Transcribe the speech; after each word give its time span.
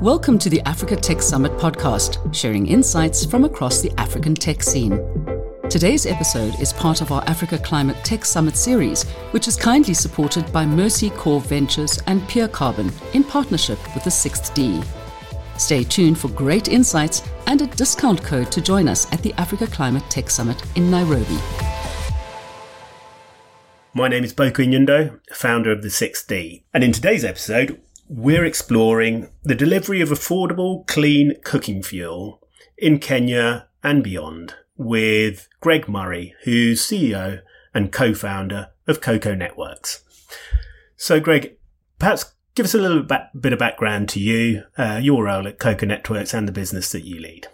Welcome 0.00 0.38
to 0.38 0.48
the 0.48 0.60
Africa 0.64 0.96
Tech 0.96 1.20
Summit 1.20 1.52
podcast, 1.52 2.34
sharing 2.34 2.66
insights 2.66 3.24
from 3.24 3.44
across 3.44 3.80
the 3.80 3.92
African 3.98 4.34
tech 4.34 4.62
scene. 4.62 4.98
Today's 5.68 6.06
episode 6.06 6.58
is 6.60 6.72
part 6.72 7.00
of 7.02 7.12
our 7.12 7.22
Africa 7.26 7.58
Climate 7.58 7.96
Tech 8.04 8.24
Summit 8.24 8.56
series, 8.56 9.02
which 9.32 9.48
is 9.48 9.56
kindly 9.56 9.92
supported 9.92 10.50
by 10.52 10.64
Mercy 10.64 11.10
Corps 11.10 11.40
Ventures 11.40 12.00
and 12.06 12.22
Peercarbon 12.22 12.92
in 13.14 13.24
partnership 13.24 13.78
with 13.94 14.04
the 14.04 14.10
SixthD. 14.10 14.82
Stay 15.58 15.84
tuned 15.84 16.18
for 16.18 16.28
great 16.28 16.68
insights 16.68 17.22
and 17.46 17.60
a 17.60 17.66
discount 17.66 18.22
code 18.22 18.50
to 18.52 18.60
join 18.62 18.88
us 18.88 19.12
at 19.12 19.20
the 19.22 19.34
Africa 19.34 19.66
Climate 19.66 20.04
Tech 20.08 20.30
Summit 20.30 20.62
in 20.76 20.90
Nairobi. 20.90 21.38
My 23.92 24.06
name 24.06 24.22
is 24.22 24.32
Boko 24.32 24.62
Inyundo, 24.62 25.18
founder 25.32 25.72
of 25.72 25.82
the 25.82 25.88
SixthD, 25.88 26.62
and 26.72 26.84
in 26.84 26.92
today's 26.92 27.24
episode, 27.24 27.80
we're 28.08 28.44
exploring 28.44 29.28
the 29.42 29.54
delivery 29.54 30.00
of 30.00 30.08
affordable, 30.08 30.86
clean 30.86 31.34
cooking 31.44 31.82
fuel 31.82 32.40
in 32.76 32.98
Kenya 32.98 33.68
and 33.82 34.02
beyond 34.02 34.54
with 34.76 35.48
Greg 35.60 35.88
Murray, 35.88 36.34
who's 36.44 36.82
CEO 36.82 37.42
and 37.74 37.92
co-founder 37.92 38.68
of 38.86 39.00
Koko 39.00 39.34
Networks. 39.34 40.02
So, 40.96 41.20
Greg, 41.20 41.56
perhaps 41.98 42.32
give 42.54 42.64
us 42.64 42.74
a 42.74 42.78
little 42.78 43.02
bit 43.02 43.52
of 43.52 43.58
background 43.58 44.08
to 44.10 44.20
you, 44.20 44.64
uh, 44.78 45.00
your 45.02 45.24
role 45.24 45.46
at 45.46 45.58
Koko 45.58 45.86
Networks, 45.86 46.32
and 46.32 46.48
the 46.48 46.52
business 46.52 46.90
that 46.92 47.04
you 47.04 47.20
lead. 47.20 47.48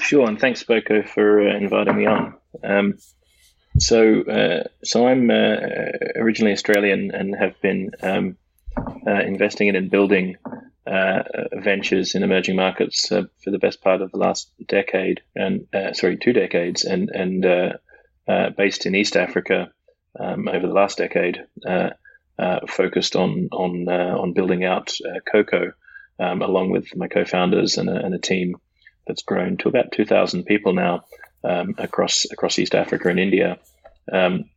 Sure, 0.00 0.26
and 0.26 0.40
thanks, 0.40 0.62
Boko, 0.62 1.02
for 1.02 1.46
uh, 1.46 1.56
inviting 1.56 1.96
me 1.96 2.06
on. 2.06 2.34
Um, 2.64 2.98
so, 3.78 4.22
uh, 4.22 4.64
so 4.82 5.06
I'm 5.06 5.30
uh, 5.30 5.56
originally 6.16 6.52
Australian 6.52 7.10
and 7.10 7.36
have 7.36 7.60
been 7.60 7.90
um, 8.02 8.36
uh, 9.06 9.20
investing 9.24 9.68
in 9.68 9.76
and 9.76 9.90
building 9.90 10.36
uh, 10.86 11.22
ventures 11.52 12.14
in 12.14 12.22
emerging 12.22 12.56
markets 12.56 13.10
uh, 13.10 13.22
for 13.42 13.50
the 13.50 13.58
best 13.58 13.82
part 13.82 14.02
of 14.02 14.12
the 14.12 14.18
last 14.18 14.50
decade, 14.66 15.20
and 15.34 15.66
uh, 15.74 15.92
sorry, 15.92 16.16
two 16.16 16.32
decades, 16.32 16.84
and 16.84 17.10
and 17.10 17.76
based 18.56 18.86
in 18.86 18.94
East 18.94 19.16
Africa 19.16 19.70
um, 20.18 20.48
over 20.48 20.66
the 20.66 20.72
last 20.72 20.98
decade, 20.98 21.44
focused 22.68 23.16
on 23.16 23.48
on 23.52 23.88
on 23.88 24.32
building 24.32 24.64
out 24.64 24.92
Koko, 25.30 25.72
um, 26.18 26.42
along 26.42 26.70
with 26.70 26.96
my 26.96 27.08
co-founders 27.08 27.78
and 27.78 27.88
a, 27.88 28.04
and 28.04 28.14
a 28.14 28.18
team 28.18 28.56
that's 29.06 29.22
grown 29.22 29.56
to 29.58 29.68
about 29.68 29.92
2,000 29.92 30.44
people 30.44 30.72
now 30.72 31.04
um, 31.44 31.74
across 31.78 32.26
across 32.30 32.58
East 32.58 32.74
Africa 32.74 33.08
and 33.08 33.20
India. 33.20 33.58
Um, 34.12 34.50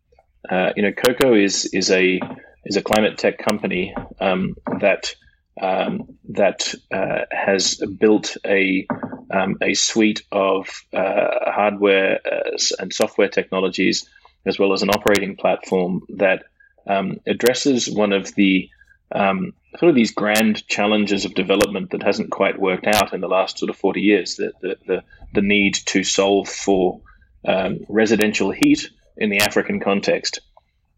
uh, 0.50 0.72
you 0.76 0.84
know, 0.84 0.92
Koko 0.92 1.34
is 1.34 1.66
is 1.74 1.92
a 1.92 2.20
is 2.66 2.76
a 2.76 2.82
climate 2.82 3.18
tech 3.18 3.38
company 3.38 3.94
um, 4.20 4.56
that 4.80 5.16
um, 5.62 6.18
that 6.30 6.74
uh, 6.92 7.26
has 7.32 7.76
built 8.00 8.38
a 8.46 8.88
um, 9.32 9.58
a 9.62 9.74
suite 9.74 10.24
of 10.32 10.68
uh, 10.94 11.52
hardware 11.52 12.20
uh, 12.26 12.58
and 12.80 12.94
software 12.94 13.28
technologies, 13.28 14.08
as 14.46 14.58
well 14.58 14.74
as 14.74 14.82
an 14.82 14.90
operating 14.90 15.36
platform 15.36 16.02
that 16.10 16.44
um, 16.88 17.18
addresses 17.28 17.90
one 17.90 18.14
of 18.14 18.34
the 18.36 18.70
um, 19.14 19.54
sort 19.78 19.90
of 19.90 19.96
these 19.96 20.12
grand 20.12 20.68
challenges 20.68 21.26
of 21.26 21.34
development 21.34 21.92
that 21.92 22.04
hasn't 22.04 22.32
quite 22.32 22.60
worked 22.60 22.88
out 22.88 23.14
in 23.14 23.22
the 23.22 23.28
last 23.28 23.58
sort 23.58 23.70
of 23.70 23.76
40 23.76 24.02
years 24.02 24.36
the, 24.36 24.52
the, 24.62 24.78
the, 24.88 25.04
the 25.34 25.42
need 25.42 25.76
to 25.86 26.04
solve 26.04 26.48
for 26.48 27.02
um, 27.46 27.80
residential 27.88 28.52
heat 28.52 28.90
in 29.18 29.30
the 29.30 29.40
African 29.40 29.80
context. 29.80 30.40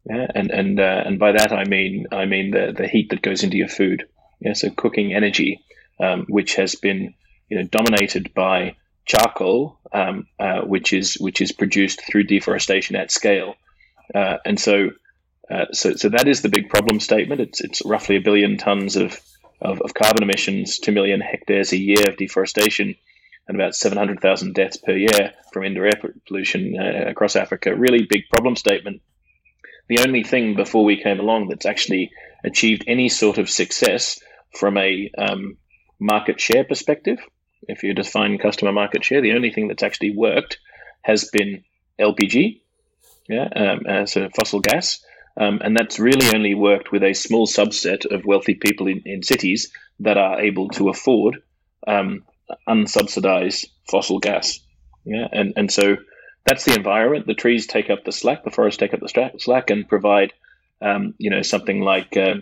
Yeah, 0.06 0.28
and 0.34 0.52
and 0.52 0.80
uh, 0.80 1.04
and 1.06 1.20
by 1.20 1.34
that 1.34 1.52
I 1.52 1.64
mean 1.66 2.08
I 2.12 2.26
mean 2.26 2.52
the 2.52 2.74
the 2.76 2.88
heat 2.88 3.10
that 3.10 3.22
goes 3.22 3.44
into 3.44 3.58
your 3.58 3.68
food. 3.68 4.06
Yeah, 4.40 4.54
so 4.54 4.70
cooking 4.72 5.14
energy, 5.14 5.64
um, 6.00 6.26
which 6.28 6.56
has 6.56 6.76
been 6.76 7.14
you 7.50 7.58
know 7.58 7.64
dominated 7.64 8.34
by 8.34 8.76
charcoal, 9.06 9.80
um, 9.94 10.28
uh, 10.40 10.62
which 10.62 10.94
is 10.94 11.16
which 11.16 11.42
is 11.42 11.52
produced 11.52 12.02
through 12.06 12.24
deforestation 12.24 12.96
at 12.96 13.12
scale, 13.12 13.56
uh, 14.16 14.38
and 14.46 14.60
so 14.60 14.92
uh, 15.52 15.66
so, 15.74 15.96
so 15.96 16.08
that 16.10 16.28
is 16.28 16.42
the 16.42 16.50
big 16.50 16.70
problem 16.70 17.00
statement. 17.00 17.42
It's, 17.42 17.62
it's 17.62 17.84
roughly 17.84 18.16
a 18.16 18.22
billion 18.22 18.58
tons 18.58 18.96
of, 18.96 19.20
of, 19.60 19.82
of 19.82 19.94
carbon 19.94 20.24
emissions, 20.24 20.80
2 20.80 20.94
million 20.94 21.20
hectares 21.20 21.74
a 21.74 21.78
year 21.78 22.08
of 22.08 22.16
deforestation, 22.16 22.96
and 23.48 23.58
about 23.60 23.76
700,000 23.76 24.54
deaths 24.54 24.78
per 24.78 24.94
year 24.94 25.34
from 25.52 25.66
indoor 25.66 25.88
air 25.88 26.02
pollution 26.26 26.78
uh, 26.80 27.10
across 27.10 27.36
Africa. 27.36 27.76
Really 27.76 28.08
big 28.10 28.30
problem 28.32 28.56
statement. 28.56 29.02
The 29.92 30.08
only 30.08 30.24
thing 30.24 30.56
before 30.56 30.86
we 30.86 31.04
came 31.04 31.20
along 31.20 31.50
that's 31.50 31.66
actually 31.66 32.12
achieved 32.46 32.86
any 32.88 33.10
sort 33.10 33.38
of 33.38 33.50
success 33.50 34.22
from 34.58 34.78
a 34.78 35.12
um, 35.18 35.58
market 36.00 36.40
share 36.40 36.64
perspective, 36.64 37.20
if 37.68 37.84
you 37.84 37.94
define 37.94 38.38
customer 38.38 38.72
market 38.72 39.04
share, 39.04 39.20
the 39.20 39.34
only 39.34 39.52
thing 39.52 39.68
that's 39.68 39.84
actually 39.84 40.16
worked 40.16 40.60
has 41.02 41.30
been 41.34 41.66
LPG, 42.00 42.62
yeah, 43.28 43.50
um, 43.54 43.80
uh, 43.86 44.06
so 44.06 44.30
fossil 44.30 44.62
gas, 44.62 45.04
um, 45.36 45.60
and 45.62 45.76
that's 45.76 46.00
really 46.00 46.34
only 46.34 46.56
worked 46.56 46.94
with 46.94 47.04
a 47.04 47.14
small 47.14 47.46
subset 47.46 48.06
of 48.06 48.24
wealthy 48.24 48.54
people 48.54 48.88
in, 48.88 49.02
in 49.06 49.24
cities 49.24 49.74
that 50.00 50.16
are 50.16 50.40
able 50.40 50.70
to 50.70 50.88
afford 50.88 51.44
um, 51.86 52.24
unsubsidized 52.66 53.66
fossil 53.90 54.20
gas. 54.20 54.62
Yeah, 55.04 55.28
and 55.34 55.52
and 55.58 55.70
so 55.70 55.98
that's 56.46 56.66
the 56.66 56.76
environment. 56.76 57.28
The 57.28 57.34
trees 57.34 57.68
take 57.68 57.90
up 57.90 58.04
the 58.04 58.12
slack, 58.12 58.44
the 58.44 58.52
forests 58.52 58.78
take 58.78 58.94
up 58.94 59.00
the 59.00 59.32
slack, 59.38 59.70
and 59.70 59.88
provide, 59.88 60.34
um, 60.82 61.14
you 61.18 61.30
know, 61.30 61.42
something 61.42 61.82
like, 61.82 62.18
uh, 62.18 62.36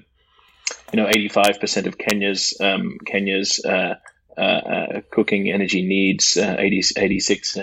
you 0.91 0.97
know, 0.97 1.07
eighty-five 1.07 1.59
percent 1.59 1.87
of 1.87 1.97
Kenya's 1.97 2.55
um, 2.61 2.97
Kenya's 3.05 3.63
uh, 3.65 3.95
uh, 4.37 4.41
uh 4.41 5.01
cooking 5.11 5.51
energy 5.51 5.85
needs, 5.85 6.37
uh, 6.37 6.55
80, 6.57 6.81
86, 6.97 7.57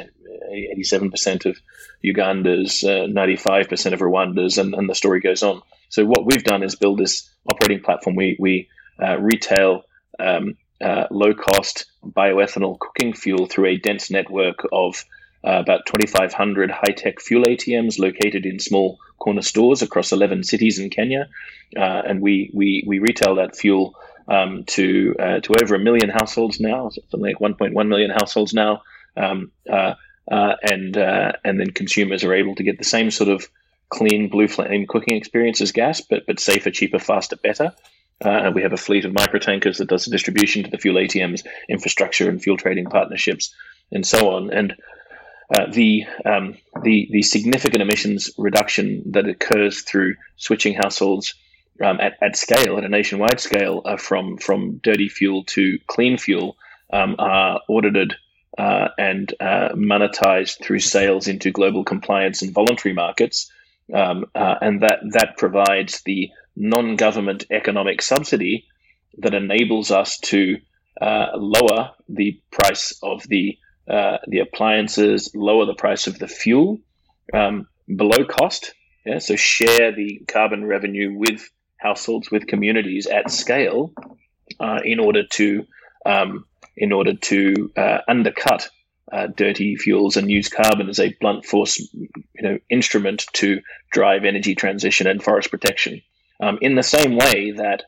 87% 0.52 1.46
of 1.46 1.58
Uganda's, 2.02 2.84
uh, 2.84 3.06
95% 3.08 3.92
of 3.92 4.00
Rwanda's, 4.00 4.58
and, 4.58 4.74
and 4.74 4.88
the 4.88 4.94
story 4.94 5.20
goes 5.20 5.42
on. 5.42 5.62
So 5.88 6.04
what 6.04 6.26
we've 6.26 6.44
done 6.44 6.62
is 6.62 6.74
build 6.74 6.98
this 6.98 7.28
operating 7.50 7.82
platform. 7.82 8.16
We, 8.16 8.36
we 8.38 8.68
uh, 9.02 9.18
retail 9.18 9.82
um, 10.18 10.56
uh, 10.80 11.06
low 11.10 11.34
cost 11.34 11.86
bioethanol 12.04 12.78
cooking 12.78 13.14
fuel 13.14 13.46
through 13.46 13.66
a 13.66 13.76
dense 13.76 14.10
network 14.10 14.66
of 14.72 15.04
uh, 15.44 15.60
about 15.60 15.86
2,500 15.86 16.70
high 16.70 16.92
tech 16.96 17.20
fuel 17.20 17.44
ATMs 17.44 17.98
located 17.98 18.46
in 18.46 18.58
small 18.58 18.98
corner 19.18 19.42
stores 19.42 19.82
across 19.82 20.12
11 20.12 20.44
cities 20.44 20.78
in 20.78 20.90
Kenya. 20.90 21.28
Uh, 21.76 22.02
and 22.06 22.20
we, 22.20 22.50
we, 22.54 22.84
we 22.86 22.98
retail 22.98 23.36
that 23.36 23.56
fuel 23.56 23.94
um, 24.28 24.64
to, 24.64 25.14
uh, 25.18 25.40
to 25.40 25.54
over 25.62 25.74
a 25.74 25.78
million 25.78 26.10
households 26.10 26.60
now, 26.60 26.90
something 26.90 27.20
like 27.20 27.38
1.1 27.38 27.88
million 27.88 28.10
households 28.10 28.52
now. 28.52 28.82
Um, 29.16 29.50
uh, 29.70 29.94
uh, 30.30 30.56
and 30.62 30.96
uh, 30.96 31.32
and 31.44 31.60
then 31.60 31.70
consumers 31.70 32.24
are 32.24 32.34
able 32.34 32.54
to 32.56 32.64
get 32.64 32.78
the 32.78 32.84
same 32.84 33.10
sort 33.10 33.30
of 33.30 33.48
clean 33.88 34.28
blue 34.28 34.48
flame 34.48 34.86
cooking 34.88 35.16
experience 35.16 35.60
as 35.60 35.72
gas, 35.72 36.00
but 36.00 36.26
but 36.26 36.40
safer, 36.40 36.70
cheaper, 36.70 36.98
faster, 36.98 37.36
better. 37.36 37.72
Uh, 38.24 38.30
and 38.30 38.54
we 38.54 38.62
have 38.62 38.72
a 38.72 38.78
fleet 38.78 39.04
of 39.04 39.12
micro 39.12 39.38
tankers 39.38 39.78
that 39.78 39.88
does 39.88 40.06
the 40.06 40.10
distribution 40.10 40.64
to 40.64 40.70
the 40.70 40.78
fuel 40.78 40.96
ATMs, 40.96 41.46
infrastructure, 41.68 42.28
and 42.30 42.42
fuel 42.42 42.56
trading 42.56 42.86
partnerships, 42.86 43.54
and 43.92 44.06
so 44.06 44.30
on. 44.34 44.50
And 44.50 44.74
uh, 45.54 45.66
the 45.70 46.04
um, 46.24 46.56
the 46.82 47.08
the 47.10 47.22
significant 47.22 47.82
emissions 47.82 48.30
reduction 48.36 49.02
that 49.12 49.28
occurs 49.28 49.82
through 49.82 50.16
switching 50.36 50.74
households 50.74 51.34
um, 51.84 52.00
at, 52.00 52.14
at 52.22 52.36
scale, 52.36 52.78
at 52.78 52.84
a 52.84 52.88
nationwide 52.88 53.40
scale, 53.40 53.82
uh, 53.84 53.96
from 53.96 54.38
from 54.38 54.78
dirty 54.82 55.08
fuel 55.08 55.44
to 55.44 55.78
clean 55.86 56.18
fuel, 56.18 56.56
um, 56.92 57.16
are 57.18 57.60
audited 57.68 58.14
uh, 58.58 58.88
and 58.98 59.34
uh, 59.40 59.68
monetized 59.74 60.62
through 60.62 60.80
sales 60.80 61.28
into 61.28 61.50
global 61.50 61.84
compliance 61.84 62.42
and 62.42 62.54
voluntary 62.54 62.94
markets. 62.94 63.50
Um, 63.92 64.24
uh, 64.34 64.56
and 64.60 64.82
that, 64.82 64.98
that 65.12 65.36
provides 65.36 66.02
the 66.02 66.30
non 66.56 66.96
government 66.96 67.44
economic 67.50 68.02
subsidy 68.02 68.66
that 69.18 69.34
enables 69.34 69.90
us 69.90 70.18
to 70.18 70.56
lower 71.00 71.92
the 72.08 72.40
price 72.50 72.98
of 73.02 73.22
the, 73.28 73.58
uh, 73.88 74.18
the 74.26 74.40
appliances, 74.40 75.30
lower 75.34 75.66
the 75.66 75.74
price 75.74 76.06
of 76.06 76.18
the 76.18 76.28
fuel 76.28 76.78
um, 77.32 77.66
below 77.94 78.24
cost. 78.24 78.74
Yeah, 79.04 79.18
so 79.18 79.36
share 79.36 79.92
the 79.92 80.22
carbon 80.26 80.64
revenue 80.64 81.16
with 81.16 81.48
households, 81.76 82.30
with 82.30 82.46
communities 82.48 83.06
at 83.06 83.30
scale 83.30 83.92
uh, 84.58 84.80
in 84.84 84.98
order 84.98 85.22
to 85.32 85.64
um, 86.04 86.44
in 86.76 86.92
order 86.92 87.14
to 87.14 87.72
uh, 87.76 87.98
undercut 88.08 88.68
uh, 89.12 89.28
dirty 89.28 89.76
fuels 89.76 90.16
and 90.16 90.30
use 90.30 90.48
carbon 90.48 90.88
as 90.88 90.98
a 90.98 91.14
blunt 91.20 91.44
force, 91.44 91.78
you 91.92 92.08
know, 92.42 92.58
instrument 92.70 93.26
to 93.32 93.60
drive 93.92 94.24
energy 94.24 94.54
transition 94.54 95.06
and 95.06 95.22
forest 95.22 95.50
protection. 95.50 96.02
Um, 96.40 96.58
in 96.60 96.74
the 96.74 96.82
same 96.82 97.16
way 97.16 97.52
that 97.52 97.84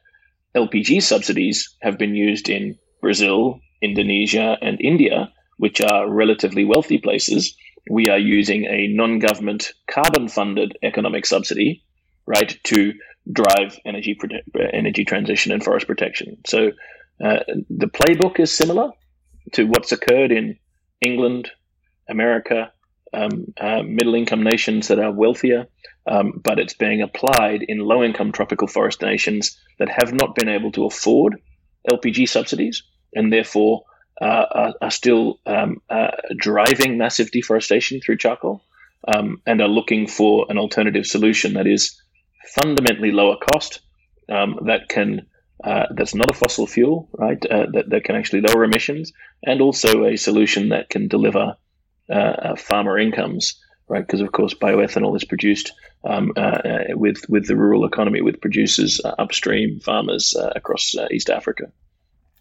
LPG 0.54 1.02
subsidies 1.02 1.76
have 1.82 1.98
been 1.98 2.14
used 2.14 2.48
in 2.48 2.78
Brazil, 3.00 3.60
Indonesia, 3.82 4.56
and 4.62 4.80
India, 4.80 5.32
which 5.58 5.80
are 5.80 6.10
relatively 6.10 6.64
wealthy 6.64 6.98
places, 6.98 7.54
we 7.90 8.08
are 8.08 8.18
using 8.18 8.64
a 8.64 8.88
non-government 8.88 9.72
carbon-funded 9.90 10.78
economic 10.82 11.26
subsidy, 11.26 11.84
right, 12.26 12.58
to 12.64 12.92
drive 13.30 13.78
energy 13.84 14.16
prote- 14.20 14.70
energy 14.72 15.04
transition 15.04 15.52
and 15.52 15.62
forest 15.62 15.86
protection. 15.86 16.38
So 16.46 16.72
uh, 17.22 17.40
the 17.68 17.86
playbook 17.88 18.40
is 18.40 18.52
similar 18.52 18.90
to 19.52 19.64
what's 19.64 19.92
occurred 19.92 20.32
in 20.32 20.58
England, 21.00 21.50
America, 22.08 22.72
um, 23.12 23.52
uh, 23.60 23.82
middle 23.82 24.14
income 24.14 24.42
nations 24.42 24.88
that 24.88 24.98
are 24.98 25.12
wealthier, 25.12 25.66
um, 26.06 26.40
but 26.42 26.58
it's 26.58 26.74
being 26.74 27.02
applied 27.02 27.62
in 27.62 27.78
low 27.78 28.02
income 28.02 28.32
tropical 28.32 28.68
forest 28.68 29.02
nations 29.02 29.58
that 29.78 29.88
have 29.88 30.12
not 30.12 30.34
been 30.34 30.48
able 30.48 30.72
to 30.72 30.84
afford 30.84 31.40
LPG 31.90 32.28
subsidies 32.28 32.82
and 33.14 33.32
therefore 33.32 33.82
uh, 34.20 34.46
are, 34.50 34.74
are, 34.82 34.90
still 34.90 35.38
um, 35.46 35.80
uh, 35.88 36.10
driving 36.36 36.98
massive 36.98 37.30
deforestation 37.30 38.00
through 38.00 38.16
charcoal 38.16 38.64
um, 39.06 39.40
and 39.46 39.60
are 39.60 39.68
looking 39.68 40.08
for 40.08 40.46
an 40.48 40.58
alternative 40.58 41.06
solution 41.06 41.54
that 41.54 41.66
is 41.66 42.00
fundamentally 42.54 43.12
lower 43.12 43.36
cost 43.36 43.80
um, 44.28 44.58
that 44.66 44.88
can 44.88 45.26
uh, 45.64 45.86
that's 45.90 46.14
not 46.14 46.30
a 46.30 46.34
fossil 46.34 46.66
fuel, 46.68 47.08
right? 47.18 47.44
Uh, 47.44 47.66
that, 47.72 47.90
that 47.90 48.04
can 48.04 48.14
actually 48.14 48.40
lower 48.40 48.62
emissions, 48.62 49.12
and 49.42 49.60
also 49.60 50.04
a 50.04 50.16
solution 50.16 50.68
that 50.68 50.88
can 50.88 51.08
deliver 51.08 51.56
uh, 52.10 52.14
uh 52.14 52.56
farmer 52.56 52.96
incomes, 52.96 53.60
right? 53.88 54.06
Because 54.06 54.20
of 54.20 54.30
course 54.30 54.54
bioethanol 54.54 55.16
is 55.16 55.24
produced 55.24 55.72
um, 56.04 56.32
with 56.90 57.28
with 57.28 57.46
the 57.46 57.56
rural 57.56 57.84
economy, 57.84 58.20
with 58.20 58.40
producers 58.40 59.00
upstream, 59.04 59.80
farmers 59.80 60.36
across 60.56 60.94
East 61.10 61.28
Africa. 61.28 61.72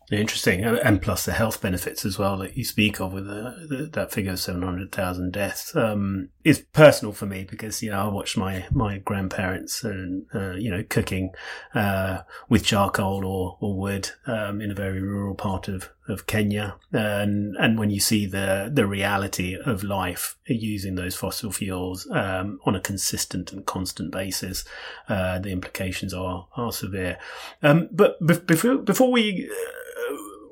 Interesting, 0.09 0.63
and 0.63 1.01
plus 1.01 1.25
the 1.25 1.33
health 1.33 1.61
benefits 1.61 2.05
as 2.05 2.17
well 2.17 2.37
that 2.37 2.55
you 2.55 2.63
speak 2.63 3.01
of 3.01 3.11
with 3.11 3.27
the, 3.27 3.67
the, 3.67 3.89
that 3.91 4.09
figure 4.09 4.31
of 4.31 4.39
seven 4.39 4.61
hundred 4.61 4.89
thousand 4.89 5.33
deaths 5.33 5.75
um, 5.75 6.29
is 6.45 6.59
personal 6.71 7.11
for 7.11 7.25
me 7.25 7.43
because 7.43 7.83
you 7.83 7.91
know 7.91 7.99
I 7.99 8.07
watched 8.07 8.37
my 8.37 8.65
my 8.71 8.99
grandparents 8.99 9.83
and 9.83 10.25
uh, 10.33 10.51
you 10.51 10.71
know 10.71 10.85
cooking 10.87 11.31
uh, 11.75 12.19
with 12.47 12.63
charcoal 12.63 13.25
or, 13.25 13.57
or 13.59 13.77
wood 13.77 14.11
um, 14.27 14.61
in 14.61 14.71
a 14.71 14.75
very 14.75 15.01
rural 15.01 15.35
part 15.35 15.67
of, 15.67 15.89
of 16.07 16.25
Kenya, 16.25 16.77
and 16.93 17.57
and 17.57 17.77
when 17.77 17.89
you 17.89 17.99
see 17.99 18.25
the 18.25 18.71
the 18.73 18.87
reality 18.87 19.57
of 19.57 19.83
life 19.83 20.37
using 20.45 20.95
those 20.95 21.17
fossil 21.17 21.51
fuels 21.51 22.07
um, 22.11 22.61
on 22.65 22.75
a 22.75 22.79
consistent 22.79 23.51
and 23.51 23.65
constant 23.65 24.13
basis, 24.13 24.63
uh, 25.09 25.37
the 25.37 25.49
implications 25.49 26.13
are 26.13 26.47
are 26.55 26.71
severe. 26.71 27.17
Um, 27.61 27.89
but 27.91 28.25
before 28.25 28.77
before 28.77 29.11
we 29.11 29.51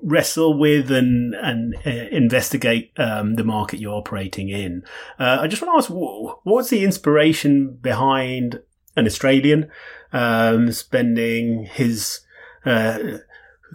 wrestle 0.05 0.57
with 0.57 0.91
and 0.91 1.33
and 1.33 1.75
uh, 1.85 1.89
investigate 2.11 2.91
um, 2.97 3.35
the 3.35 3.43
market 3.43 3.79
you're 3.79 3.95
operating 3.95 4.49
in. 4.49 4.83
Uh, 5.19 5.39
I 5.41 5.47
just 5.47 5.61
want 5.61 5.73
to 5.73 5.77
ask, 5.77 6.39
what's 6.43 6.69
the 6.69 6.85
inspiration 6.85 7.77
behind 7.81 8.61
an 8.95 9.05
Australian 9.05 9.69
um, 10.13 10.71
spending 10.71 11.65
his 11.65 12.21
uh, 12.65 12.99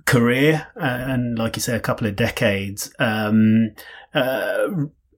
career 0.06 0.68
uh, 0.76 0.80
and, 0.80 1.38
like 1.38 1.56
you 1.56 1.62
say, 1.62 1.76
a 1.76 1.80
couple 1.80 2.06
of 2.06 2.16
decades 2.16 2.92
um, 2.98 3.72
uh, 4.14 4.68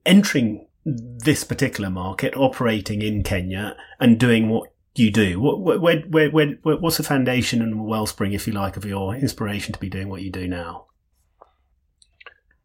entering 0.05 0.67
this 0.85 1.43
particular 1.43 1.89
market, 1.89 2.35
operating 2.35 3.01
in 3.01 3.23
Kenya, 3.23 3.77
and 3.99 4.19
doing 4.19 4.49
what 4.49 4.73
you 4.95 5.11
do? 5.11 5.39
What, 5.39 5.81
where, 5.81 5.99
where, 6.01 6.29
where, 6.29 6.57
what's 6.63 6.97
the 6.97 7.03
foundation 7.03 7.61
and 7.61 7.85
wellspring, 7.85 8.33
if 8.33 8.47
you 8.47 8.53
like, 8.53 8.77
of 8.77 8.85
your 8.85 9.15
inspiration 9.15 9.73
to 9.73 9.79
be 9.79 9.89
doing 9.89 10.09
what 10.09 10.21
you 10.21 10.31
do 10.31 10.47
now? 10.47 10.87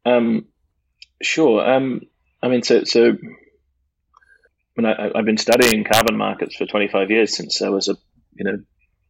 Um, 0.08 0.46
sure. 1.22 1.68
Um, 1.68 2.02
I 2.42 2.48
mean, 2.48 2.62
so 2.62 2.84
so. 2.84 3.16
I 4.76 4.80
mean, 4.80 4.86
I, 4.86 5.10
have 5.16 5.24
been 5.24 5.38
studying 5.38 5.82
carbon 5.82 6.16
markets 6.16 6.54
for 6.54 6.64
25 6.64 7.10
years 7.10 7.36
since 7.36 7.62
I 7.62 7.68
was 7.68 7.88
a 7.88 7.96
you 8.36 8.44
know 8.44 8.58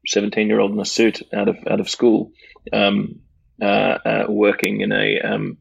17 0.06 0.48
year 0.48 0.60
old 0.60 0.72
in 0.72 0.80
a 0.80 0.84
suit 0.84 1.22
out 1.34 1.48
of 1.48 1.56
out 1.68 1.80
of 1.80 1.90
school, 1.90 2.32
um, 2.72 3.20
uh, 3.60 3.64
uh, 3.64 4.26
working 4.28 4.80
in 4.80 4.92
a 4.92 5.20
um, 5.20 5.58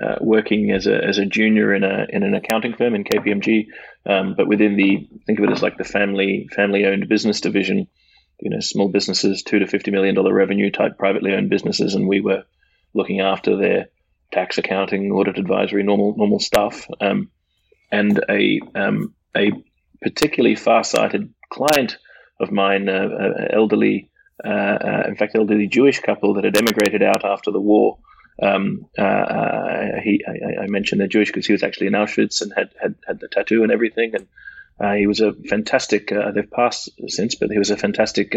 uh, 0.00 0.16
working 0.20 0.70
as 0.72 0.86
a 0.86 1.04
as 1.04 1.18
a 1.18 1.26
junior 1.26 1.72
in 1.74 1.84
a 1.84 2.06
in 2.08 2.22
an 2.22 2.34
accounting 2.34 2.74
firm 2.74 2.94
in 2.94 3.04
KPMG, 3.04 3.66
um, 4.06 4.34
but 4.36 4.48
within 4.48 4.76
the 4.76 5.08
think 5.26 5.38
of 5.38 5.44
it 5.44 5.52
as 5.52 5.62
like 5.62 5.78
the 5.78 5.84
family 5.84 6.48
family 6.54 6.84
owned 6.84 7.08
business 7.08 7.40
division, 7.40 7.86
you 8.40 8.50
know, 8.50 8.60
small 8.60 8.88
businesses, 8.88 9.42
two 9.42 9.60
to 9.60 9.66
fifty 9.66 9.90
million 9.90 10.14
dollar 10.14 10.34
revenue 10.34 10.70
type 10.70 10.98
privately 10.98 11.32
owned 11.32 11.50
businesses, 11.50 11.94
and 11.94 12.08
we 12.08 12.20
were 12.20 12.44
looking 12.92 13.20
after 13.20 13.56
their 13.56 13.86
tax 14.34 14.58
accounting, 14.58 15.12
audit 15.12 15.38
advisory, 15.38 15.82
normal 15.84 16.14
normal 16.16 16.40
stuff, 16.40 16.86
um, 17.00 17.30
and 17.90 18.22
a 18.28 18.60
um, 18.74 19.14
a 19.36 19.52
particularly 20.02 20.56
far-sighted 20.56 21.32
client 21.48 21.96
of 22.40 22.50
mine, 22.50 22.88
uh, 22.88 23.08
uh, 23.08 23.48
elderly, 23.50 24.10
uh, 24.44 24.48
uh, 24.48 25.04
in 25.08 25.16
fact, 25.16 25.34
elderly 25.34 25.68
Jewish 25.68 26.00
couple 26.00 26.34
that 26.34 26.44
had 26.44 26.56
emigrated 26.56 27.02
out 27.02 27.24
after 27.24 27.50
the 27.50 27.60
war. 27.60 27.98
Um, 28.42 28.86
uh, 28.98 30.00
he, 30.02 30.24
I, 30.26 30.64
I, 30.64 30.66
mentioned 30.66 31.00
they're 31.00 31.06
Jewish 31.06 31.28
because 31.28 31.46
he 31.46 31.52
was 31.52 31.62
actually 31.62 31.86
in 31.86 31.92
Auschwitz 31.92 32.42
and 32.42 32.52
had 32.52 32.70
had, 32.80 32.96
had 33.06 33.20
the 33.20 33.28
tattoo 33.28 33.62
and 33.62 33.70
everything, 33.70 34.14
and 34.16 34.98
he 34.98 35.06
was 35.06 35.20
a 35.20 35.32
fantastic. 35.32 36.12
they've 36.34 36.50
passed 36.50 36.90
since, 37.06 37.36
but 37.36 37.50
he 37.50 37.58
was 37.58 37.70
a 37.70 37.76
fantastic. 37.76 38.36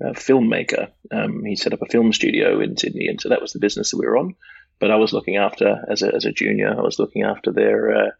filmmaker. 0.00 0.92
Um, 1.10 1.42
he 1.44 1.56
set 1.56 1.72
up 1.72 1.82
a 1.82 1.86
film 1.86 2.12
studio 2.12 2.60
in 2.60 2.76
Sydney, 2.76 3.08
and 3.08 3.20
so 3.20 3.30
that 3.30 3.40
was 3.40 3.52
the 3.52 3.58
business 3.58 3.90
that 3.90 3.96
we 3.96 4.06
were 4.06 4.16
on 4.16 4.36
but 4.78 4.90
I 4.90 4.96
was 4.96 5.12
looking 5.12 5.36
after 5.36 5.84
as 5.88 6.02
a 6.02 6.14
as 6.14 6.24
a 6.24 6.32
junior. 6.32 6.70
I 6.76 6.82
was 6.82 6.98
looking 6.98 7.22
after 7.22 7.52
their 7.52 7.96
uh, 7.96 8.10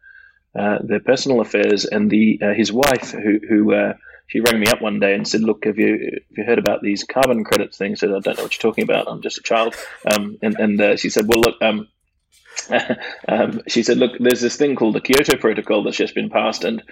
uh, 0.58 0.78
their 0.82 1.00
personal 1.00 1.40
affairs, 1.40 1.84
and 1.84 2.10
the 2.10 2.40
uh, 2.42 2.54
his 2.54 2.72
wife 2.72 3.12
who 3.12 3.38
who 3.48 3.74
uh, 3.74 3.94
she 4.26 4.40
rang 4.40 4.60
me 4.60 4.66
up 4.66 4.82
one 4.82 5.00
day 5.00 5.14
and 5.14 5.26
said, 5.26 5.42
"Look, 5.42 5.64
have 5.64 5.78
you 5.78 6.20
have 6.28 6.38
you 6.38 6.44
heard 6.44 6.58
about 6.58 6.82
these 6.82 7.04
carbon 7.04 7.44
credits 7.44 7.78
things?" 7.78 8.02
I 8.02 8.06
said, 8.06 8.14
"I 8.14 8.20
don't 8.20 8.36
know 8.36 8.42
what 8.44 8.54
you're 8.54 8.70
talking 8.70 8.84
about. 8.84 9.08
I'm 9.08 9.22
just 9.22 9.38
a 9.38 9.42
child." 9.42 9.74
Um, 10.10 10.38
and 10.42 10.58
and 10.58 10.80
uh, 10.80 10.96
she 10.96 11.10
said, 11.10 11.26
"Well, 11.26 11.40
look." 11.40 11.62
Um, 11.62 11.88
um, 13.28 13.62
she 13.68 13.82
said, 13.82 13.98
"Look, 13.98 14.18
there's 14.18 14.40
this 14.40 14.56
thing 14.56 14.74
called 14.74 14.94
the 14.94 15.00
Kyoto 15.00 15.36
Protocol 15.36 15.84
that's 15.84 15.96
just 15.96 16.14
been 16.14 16.28
passed, 16.28 16.64
and 16.64 16.82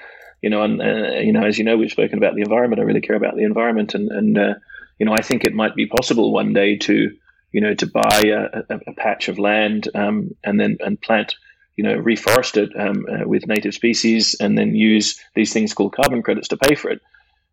you 0.43 0.51
know, 0.51 0.63
and 0.63 0.81
uh, 0.81 1.19
you 1.19 1.33
know, 1.33 1.45
as 1.45 1.59
you 1.59 1.65
know, 1.65 1.77
we've 1.77 1.91
spoken 1.91 2.19
about 2.19 2.35
the 2.35 2.43
environment. 2.43 2.81
I 2.81 2.85
really 2.85 3.01
care 3.01 3.17
about 3.17 3.37
the 3.37 3.45
environment, 3.45 3.95
and 3.95 4.11
and 4.11 4.57
you 4.99 5.07
know, 5.07 5.13
I 5.13 5.23
think 5.23 5.45
it 5.45 5.55
might 5.55 5.75
be 5.75 5.87
possible 5.87 6.33
one 6.33 6.53
day 6.53 6.77
to 6.77 7.11
you 7.53 7.61
know, 7.61 7.75
to 7.75 7.87
buy 7.87 8.23
a, 8.27 8.75
a, 8.75 8.81
a 8.89 8.95
patch 8.95 9.29
of 9.29 9.39
land 9.39 9.89
um, 9.95 10.31
and 10.45 10.59
then 10.61 10.79
and 10.81 11.01
plant, 11.01 11.35
you 11.77 11.85
know, 11.85 11.97
reforest 11.97 12.57
it 12.57 12.71
um, 12.79 13.07
uh, 13.11 13.27
with 13.27 13.47
native 13.47 13.75
species, 13.75 14.37
and 14.41 14.57
then 14.57 14.75
use 14.75 15.21
these 15.35 15.53
things 15.53 15.75
called 15.75 15.95
carbon 15.95 16.23
credits 16.23 16.49
to 16.49 16.57
pay 16.57 16.75
for 16.75 16.91
it. 16.91 17.01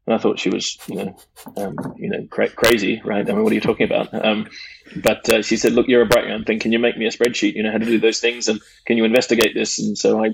And 0.06 0.14
I 0.14 0.18
thought 0.18 0.40
she 0.40 0.50
was, 0.50 0.78
you 0.88 0.96
know, 0.96 1.18
um, 1.56 1.96
you 1.98 2.10
know, 2.10 2.28
cra- 2.30 2.50
crazy, 2.50 3.02
right? 3.06 3.28
I 3.28 3.34
mean, 3.34 3.44
what 3.44 3.52
are 3.52 3.56
you 3.56 3.62
talking 3.62 3.86
about? 3.86 4.14
Um, 4.14 4.50
but 5.02 5.28
uh, 5.30 5.42
she 5.42 5.56
said, 5.56 5.74
"Look, 5.74 5.88
you're 5.88 6.02
a 6.02 6.08
bright 6.08 6.28
young 6.28 6.44
thing. 6.44 6.60
Can 6.60 6.72
you 6.72 6.80
make 6.80 6.98
me 6.98 7.06
a 7.06 7.12
spreadsheet? 7.12 7.54
You 7.54 7.64
know 7.64 7.72
how 7.72 7.78
to 7.78 7.86
do 7.86 8.00
those 8.00 8.20
things, 8.20 8.48
and 8.50 8.60
can 8.86 8.98
you 8.98 9.06
investigate 9.06 9.54
this?" 9.54 9.80
And 9.80 9.98
so 9.98 10.24
I, 10.24 10.30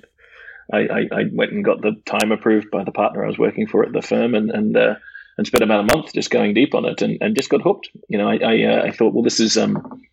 I, 0.74 1.08
I 1.12 1.24
went 1.32 1.52
and 1.52 1.64
got 1.64 1.82
the 1.82 2.02
time 2.06 2.32
approved 2.32 2.72
by 2.72 2.84
the 2.84 2.92
partner 2.92 3.24
I 3.24 3.28
was 3.28 3.38
working 3.38 3.68
for 3.68 3.86
at 3.86 3.94
the 3.94 4.02
firm, 4.02 4.34
and 4.34 4.50
and 4.50 4.76
uh, 4.76 4.96
and 5.40 5.48
spent 5.48 5.64
about 5.64 5.90
a 5.90 5.96
month 5.96 6.12
just 6.14 6.32
going 6.32 6.54
deep 6.54 6.76
on 6.76 6.84
it 6.84 7.02
and, 7.02 7.18
and 7.22 7.34
just 7.34 7.50
got 7.50 7.62
hooked. 7.62 7.88
You 8.10 8.18
know, 8.18 8.28
I 8.28 8.40
I, 8.44 8.64
uh, 8.64 8.82
I 8.84 8.92
thought, 8.92 9.14
well, 9.14 9.24
this 9.24 9.40
is 9.40 9.58
um, 9.58 10.04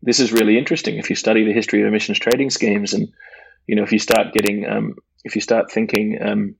this 0.00 0.20
is 0.20 0.32
really 0.32 0.56
interesting. 0.56 0.96
If 0.96 1.10
you 1.10 1.16
study 1.16 1.44
the 1.44 1.52
history 1.52 1.82
of 1.82 1.88
emissions 1.88 2.18
trading 2.18 2.48
schemes, 2.48 2.94
and 2.94 3.12
you 3.66 3.76
know, 3.76 3.82
if 3.82 3.92
you 3.92 3.98
start 3.98 4.32
getting 4.32 4.66
um, 4.66 4.96
if 5.22 5.34
you 5.34 5.42
start 5.42 5.70
thinking 5.70 6.18
um, 6.22 6.54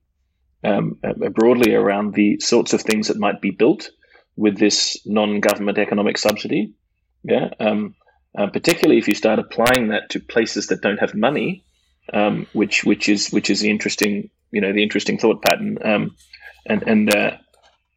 um, 0.63 0.99
uh, 1.03 1.29
broadly 1.29 1.73
around 1.73 2.13
the 2.13 2.39
sorts 2.39 2.73
of 2.73 2.81
things 2.83 3.07
that 3.07 3.17
might 3.17 3.41
be 3.41 3.49
built 3.49 3.89
with 4.35 4.59
this 4.59 4.99
non-government 5.07 5.79
economic 5.79 6.19
subsidy, 6.19 6.75
yeah, 7.23 7.49
um, 7.59 7.95
uh, 8.37 8.45
particularly 8.45 8.99
if 8.99 9.07
you 9.07 9.15
start 9.15 9.39
applying 9.39 9.87
that 9.87 10.11
to 10.11 10.19
places 10.19 10.67
that 10.67 10.81
don't 10.81 10.99
have 10.99 11.15
money, 11.15 11.65
um, 12.13 12.45
which 12.53 12.83
which 12.83 13.09
is 13.09 13.31
which 13.31 13.49
is 13.49 13.61
the 13.61 13.71
interesting 13.71 14.29
you 14.51 14.61
know 14.61 14.73
the 14.73 14.83
interesting 14.83 15.17
thought 15.17 15.43
pattern, 15.43 15.79
um, 15.83 16.15
and 16.67 16.83
and 16.83 17.15
uh, 17.15 17.31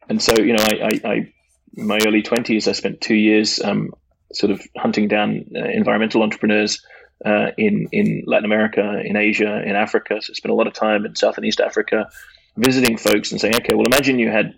and 0.09 0.21
so 0.21 0.33
you 0.37 0.53
know, 0.53 0.63
I, 0.63 0.89
I, 1.03 1.09
I 1.09 1.33
in 1.77 1.87
my 1.87 1.99
early 2.05 2.21
twenties, 2.21 2.67
I 2.67 2.73
spent 2.73 3.01
two 3.01 3.15
years 3.15 3.59
um, 3.61 3.93
sort 4.33 4.51
of 4.51 4.61
hunting 4.77 5.07
down 5.07 5.45
uh, 5.55 5.65
environmental 5.65 6.23
entrepreneurs 6.23 6.83
uh, 7.25 7.51
in 7.57 7.87
in 7.91 8.23
Latin 8.25 8.45
America, 8.45 9.01
in 9.03 9.15
Asia, 9.15 9.61
in 9.63 9.75
Africa. 9.75 10.21
So 10.21 10.31
I 10.31 10.33
spent 10.33 10.51
a 10.51 10.55
lot 10.55 10.67
of 10.67 10.73
time 10.73 11.05
in 11.05 11.15
South 11.15 11.37
and 11.37 11.45
East 11.45 11.59
Africa, 11.59 12.09
visiting 12.57 12.97
folks 12.97 13.31
and 13.31 13.39
saying, 13.39 13.55
okay, 13.55 13.75
well, 13.75 13.85
imagine 13.85 14.19
you 14.19 14.29
had 14.29 14.53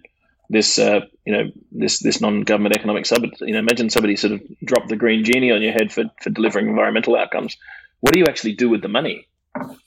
this, 0.49 0.77
uh, 0.77 1.01
you 1.25 1.33
know, 1.33 1.49
this 1.71 1.99
this 1.99 2.21
non-government 2.21 2.75
economic 2.75 3.05
sub. 3.05 3.23
You 3.41 3.53
know, 3.53 3.59
imagine 3.59 3.89
somebody 3.89 4.15
sort 4.15 4.33
of 4.33 4.41
dropped 4.65 4.89
the 4.89 4.95
green 4.95 5.23
genie 5.23 5.51
on 5.51 5.61
your 5.61 5.73
head 5.73 5.91
for 5.91 6.05
for 6.21 6.29
delivering 6.29 6.67
environmental 6.67 7.15
outcomes. 7.15 7.57
What 8.01 8.13
do 8.13 8.19
you 8.19 8.25
actually 8.25 8.55
do 8.55 8.69
with 8.69 8.81
the 8.81 8.87
money? 8.87 9.27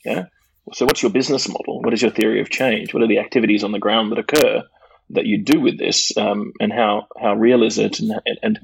Yeah. 0.05 0.25
So, 0.73 0.85
what's 0.85 1.03
your 1.03 1.11
business 1.11 1.47
model? 1.47 1.81
What 1.81 1.93
is 1.93 2.01
your 2.01 2.11
theory 2.11 2.41
of 2.41 2.49
change? 2.49 2.93
What 2.93 3.03
are 3.03 3.07
the 3.07 3.19
activities 3.19 3.63
on 3.63 3.71
the 3.71 3.79
ground 3.79 4.11
that 4.11 4.19
occur 4.19 4.63
that 5.11 5.25
you 5.25 5.43
do 5.43 5.59
with 5.59 5.77
this, 5.77 6.15
um, 6.17 6.53
and 6.59 6.71
how 6.71 7.07
how 7.19 7.33
real 7.35 7.63
is 7.63 7.77
it, 7.77 7.99
and 7.99 8.11
and 8.41 8.59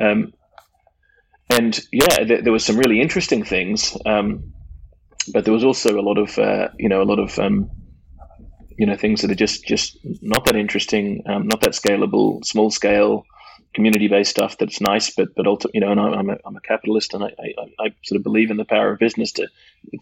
um, 0.00 0.32
and 1.50 1.80
yeah, 1.92 2.24
there, 2.24 2.42
there 2.42 2.58
some 2.58 2.78
really 2.78 3.00
interesting 3.00 3.44
things, 3.44 3.96
um, 4.04 4.52
but 5.32 5.44
there 5.44 5.54
was 5.54 5.64
also 5.64 5.98
a 5.98 6.02
lot 6.02 6.18
of 6.18 6.38
uh, 6.38 6.68
you 6.78 6.88
know 6.88 7.02
a 7.02 7.04
lot 7.04 7.18
of 7.18 7.38
um, 7.38 7.70
you 8.76 8.86
know 8.86 8.96
things 8.96 9.22
that 9.22 9.30
are 9.30 9.36
just 9.36 9.64
just 9.64 9.98
not 10.22 10.44
that 10.46 10.56
interesting, 10.56 11.22
um, 11.26 11.48
not 11.48 11.60
that 11.62 11.72
scalable, 11.72 12.44
small 12.44 12.70
scale, 12.70 13.24
community 13.74 14.08
based 14.08 14.30
stuff 14.30 14.56
that's 14.58 14.80
nice, 14.80 15.14
but 15.14 15.28
but 15.36 15.46
also 15.46 15.68
you 15.72 15.80
know, 15.80 15.90
and 15.90 16.00
I'm 16.00 16.30
a, 16.30 16.36
I'm 16.44 16.56
a 16.56 16.60
capitalist, 16.60 17.14
and 17.14 17.24
I, 17.24 17.28
I, 17.28 17.86
I, 17.86 17.94
sort 18.04 18.16
of 18.16 18.22
believe 18.22 18.50
in 18.50 18.56
the 18.56 18.64
power 18.64 18.92
of 18.92 18.98
business 18.98 19.32
to 19.32 19.48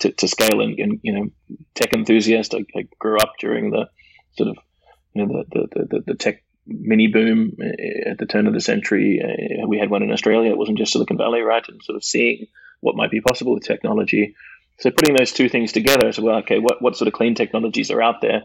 to, 0.01 0.13
to 0.13 0.29
scale, 0.29 0.61
and, 0.61 0.79
and, 0.79 1.01
you 1.03 1.13
know, 1.13 1.29
tech 1.75 1.93
enthusiast. 1.93 2.55
I, 2.55 2.65
I, 2.77 2.89
grew 2.99 3.19
up 3.19 3.35
during 3.41 3.71
the 3.71 3.89
sort 4.37 4.51
of 4.51 4.59
you 5.17 5.27
know 5.27 5.45
the 5.51 5.69
the, 5.73 5.87
the, 5.87 6.01
the 6.07 6.15
tech 6.15 6.43
mini 6.67 7.07
boom 7.07 7.57
uh, 7.61 8.11
at 8.11 8.19
the 8.19 8.27
turn 8.27 8.47
of 8.47 8.53
the 8.53 8.61
century. 8.61 9.21
Uh, 9.23 9.67
we 9.67 9.79
had 9.79 9.91
one 9.91 10.03
in 10.03 10.13
Australia. 10.13 10.51
It 10.51 10.59
wasn't 10.59 10.79
just 10.79 10.93
Silicon 10.93 11.17
Valley, 11.17 11.41
right? 11.41 11.65
And 11.69 11.83
sort 11.83 11.97
of 11.97 12.05
seeing 12.05 12.47
what 12.81 12.97
might 12.97 13.11
be 13.11 13.21
possible 13.21 13.55
with 13.55 13.65
technology. 13.65 14.35
So 14.79 14.91
putting 14.91 15.17
those 15.17 15.33
two 15.33 15.49
things 15.49 15.73
together, 15.73 16.13
so 16.13 16.23
well, 16.23 16.39
okay, 16.39 16.59
what 16.59 16.83
what 16.83 16.97
sort 16.97 17.09
of 17.09 17.15
clean 17.15 17.35
technologies 17.35 17.91
are 17.91 18.03
out 18.03 18.21
there? 18.21 18.43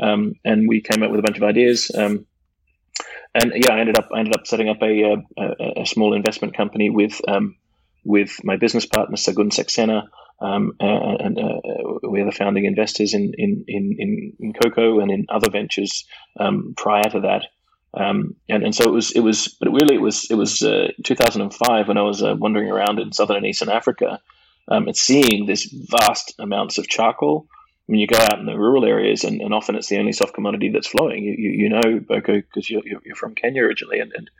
Um, 0.00 0.34
and 0.44 0.68
we 0.68 0.80
came 0.80 1.02
up 1.02 1.10
with 1.10 1.20
a 1.20 1.22
bunch 1.22 1.36
of 1.36 1.42
ideas. 1.42 1.90
Um, 1.94 2.26
and 3.34 3.52
yeah, 3.54 3.74
I 3.74 3.80
ended 3.80 3.98
up 3.98 4.08
I 4.14 4.20
ended 4.20 4.36
up 4.36 4.46
setting 4.46 4.68
up 4.68 4.82
a 4.82 5.16
a, 5.36 5.82
a 5.82 5.86
small 5.86 6.14
investment 6.14 6.56
company 6.56 6.90
with 6.90 7.20
um, 7.28 7.56
with 8.04 8.42
my 8.44 8.56
business 8.56 8.86
partner 8.86 9.16
Sagun 9.16 9.50
Saxena, 9.50 10.08
um, 10.40 10.72
and 10.80 11.38
uh, 11.38 11.60
we're 12.02 12.24
the 12.24 12.32
founding 12.32 12.64
investors 12.64 13.14
in 13.14 13.32
in 13.36 13.64
in, 13.66 14.32
in 14.38 14.52
Koko 14.52 15.00
and 15.00 15.10
in 15.10 15.26
other 15.28 15.50
ventures 15.50 16.04
um, 16.38 16.74
prior 16.76 17.08
to 17.10 17.20
that. 17.20 17.42
Um, 17.94 18.36
and, 18.48 18.62
and 18.62 18.74
so 18.74 18.84
it 18.84 18.92
was, 18.92 19.10
it 19.12 19.20
was, 19.20 19.48
but 19.60 19.70
really 19.70 19.94
it 19.94 20.00
was, 20.00 20.30
it 20.30 20.34
was 20.34 20.62
uh, 20.62 20.88
2005 21.04 21.88
when 21.88 21.96
I 21.96 22.02
was 22.02 22.22
uh, 22.22 22.36
wandering 22.36 22.70
around 22.70 23.00
in 23.00 23.12
southern 23.12 23.38
and 23.38 23.46
eastern 23.46 23.70
Africa, 23.70 24.20
um, 24.68 24.86
and 24.86 24.96
seeing 24.96 25.46
this 25.46 25.64
vast 25.64 26.34
amounts 26.38 26.78
of 26.78 26.88
charcoal. 26.88 27.46
When 27.86 27.98
you 27.98 28.06
go 28.06 28.18
out 28.18 28.38
in 28.38 28.44
the 28.44 28.58
rural 28.58 28.84
areas, 28.84 29.24
and, 29.24 29.40
and 29.40 29.54
often 29.54 29.74
it's 29.74 29.88
the 29.88 29.96
only 29.96 30.12
soft 30.12 30.34
commodity 30.34 30.68
that's 30.68 30.86
flowing. 30.86 31.24
You, 31.24 31.34
you, 31.38 31.50
you 31.50 31.68
know, 31.70 32.00
Boko, 32.06 32.34
because 32.34 32.68
you're, 32.68 32.82
you're 32.84 33.16
from 33.16 33.34
Kenya 33.34 33.62
originally, 33.62 34.00
and, 34.00 34.12
and 34.14 34.30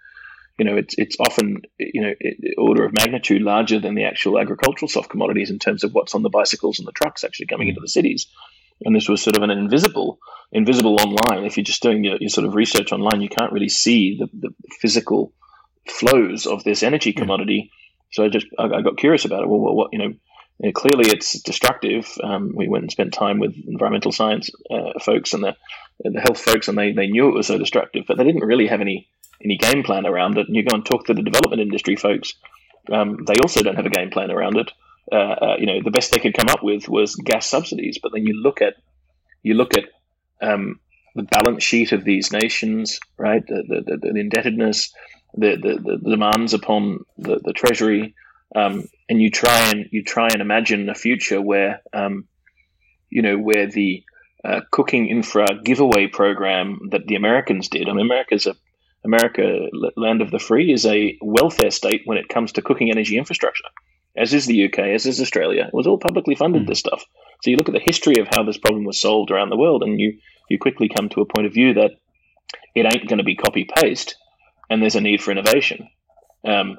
you 0.58 0.64
know, 0.64 0.76
it's 0.76 0.94
it's 0.98 1.16
often 1.20 1.62
you 1.78 2.02
know 2.02 2.14
order 2.58 2.84
of 2.84 2.92
magnitude 2.92 3.42
larger 3.42 3.78
than 3.78 3.94
the 3.94 4.04
actual 4.04 4.38
agricultural 4.38 4.88
soft 4.88 5.08
commodities 5.08 5.50
in 5.50 5.58
terms 5.58 5.84
of 5.84 5.92
what's 5.92 6.14
on 6.14 6.22
the 6.22 6.28
bicycles 6.28 6.78
and 6.78 6.88
the 6.88 6.92
trucks 6.92 7.24
actually 7.24 7.46
coming 7.46 7.68
into 7.68 7.80
the 7.80 7.88
cities. 7.88 8.26
And 8.84 8.94
this 8.94 9.08
was 9.08 9.22
sort 9.22 9.36
of 9.36 9.42
an 9.42 9.50
invisible, 9.50 10.18
invisible 10.52 11.00
online. 11.00 11.44
If 11.44 11.56
you're 11.56 11.64
just 11.64 11.82
doing 11.82 12.04
your, 12.04 12.16
your 12.20 12.28
sort 12.28 12.46
of 12.46 12.54
research 12.54 12.92
online, 12.92 13.20
you 13.20 13.28
can't 13.28 13.52
really 13.52 13.68
see 13.68 14.18
the, 14.18 14.28
the 14.32 14.54
physical 14.80 15.32
flows 15.88 16.46
of 16.46 16.62
this 16.62 16.82
energy 16.82 17.12
commodity. 17.12 17.70
So 18.12 18.24
I 18.24 18.28
just 18.28 18.46
I, 18.58 18.64
I 18.64 18.82
got 18.82 18.98
curious 18.98 19.24
about 19.24 19.42
it. 19.42 19.48
Well, 19.48 19.60
what, 19.60 19.76
what 19.76 19.88
you 19.92 19.98
know, 20.00 20.14
you 20.60 20.68
know, 20.68 20.72
clearly 20.72 21.08
it's 21.08 21.40
destructive. 21.40 22.08
Um, 22.22 22.52
we 22.56 22.68
went 22.68 22.82
and 22.82 22.90
spent 22.90 23.14
time 23.14 23.38
with 23.38 23.54
environmental 23.66 24.12
science 24.12 24.50
uh, 24.70 24.98
folks 25.00 25.34
and 25.34 25.44
the 25.44 25.56
the 26.00 26.20
health 26.20 26.40
folks, 26.40 26.68
and 26.68 26.78
they, 26.78 26.92
they 26.92 27.08
knew 27.08 27.28
it 27.28 27.34
was 27.34 27.48
so 27.48 27.58
destructive, 27.58 28.04
but 28.06 28.16
they 28.16 28.24
didn't 28.24 28.46
really 28.46 28.68
have 28.68 28.80
any 28.80 29.08
any 29.42 29.56
game 29.56 29.82
plan 29.82 30.06
around 30.06 30.38
it. 30.38 30.46
And 30.46 30.56
you 30.56 30.64
go 30.64 30.74
and 30.74 30.84
talk 30.84 31.06
to 31.06 31.14
the 31.14 31.22
development 31.22 31.62
industry 31.62 31.96
folks, 31.96 32.34
um, 32.92 33.24
they 33.26 33.36
also 33.40 33.62
don't 33.62 33.76
have 33.76 33.86
a 33.86 33.90
game 33.90 34.10
plan 34.10 34.30
around 34.30 34.56
it. 34.56 34.70
Uh, 35.10 35.14
uh, 35.14 35.56
you 35.58 35.66
know, 35.66 35.80
the 35.82 35.90
best 35.90 36.10
they 36.10 36.18
could 36.18 36.34
come 36.34 36.48
up 36.48 36.62
with 36.62 36.88
was 36.88 37.14
gas 37.16 37.46
subsidies. 37.46 37.98
But 38.02 38.12
then 38.12 38.26
you 38.26 38.34
look 38.34 38.60
at 38.60 38.74
you 39.42 39.54
look 39.54 39.74
at 39.76 39.84
um, 40.42 40.80
the 41.14 41.22
balance 41.22 41.62
sheet 41.62 41.92
of 41.92 42.04
these 42.04 42.32
nations, 42.32 43.00
right? 43.16 43.44
The, 43.46 43.82
the, 43.86 43.96
the, 43.96 44.20
indebtedness, 44.20 44.92
the, 45.34 45.56
the, 45.56 45.98
the, 45.98 46.10
demands 46.10 46.54
upon 46.54 47.04
the, 47.16 47.40
the 47.42 47.52
treasury, 47.52 48.14
um, 48.54 48.84
and 49.08 49.20
you 49.20 49.30
try 49.30 49.70
and 49.70 49.86
you 49.90 50.02
try 50.04 50.28
and 50.28 50.40
imagine 50.42 50.88
a 50.88 50.94
future 50.94 51.40
where 51.40 51.82
um, 51.92 52.26
you 53.10 53.22
know 53.22 53.38
where 53.38 53.66
the 53.66 54.04
uh, 54.44 54.60
cooking 54.70 55.08
infra 55.08 55.46
giveaway 55.64 56.06
program 56.06 56.88
that 56.90 57.06
the 57.06 57.16
Americans 57.16 57.68
did. 57.68 57.88
I 57.88 57.92
mean, 57.92 58.06
America's 58.06 58.46
a 58.46 58.56
America, 59.04 59.68
land 59.96 60.22
of 60.22 60.30
the 60.30 60.38
free, 60.38 60.72
is 60.72 60.84
a 60.84 61.16
welfare 61.20 61.70
state 61.70 62.02
when 62.04 62.18
it 62.18 62.28
comes 62.28 62.52
to 62.52 62.62
cooking 62.62 62.90
energy 62.90 63.16
infrastructure, 63.16 63.64
as 64.16 64.34
is 64.34 64.46
the 64.46 64.64
UK, 64.64 64.78
as 64.78 65.06
is 65.06 65.20
Australia. 65.20 65.66
It 65.68 65.74
was 65.74 65.86
all 65.86 65.98
publicly 65.98 66.34
funded, 66.34 66.64
mm. 66.64 66.66
this 66.66 66.80
stuff. 66.80 67.04
So 67.42 67.50
you 67.50 67.56
look 67.56 67.68
at 67.68 67.74
the 67.74 67.80
history 67.80 68.16
of 68.18 68.28
how 68.34 68.42
this 68.42 68.58
problem 68.58 68.84
was 68.84 69.00
solved 69.00 69.30
around 69.30 69.50
the 69.50 69.56
world, 69.56 69.82
and 69.82 70.00
you, 70.00 70.18
you 70.48 70.58
quickly 70.58 70.88
come 70.88 71.08
to 71.10 71.20
a 71.20 71.26
point 71.26 71.46
of 71.46 71.54
view 71.54 71.74
that 71.74 71.92
it 72.74 72.86
ain't 72.86 73.08
going 73.08 73.18
to 73.18 73.24
be 73.24 73.36
copy 73.36 73.68
paste, 73.76 74.16
and 74.68 74.82
there's 74.82 74.96
a 74.96 75.00
need 75.00 75.22
for 75.22 75.30
innovation. 75.30 75.88
Um, 76.44 76.78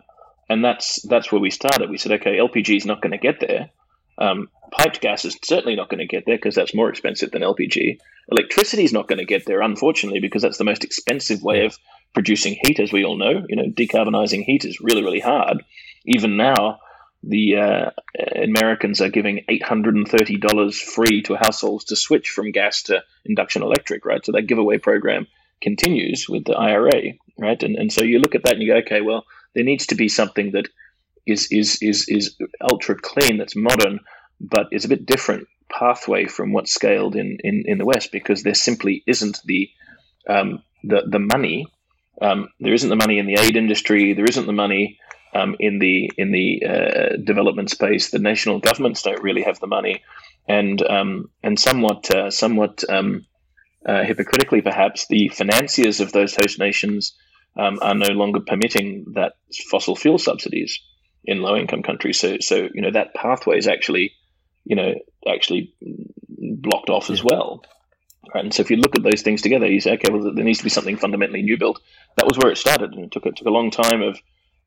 and 0.49 0.65
that's 0.65 1.01
that's 1.03 1.31
where 1.31 1.41
we 1.41 1.51
started. 1.51 1.89
We 1.89 1.97
said, 1.97 2.13
okay, 2.13 2.37
LPG 2.37 2.75
is 2.75 2.85
not 2.85 3.01
going 3.01 3.11
to 3.11 3.17
get 3.17 3.39
there. 3.39 3.69
Um, 4.17 4.49
piped 4.71 4.99
gas 4.99 5.23
is 5.23 5.37
certainly 5.43 5.75
not 5.75 5.89
going 5.89 5.99
to 5.99 6.07
get 6.07 6.25
there 6.25 6.35
because 6.35 6.55
that's 6.55 6.75
more 6.75 6.89
expensive 6.89 7.31
than 7.31 7.41
LPG. 7.41 7.99
Electricity 8.31 8.83
is 8.83 8.93
not 8.93 9.07
going 9.07 9.19
to 9.19 9.25
get 9.25 9.45
there, 9.45 9.61
unfortunately, 9.61 10.19
because 10.19 10.41
that's 10.41 10.57
the 10.57 10.63
most 10.63 10.83
expensive 10.83 11.41
way 11.41 11.65
of 11.65 11.77
producing 12.13 12.57
heat, 12.61 12.79
as 12.79 12.91
we 12.91 13.03
all 13.03 13.17
know. 13.17 13.45
You 13.47 13.55
know, 13.55 13.69
decarbonizing 13.69 14.43
heat 14.43 14.65
is 14.65 14.81
really, 14.81 15.03
really 15.03 15.19
hard. 15.19 15.63
Even 16.05 16.37
now, 16.37 16.79
the 17.23 17.57
uh, 17.57 17.89
Americans 18.41 19.01
are 19.01 19.09
giving 19.09 19.43
$830 19.49 20.75
free 20.75 21.21
to 21.23 21.35
households 21.35 21.85
to 21.85 21.95
switch 21.95 22.29
from 22.29 22.51
gas 22.51 22.83
to 22.83 23.03
induction 23.25 23.61
electric, 23.61 24.05
right? 24.05 24.25
So 24.25 24.31
that 24.31 24.47
giveaway 24.47 24.77
program 24.77 25.27
continues 25.61 26.27
with 26.29 26.45
the 26.45 26.53
IRA, 26.53 27.13
right? 27.37 27.61
And, 27.61 27.75
and 27.75 27.91
so 27.91 28.03
you 28.03 28.19
look 28.19 28.35
at 28.35 28.43
that 28.43 28.53
and 28.53 28.61
you 28.61 28.69
go, 28.69 28.77
okay, 28.79 29.01
well, 29.01 29.25
there 29.53 29.65
needs 29.65 29.87
to 29.87 29.95
be 29.95 30.07
something 30.07 30.51
that 30.51 30.69
is, 31.27 31.47
is, 31.51 31.79
is, 31.81 32.07
is 32.07 32.35
ultra 32.61 32.95
clean, 32.95 33.37
that's 33.37 33.55
modern, 33.55 33.99
but 34.39 34.67
is 34.71 34.85
a 34.85 34.89
bit 34.89 35.05
different 35.05 35.47
pathway 35.69 36.25
from 36.25 36.53
what's 36.53 36.73
scaled 36.73 37.15
in, 37.15 37.37
in, 37.43 37.63
in 37.65 37.77
the 37.77 37.85
West 37.85 38.11
because 38.11 38.43
there 38.43 38.55
simply 38.55 39.03
isn't 39.05 39.39
the, 39.45 39.69
um, 40.27 40.63
the, 40.83 41.03
the 41.05 41.19
money 41.19 41.67
um, 42.21 42.49
there 42.59 42.73
isn't 42.73 42.89
the 42.89 42.95
money 42.95 43.19
in 43.19 43.25
the 43.25 43.39
aid 43.39 43.55
industry. 43.55 44.13
There 44.13 44.25
isn't 44.25 44.45
the 44.45 44.53
money 44.53 44.99
um, 45.33 45.55
in 45.59 45.79
the 45.79 46.11
in 46.17 46.31
the 46.31 46.63
uh, 46.65 47.17
development 47.23 47.69
space. 47.69 48.11
The 48.11 48.19
national 48.19 48.59
governments 48.59 49.01
don't 49.01 49.23
really 49.23 49.43
have 49.43 49.59
the 49.59 49.67
money, 49.67 50.03
and 50.47 50.81
um, 50.81 51.29
and 51.43 51.59
somewhat 51.59 52.13
uh, 52.13 52.31
somewhat 52.31 52.83
um, 52.89 53.25
uh, 53.85 54.03
hypocritically, 54.03 54.61
perhaps 54.61 55.07
the 55.07 55.29
financiers 55.29 55.99
of 55.99 56.11
those 56.11 56.35
host 56.35 56.59
nations 56.59 57.15
um, 57.57 57.79
are 57.81 57.95
no 57.95 58.09
longer 58.09 58.39
permitting 58.39 59.05
that 59.15 59.33
fossil 59.69 59.95
fuel 59.95 60.17
subsidies 60.17 60.79
in 61.25 61.41
low 61.41 61.55
income 61.55 61.83
countries. 61.83 62.19
So 62.19 62.37
so 62.39 62.67
you 62.73 62.81
know 62.81 62.91
that 62.91 63.13
pathway 63.13 63.57
is 63.57 63.67
actually 63.67 64.13
you 64.65 64.75
know 64.75 64.95
actually 65.27 65.73
blocked 66.29 66.89
off 66.89 67.09
as 67.09 67.23
well. 67.23 67.63
And 68.33 68.53
so 68.53 68.61
if 68.61 68.69
you 68.69 68.77
look 68.77 68.95
at 68.95 69.03
those 69.03 69.21
things 69.21 69.41
together, 69.41 69.67
you 69.67 69.81
say, 69.81 69.93
okay, 69.93 70.11
well, 70.11 70.33
there 70.33 70.43
needs 70.43 70.59
to 70.59 70.63
be 70.63 70.69
something 70.69 70.97
fundamentally 70.97 71.41
new 71.41 71.57
built. 71.57 71.81
That 72.17 72.25
was 72.25 72.37
where 72.37 72.51
it 72.51 72.57
started, 72.57 72.93
and 72.93 73.05
it 73.05 73.11
took 73.11 73.25
it 73.25 73.35
took 73.37 73.47
a 73.47 73.51
long 73.51 73.71
time 73.71 74.01
of 74.01 74.19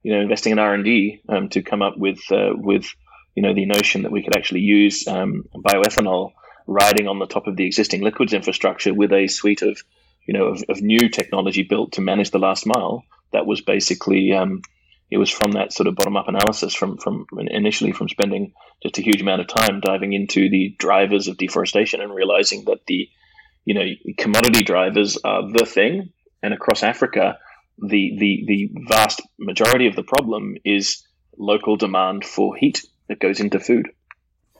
you 0.02 0.12
know 0.12 0.20
investing 0.20 0.52
in 0.52 0.58
R 0.58 0.74
and 0.74 0.84
D 0.84 1.20
um, 1.28 1.48
to 1.50 1.62
come 1.62 1.82
up 1.82 1.96
with 1.96 2.20
uh, 2.30 2.52
with 2.54 2.86
you 3.34 3.42
know 3.42 3.54
the 3.54 3.66
notion 3.66 4.02
that 4.02 4.12
we 4.12 4.22
could 4.22 4.36
actually 4.36 4.60
use 4.60 5.06
um, 5.06 5.44
bioethanol 5.54 6.32
riding 6.66 7.08
on 7.08 7.18
the 7.18 7.26
top 7.26 7.46
of 7.46 7.56
the 7.56 7.66
existing 7.66 8.02
liquids 8.02 8.32
infrastructure 8.32 8.94
with 8.94 9.12
a 9.12 9.26
suite 9.26 9.62
of 9.62 9.82
you 10.26 10.34
know 10.34 10.46
of, 10.46 10.64
of 10.68 10.80
new 10.80 11.08
technology 11.08 11.62
built 11.62 11.92
to 11.92 12.00
manage 12.00 12.30
the 12.30 12.38
last 12.38 12.66
mile. 12.66 13.04
That 13.32 13.46
was 13.46 13.60
basically 13.60 14.32
um, 14.32 14.62
it 15.10 15.18
was 15.18 15.30
from 15.30 15.52
that 15.52 15.72
sort 15.72 15.86
of 15.86 15.94
bottom 15.94 16.16
up 16.16 16.28
analysis 16.28 16.74
from 16.74 16.96
from 16.96 17.26
initially 17.36 17.92
from 17.92 18.08
spending 18.08 18.54
just 18.82 18.98
a 18.98 19.02
huge 19.02 19.20
amount 19.20 19.40
of 19.40 19.46
time 19.46 19.80
diving 19.80 20.12
into 20.12 20.48
the 20.48 20.74
drivers 20.78 21.28
of 21.28 21.36
deforestation 21.36 22.00
and 22.00 22.14
realizing 22.14 22.64
that 22.64 22.80
the 22.86 23.08
you 23.64 23.74
know, 23.74 23.86
commodity 24.18 24.64
drivers 24.64 25.16
are 25.24 25.50
the 25.50 25.66
thing, 25.66 26.12
and 26.42 26.52
across 26.52 26.82
Africa, 26.82 27.38
the 27.78 28.16
the 28.18 28.44
the 28.46 28.70
vast 28.88 29.22
majority 29.38 29.86
of 29.86 29.96
the 29.96 30.02
problem 30.02 30.56
is 30.64 31.06
local 31.38 31.76
demand 31.76 32.24
for 32.24 32.56
heat 32.56 32.82
that 33.08 33.20
goes 33.20 33.40
into 33.40 33.58
food. 33.58 33.88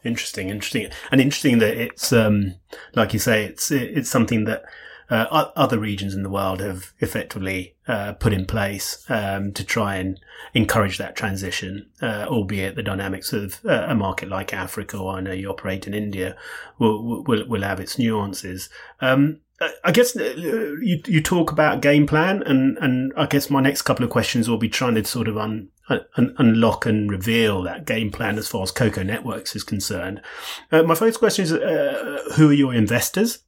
Interesting, 0.04 0.50
interesting, 0.50 0.88
and 1.10 1.20
interesting 1.20 1.58
that 1.58 1.76
it's 1.76 2.12
um, 2.12 2.54
like 2.94 3.12
you 3.12 3.18
say, 3.18 3.44
it's 3.44 3.70
it's 3.70 4.10
something 4.10 4.44
that 4.44 4.64
uh, 5.12 5.50
other 5.56 5.78
regions 5.78 6.14
in 6.14 6.22
the 6.22 6.30
world 6.30 6.60
have 6.60 6.92
effectively 7.00 7.74
uh, 7.86 8.14
put 8.14 8.32
in 8.32 8.46
place 8.46 9.04
um, 9.10 9.52
to 9.52 9.62
try 9.62 9.96
and 9.96 10.18
encourage 10.54 10.96
that 10.96 11.14
transition, 11.14 11.86
uh, 12.00 12.24
albeit 12.28 12.76
the 12.76 12.82
dynamics 12.82 13.30
of 13.34 13.60
uh, 13.66 13.84
a 13.88 13.94
market 13.94 14.30
like 14.30 14.54
Africa, 14.54 14.96
or 14.96 15.16
I 15.16 15.20
know 15.20 15.32
you 15.32 15.50
operate 15.50 15.86
in 15.86 15.92
India, 15.92 16.34
will 16.78 17.24
will, 17.24 17.46
will 17.46 17.62
have 17.62 17.78
its 17.78 17.98
nuances. 17.98 18.70
Um, 19.02 19.40
I 19.84 19.92
guess 19.92 20.16
uh, 20.16 20.34
you 20.80 21.02
you 21.06 21.20
talk 21.20 21.52
about 21.52 21.82
game 21.82 22.06
plan, 22.06 22.42
and, 22.44 22.78
and 22.78 23.12
I 23.14 23.26
guess 23.26 23.50
my 23.50 23.60
next 23.60 23.82
couple 23.82 24.04
of 24.04 24.10
questions 24.10 24.48
will 24.48 24.56
be 24.56 24.70
trying 24.70 24.94
to 24.94 25.04
sort 25.04 25.28
of 25.28 25.36
un, 25.36 25.68
un, 25.90 26.34
unlock 26.38 26.86
and 26.86 27.10
reveal 27.10 27.62
that 27.64 27.84
game 27.84 28.10
plan 28.10 28.38
as 28.38 28.48
far 28.48 28.62
as 28.62 28.70
Koko 28.70 29.02
Networks 29.02 29.54
is 29.54 29.62
concerned. 29.62 30.22
Uh, 30.70 30.82
my 30.84 30.94
first 30.94 31.18
question 31.18 31.42
is, 31.42 31.50
who 31.50 32.48
are 32.48 32.54
your 32.54 32.72
investors? 32.72 33.40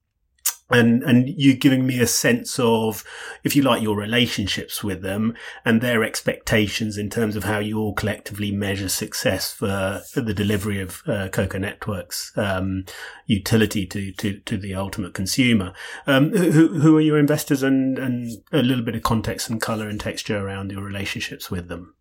And 0.71 1.03
and 1.03 1.29
you 1.29 1.55
giving 1.55 1.87
me 1.87 2.01
a 2.01 2.07
sense 2.07 2.59
of, 2.59 3.05
if 3.45 3.55
you 3.55 3.63
like, 3.63 3.83
your 3.83 3.97
relationships 3.97 4.83
with 4.83 5.03
them 5.03 5.35
and 5.63 5.81
their 5.81 6.03
expectations 6.03 6.97
in 6.97 7.11
terms 7.11 7.37
of 7.37 7.45
how 7.45 7.59
you 7.59 7.79
all 7.79 7.93
collectively 7.93 8.51
measure 8.51 8.89
success 8.89 9.53
for, 9.53 10.01
for 10.11 10.23
the 10.23 10.33
delivery 10.33 10.81
of 10.81 11.03
uh, 11.07 11.29
Koko 11.29 11.59
Networks 11.59 12.33
um, 12.37 12.87
utility 13.27 13.87
to, 13.87 14.11
to 14.13 14.41
to 14.41 14.57
the 14.57 14.75
ultimate 14.75 15.13
consumer. 15.13 15.75
Um, 16.07 16.31
who 16.31 16.81
who 16.81 16.97
are 16.97 17.03
your 17.03 17.19
investors 17.19 17.63
and 17.63 17.99
and 17.99 18.31
a 18.51 18.63
little 18.63 18.85
bit 18.85 18.97
of 18.97 19.03
context 19.03 19.51
and 19.51 19.61
color 19.61 19.87
and 19.87 20.01
texture 20.01 20.39
around 20.39 20.73
your 20.73 20.83
relationships 20.83 21.51
with 21.51 21.69
them. 21.69 21.95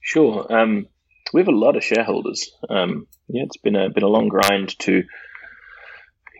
Sure. 0.00 0.50
Um, 0.50 0.86
we 1.32 1.42
have 1.42 1.48
a 1.48 1.52
lot 1.52 1.76
of 1.76 1.84
shareholders. 1.84 2.50
Um, 2.68 3.06
yeah, 3.28 3.42
it's 3.44 3.58
been 3.58 3.76
a 3.76 3.90
been 3.90 4.02
a 4.02 4.08
long 4.08 4.28
grind 4.28 4.78
to 4.80 5.04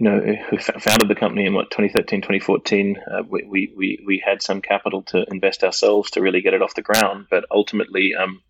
you 0.01 0.09
know, 0.09 0.19
who 0.19 0.57
founded 0.59 1.09
the 1.09 1.15
company 1.15 1.45
in 1.45 1.53
what 1.53 1.71
2013, 1.71 2.23
2014. 2.23 2.97
Uh, 3.07 3.23
we, 3.29 3.71
we 3.77 4.03
we 4.07 4.23
had 4.25 4.41
some 4.41 4.63
capital 4.63 5.03
to 5.03 5.27
invest 5.31 5.63
ourselves 5.63 6.13
to 6.13 6.23
really 6.23 6.41
get 6.41 6.55
it 6.55 6.63
off 6.63 6.75
the 6.75 6.81
ground, 6.81 7.27
but 7.31 7.45
ultimately, 7.51 8.15
um, 8.15 8.41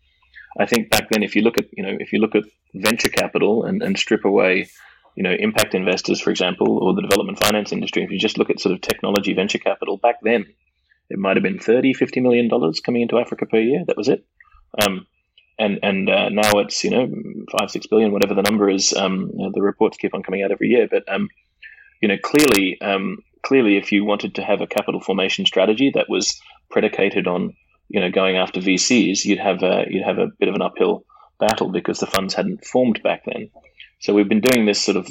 I 0.60 0.66
think 0.66 0.90
back 0.90 1.08
then, 1.10 1.24
if 1.24 1.34
you 1.34 1.42
look 1.42 1.58
at 1.58 1.66
you 1.76 1.82
know 1.82 1.96
if 1.98 2.12
you 2.12 2.20
look 2.20 2.36
at 2.36 2.44
venture 2.72 3.08
capital 3.08 3.64
and, 3.64 3.82
and 3.82 3.98
strip 3.98 4.24
away, 4.24 4.70
you 5.16 5.24
know, 5.24 5.34
impact 5.36 5.74
investors, 5.74 6.20
for 6.20 6.30
example, 6.30 6.78
or 6.78 6.94
the 6.94 7.02
development 7.02 7.42
finance 7.42 7.72
industry, 7.72 8.04
if 8.04 8.12
you 8.12 8.18
just 8.20 8.38
look 8.38 8.50
at 8.50 8.60
sort 8.60 8.72
of 8.72 8.80
technology 8.80 9.34
venture 9.34 9.58
capital 9.58 9.96
back 9.96 10.20
then, 10.22 10.46
it 11.08 11.18
might 11.18 11.36
have 11.36 11.42
been 11.42 11.58
30, 11.58 11.94
50 11.94 12.20
million 12.20 12.46
dollars 12.46 12.78
coming 12.78 13.02
into 13.02 13.18
Africa 13.18 13.46
per 13.46 13.58
year. 13.58 13.82
That 13.88 13.96
was 13.96 14.08
it. 14.08 14.24
Um, 14.80 15.04
and 15.60 15.78
and 15.82 16.08
uh, 16.08 16.28
now 16.30 16.58
it's 16.58 16.82
you 16.82 16.90
know 16.90 17.08
five 17.56 17.70
six 17.70 17.86
billion 17.86 18.12
whatever 18.12 18.34
the 18.34 18.42
number 18.42 18.68
is 18.68 18.92
um, 18.94 19.30
you 19.36 19.44
know, 19.44 19.52
the 19.54 19.62
reports 19.62 19.98
keep 19.98 20.14
on 20.14 20.22
coming 20.22 20.42
out 20.42 20.50
every 20.50 20.68
year. 20.68 20.88
But 20.90 21.04
um, 21.08 21.28
you 22.00 22.08
know 22.08 22.16
clearly 22.16 22.80
um, 22.80 23.18
clearly 23.42 23.76
if 23.76 23.92
you 23.92 24.04
wanted 24.04 24.34
to 24.36 24.42
have 24.42 24.60
a 24.60 24.66
capital 24.66 25.00
formation 25.00 25.46
strategy 25.46 25.92
that 25.94 26.08
was 26.08 26.40
predicated 26.70 27.26
on 27.26 27.54
you 27.88 28.00
know 28.00 28.10
going 28.10 28.36
after 28.36 28.60
VCs 28.60 29.24
you'd 29.24 29.38
have 29.38 29.62
a 29.62 29.84
you'd 29.88 30.04
have 30.04 30.18
a 30.18 30.28
bit 30.38 30.48
of 30.48 30.54
an 30.54 30.62
uphill 30.62 31.04
battle 31.38 31.70
because 31.70 32.00
the 32.00 32.06
funds 32.06 32.34
hadn't 32.34 32.64
formed 32.64 33.02
back 33.02 33.24
then. 33.26 33.50
So 34.00 34.14
we've 34.14 34.28
been 34.28 34.40
doing 34.40 34.66
this 34.66 34.82
sort 34.82 34.96
of 34.96 35.08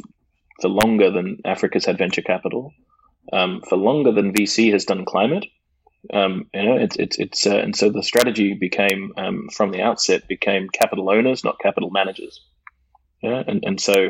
for 0.61 0.69
longer 0.69 1.11
than 1.11 1.37
Africa's 1.45 1.85
had 1.85 1.97
venture 1.97 2.21
capital 2.21 2.73
um, 3.31 3.61
for 3.67 3.77
longer 3.77 4.11
than 4.11 4.33
VC 4.33 4.71
has 4.71 4.85
done 4.85 5.05
climate 5.05 5.45
um, 6.13 6.45
you 6.53 6.63
know, 6.63 6.77
it's 6.77 6.95
it's 6.95 7.19
it's 7.19 7.45
uh, 7.45 7.57
and 7.57 7.75
so 7.75 7.89
the 7.89 8.03
strategy 8.03 8.53
became 8.53 9.13
um, 9.17 9.49
from 9.53 9.71
the 9.71 9.81
outset 9.81 10.27
became 10.27 10.69
capital 10.69 11.09
owners, 11.09 11.43
not 11.43 11.59
capital 11.59 11.89
managers. 11.91 12.41
Yeah, 13.21 13.43
and 13.45 13.63
and 13.65 13.81
so 13.81 14.09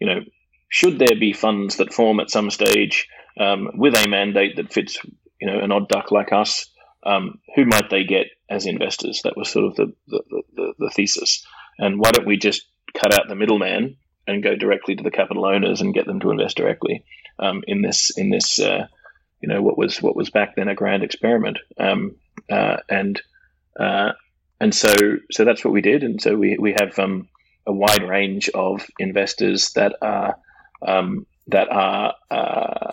you 0.00 0.06
know, 0.06 0.20
should 0.68 0.98
there 0.98 1.18
be 1.18 1.32
funds 1.32 1.76
that 1.76 1.92
form 1.92 2.20
at 2.20 2.30
some 2.30 2.50
stage 2.50 3.08
um, 3.38 3.70
with 3.74 3.94
a 3.94 4.08
mandate 4.08 4.56
that 4.56 4.72
fits, 4.72 4.98
you 5.40 5.46
know, 5.46 5.58
an 5.58 5.72
odd 5.72 5.88
duck 5.88 6.10
like 6.10 6.32
us, 6.32 6.70
um, 7.04 7.40
who 7.54 7.64
might 7.64 7.90
they 7.90 8.04
get 8.04 8.26
as 8.50 8.66
investors? 8.66 9.22
That 9.24 9.36
was 9.36 9.48
sort 9.48 9.66
of 9.66 9.76
the 9.76 9.92
the, 10.08 10.22
the 10.54 10.74
the 10.78 10.90
thesis. 10.90 11.44
And 11.78 11.98
why 11.98 12.10
don't 12.10 12.26
we 12.26 12.36
just 12.36 12.66
cut 12.94 13.14
out 13.14 13.28
the 13.28 13.34
middleman 13.34 13.96
and 14.26 14.42
go 14.42 14.54
directly 14.54 14.94
to 14.96 15.02
the 15.02 15.10
capital 15.10 15.46
owners 15.46 15.80
and 15.80 15.94
get 15.94 16.06
them 16.06 16.20
to 16.20 16.30
invest 16.30 16.56
directly 16.56 17.04
um, 17.38 17.64
in 17.66 17.82
this 17.82 18.16
in 18.16 18.30
this 18.30 18.60
uh, 18.60 18.86
you 19.40 19.48
know 19.48 19.62
what 19.62 19.78
was 19.78 20.02
what 20.02 20.16
was 20.16 20.30
back 20.30 20.56
then 20.56 20.68
a 20.68 20.74
grand 20.74 21.02
experiment, 21.02 21.58
um, 21.78 22.16
uh, 22.50 22.78
and 22.88 23.20
uh, 23.78 24.12
and 24.60 24.74
so 24.74 24.94
so 25.30 25.44
that's 25.44 25.64
what 25.64 25.72
we 25.72 25.80
did, 25.80 26.02
and 26.02 26.20
so 26.20 26.36
we 26.36 26.56
we 26.58 26.72
have 26.72 26.98
um, 26.98 27.28
a 27.66 27.72
wide 27.72 28.02
range 28.02 28.48
of 28.50 28.86
investors 28.98 29.72
that 29.72 29.96
are 30.02 30.36
um, 30.82 31.26
that 31.48 31.68
are 31.70 32.14
uh, 32.30 32.92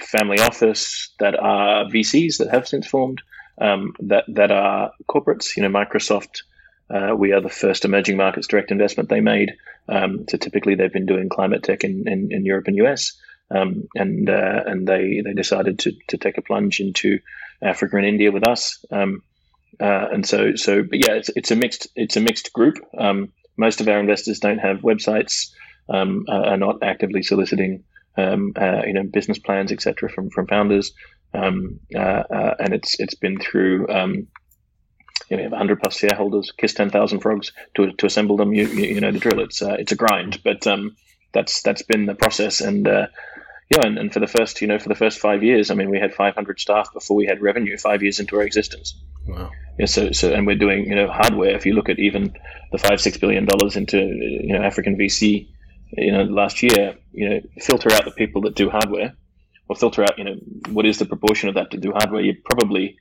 family 0.00 0.40
office, 0.40 1.12
that 1.18 1.38
are 1.38 1.84
VCs 1.84 2.38
that 2.38 2.50
have 2.50 2.66
since 2.66 2.86
formed, 2.86 3.22
um, 3.60 3.94
that 4.00 4.24
that 4.28 4.50
are 4.50 4.92
corporates. 5.08 5.56
You 5.56 5.62
know, 5.62 5.68
Microsoft. 5.68 6.42
Uh, 6.90 7.14
we 7.16 7.32
are 7.32 7.40
the 7.40 7.48
first 7.48 7.86
emerging 7.86 8.14
markets 8.14 8.46
direct 8.46 8.70
investment 8.70 9.08
they 9.08 9.22
made. 9.22 9.54
Um, 9.88 10.26
so 10.28 10.36
typically, 10.36 10.74
they've 10.74 10.92
been 10.92 11.06
doing 11.06 11.30
climate 11.30 11.62
tech 11.62 11.82
in, 11.82 12.06
in, 12.06 12.30
in 12.30 12.44
Europe 12.44 12.68
and 12.68 12.76
US 12.76 13.16
um, 13.50 13.88
and 13.94 14.28
uh, 14.28 14.62
and 14.66 14.86
they 14.86 15.20
they 15.24 15.34
decided 15.34 15.78
to 15.80 15.92
to 16.08 16.18
take 16.18 16.38
a 16.38 16.42
plunge 16.42 16.80
into 16.80 17.20
Africa 17.62 17.96
and 17.96 18.06
India 18.06 18.32
with 18.32 18.46
us. 18.46 18.84
Um, 18.90 19.22
uh, 19.80 20.08
and 20.12 20.26
so 20.26 20.54
so 20.54 20.82
but 20.82 20.98
yeah, 20.98 21.14
it's 21.14 21.30
it's 21.34 21.50
a 21.50 21.56
mixed 21.56 21.88
it's 21.94 22.16
a 22.16 22.20
mixed 22.20 22.52
group. 22.52 22.78
Um, 22.96 23.32
most 23.56 23.80
of 23.80 23.88
our 23.88 24.00
investors 24.00 24.40
don't 24.40 24.58
have 24.58 24.78
websites, 24.78 25.50
um, 25.88 26.24
are 26.28 26.56
not 26.56 26.82
actively 26.82 27.22
soliciting 27.22 27.84
um, 28.16 28.52
uh, 28.56 28.82
you 28.86 28.92
know 28.92 29.04
business 29.04 29.38
plans 29.38 29.72
etc. 29.72 30.08
from 30.08 30.30
from 30.30 30.46
founders. 30.46 30.92
Um, 31.32 31.80
uh, 31.94 31.98
uh, 31.98 32.54
and 32.60 32.72
it's 32.74 32.98
it's 33.00 33.14
been 33.14 33.38
through 33.40 33.86
you 35.30 35.36
know, 35.36 35.40
we 35.40 35.42
have 35.44 35.52
100 35.52 35.80
plus 35.80 35.98
shareholders, 35.98 36.52
kiss 36.56 36.74
10,000 36.74 37.20
frogs 37.20 37.52
to, 37.74 37.92
to 37.92 38.06
assemble 38.06 38.36
them. 38.36 38.52
You, 38.52 38.66
you, 38.66 38.94
you 38.94 39.00
know 39.00 39.12
the 39.12 39.18
drill. 39.18 39.40
It's 39.40 39.62
uh, 39.62 39.76
it's 39.78 39.92
a 39.92 39.96
grind, 39.96 40.42
but 40.44 40.66
um, 40.66 40.96
that's 41.34 41.62
that's 41.62 41.82
been 41.82 42.06
the 42.06 42.14
process. 42.14 42.60
And 42.60 42.88
uh, 42.88 43.08
yeah, 43.70 43.86
and, 43.86 43.98
and 43.98 44.12
for 44.12 44.20
the 44.20 44.26
first, 44.26 44.62
you 44.62 44.68
know, 44.68 44.78
for 44.78 44.88
the 44.88 44.94
first 44.94 45.18
five 45.18 45.42
years, 45.42 45.70
I 45.70 45.74
mean, 45.74 45.90
we 45.90 45.98
had 45.98 46.14
500 46.14 46.60
staff 46.60 46.92
before 46.94 47.16
we 47.16 47.26
had 47.26 47.42
revenue. 47.42 47.76
Five 47.76 48.02
years 48.02 48.20
into 48.20 48.36
our 48.36 48.42
existence. 48.42 48.94
Wow. 49.26 49.50
Yeah, 49.78 49.86
so 49.86 50.12
so 50.12 50.32
and 50.32 50.46
we're 50.46 50.56
doing 50.56 50.86
you 50.86 50.94
know 50.94 51.08
hardware. 51.08 51.56
If 51.56 51.66
you 51.66 51.74
look 51.74 51.88
at 51.88 51.98
even 51.98 52.32
the 52.70 52.78
five 52.78 53.00
six 53.00 53.16
billion 53.16 53.44
dollars 53.44 53.76
into 53.76 53.98
you 53.98 54.52
know 54.52 54.62
African 54.62 54.96
VC, 54.96 55.48
you 55.92 56.12
know 56.12 56.22
last 56.22 56.62
year, 56.62 56.94
you 57.12 57.28
know 57.28 57.40
filter 57.60 57.92
out 57.92 58.04
the 58.04 58.12
people 58.12 58.42
that 58.42 58.54
do 58.54 58.70
hardware, 58.70 59.14
or 59.68 59.74
filter 59.74 60.02
out 60.02 60.16
you 60.16 60.24
know 60.24 60.36
what 60.68 60.86
is 60.86 60.98
the 60.98 61.06
proportion 61.06 61.48
of 61.48 61.56
that 61.56 61.72
to 61.72 61.76
do 61.76 61.90
hardware. 61.90 62.20
You 62.20 62.36
probably 62.44 62.98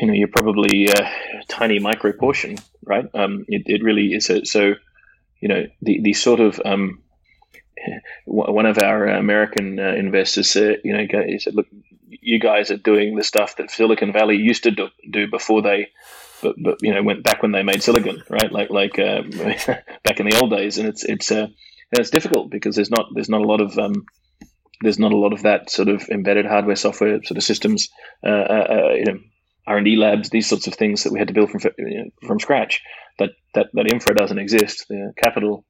you 0.00 0.06
know 0.08 0.14
you're 0.14 0.28
probably 0.28 0.88
a 0.88 1.10
tiny 1.48 1.78
micro 1.78 2.12
portion, 2.12 2.56
right? 2.84 3.04
Um, 3.14 3.44
it, 3.46 3.62
it 3.66 3.84
really 3.84 4.14
is. 4.14 4.30
A, 4.30 4.44
so 4.44 4.74
you 5.40 5.48
know 5.48 5.66
the 5.82 6.00
the 6.02 6.12
sort 6.12 6.40
of 6.40 6.60
um, 6.64 7.02
one 8.26 8.66
of 8.66 8.78
our 8.78 9.06
American 9.06 9.78
uh, 9.78 9.94
investors 9.94 10.50
said, 10.50 10.80
you 10.84 10.92
know, 10.92 11.06
he 11.26 11.38
said, 11.38 11.54
look, 11.54 11.66
you 12.08 12.38
guys 12.38 12.70
are 12.70 12.76
doing 12.76 13.16
the 13.16 13.24
stuff 13.24 13.56
that 13.56 13.70
Silicon 13.70 14.12
Valley 14.12 14.36
used 14.36 14.64
to 14.64 14.70
do, 14.70 14.88
do 15.08 15.30
before 15.30 15.62
they, 15.62 15.88
but, 16.42 16.56
but 16.62 16.78
you 16.82 16.92
know, 16.92 17.02
went 17.02 17.24
back 17.24 17.42
when 17.42 17.52
they 17.52 17.62
made 17.62 17.82
silicon, 17.82 18.22
right? 18.28 18.50
Like 18.50 18.70
like 18.70 18.98
uh, 18.98 19.22
back 20.04 20.20
in 20.20 20.28
the 20.28 20.38
old 20.40 20.50
days, 20.50 20.78
and 20.78 20.88
it's 20.88 21.04
it's 21.04 21.30
uh, 21.30 21.48
it's 21.92 22.10
difficult 22.10 22.50
because 22.50 22.76
there's 22.76 22.90
not 22.90 23.06
there's 23.14 23.28
not 23.28 23.42
a 23.42 23.46
lot 23.46 23.60
of 23.60 23.78
um, 23.78 24.06
there's 24.82 24.98
not 24.98 25.12
a 25.12 25.16
lot 25.16 25.32
of 25.32 25.42
that 25.42 25.70
sort 25.70 25.88
of 25.88 26.08
embedded 26.08 26.46
hardware 26.46 26.76
software 26.76 27.22
sort 27.22 27.36
of 27.36 27.44
systems, 27.44 27.90
uh, 28.24 28.28
uh, 28.28 28.66
uh 28.70 28.92
you 28.94 29.04
know, 29.04 29.20
R 29.70 29.76
and 29.76 29.84
D 29.84 29.94
labs, 29.94 30.30
these 30.30 30.48
sorts 30.48 30.66
of 30.66 30.74
things 30.74 31.04
that 31.04 31.12
we 31.12 31.20
had 31.20 31.28
to 31.28 31.34
build 31.34 31.50
from 31.50 31.60
from 32.26 32.40
scratch. 32.40 32.82
That 33.18 33.30
that 33.54 33.68
that 33.74 33.92
infra 33.92 34.16
doesn't 34.16 34.38
exist. 34.38 34.86
The 34.88 35.12
capital 35.16 35.64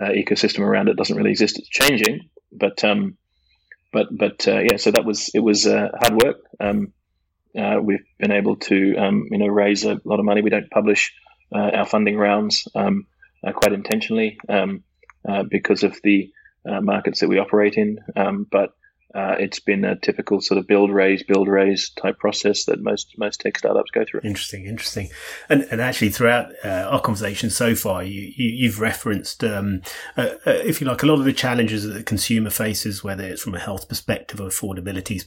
uh, 0.00 0.10
ecosystem 0.10 0.60
around 0.60 0.88
it 0.88 0.96
doesn't 0.96 1.16
really 1.16 1.30
exist. 1.30 1.58
It's 1.58 1.68
changing, 1.68 2.28
but 2.52 2.84
um, 2.84 3.16
but 3.94 4.08
but 4.10 4.46
uh, 4.46 4.60
yeah. 4.60 4.76
So 4.76 4.90
that 4.90 5.06
was 5.06 5.30
it 5.32 5.40
was 5.40 5.66
uh, 5.66 5.88
hard 5.98 6.22
work. 6.22 6.36
Um, 6.60 6.92
uh, 7.58 7.78
we've 7.82 8.04
been 8.18 8.32
able 8.32 8.56
to 8.56 8.94
um, 8.96 9.26
you 9.30 9.38
know 9.38 9.46
raise 9.46 9.84
a 9.84 9.98
lot 10.04 10.18
of 10.18 10.26
money. 10.26 10.42
We 10.42 10.50
don't 10.50 10.70
publish 10.70 11.14
uh, 11.54 11.70
our 11.78 11.86
funding 11.86 12.18
rounds 12.18 12.68
um, 12.74 13.06
uh, 13.46 13.52
quite 13.52 13.72
intentionally 13.72 14.36
um, 14.50 14.84
because 15.48 15.82
of 15.82 15.96
the 16.04 16.30
markets 16.82 17.20
that 17.20 17.28
we 17.28 17.38
operate 17.38 17.74
in, 17.74 18.00
um, 18.16 18.46
but 18.50 18.70
uh, 19.16 19.34
it's 19.38 19.58
been 19.58 19.82
a 19.82 19.96
typical 19.96 20.42
sort 20.42 20.58
of 20.58 20.66
build 20.66 20.90
raise 20.92 21.22
build 21.22 21.48
raise 21.48 21.88
type 21.88 22.18
process 22.18 22.66
that 22.66 22.82
most 22.82 23.14
most 23.16 23.40
tech 23.40 23.56
startups 23.56 23.90
go 23.90 24.04
through. 24.04 24.20
Interesting, 24.22 24.66
interesting, 24.66 25.08
and 25.48 25.66
and 25.70 25.80
actually 25.80 26.10
throughout 26.10 26.52
uh, 26.62 26.86
our 26.90 27.00
conversation 27.00 27.48
so 27.48 27.74
far, 27.74 28.04
you, 28.04 28.30
you 28.36 28.70
have 28.70 28.78
referenced, 28.78 29.42
um, 29.42 29.80
uh, 30.18 30.34
uh, 30.46 30.50
if 30.50 30.82
you 30.82 30.86
like, 30.86 31.02
a 31.02 31.06
lot 31.06 31.18
of 31.18 31.24
the 31.24 31.32
challenges 31.32 31.84
that 31.84 31.94
the 31.94 32.02
consumer 32.02 32.50
faces, 32.50 33.02
whether 33.02 33.24
it's 33.24 33.40
from 33.40 33.54
a 33.54 33.58
health 33.58 33.88
perspective 33.88 34.38
or 34.38 34.48
affordability 34.48 35.24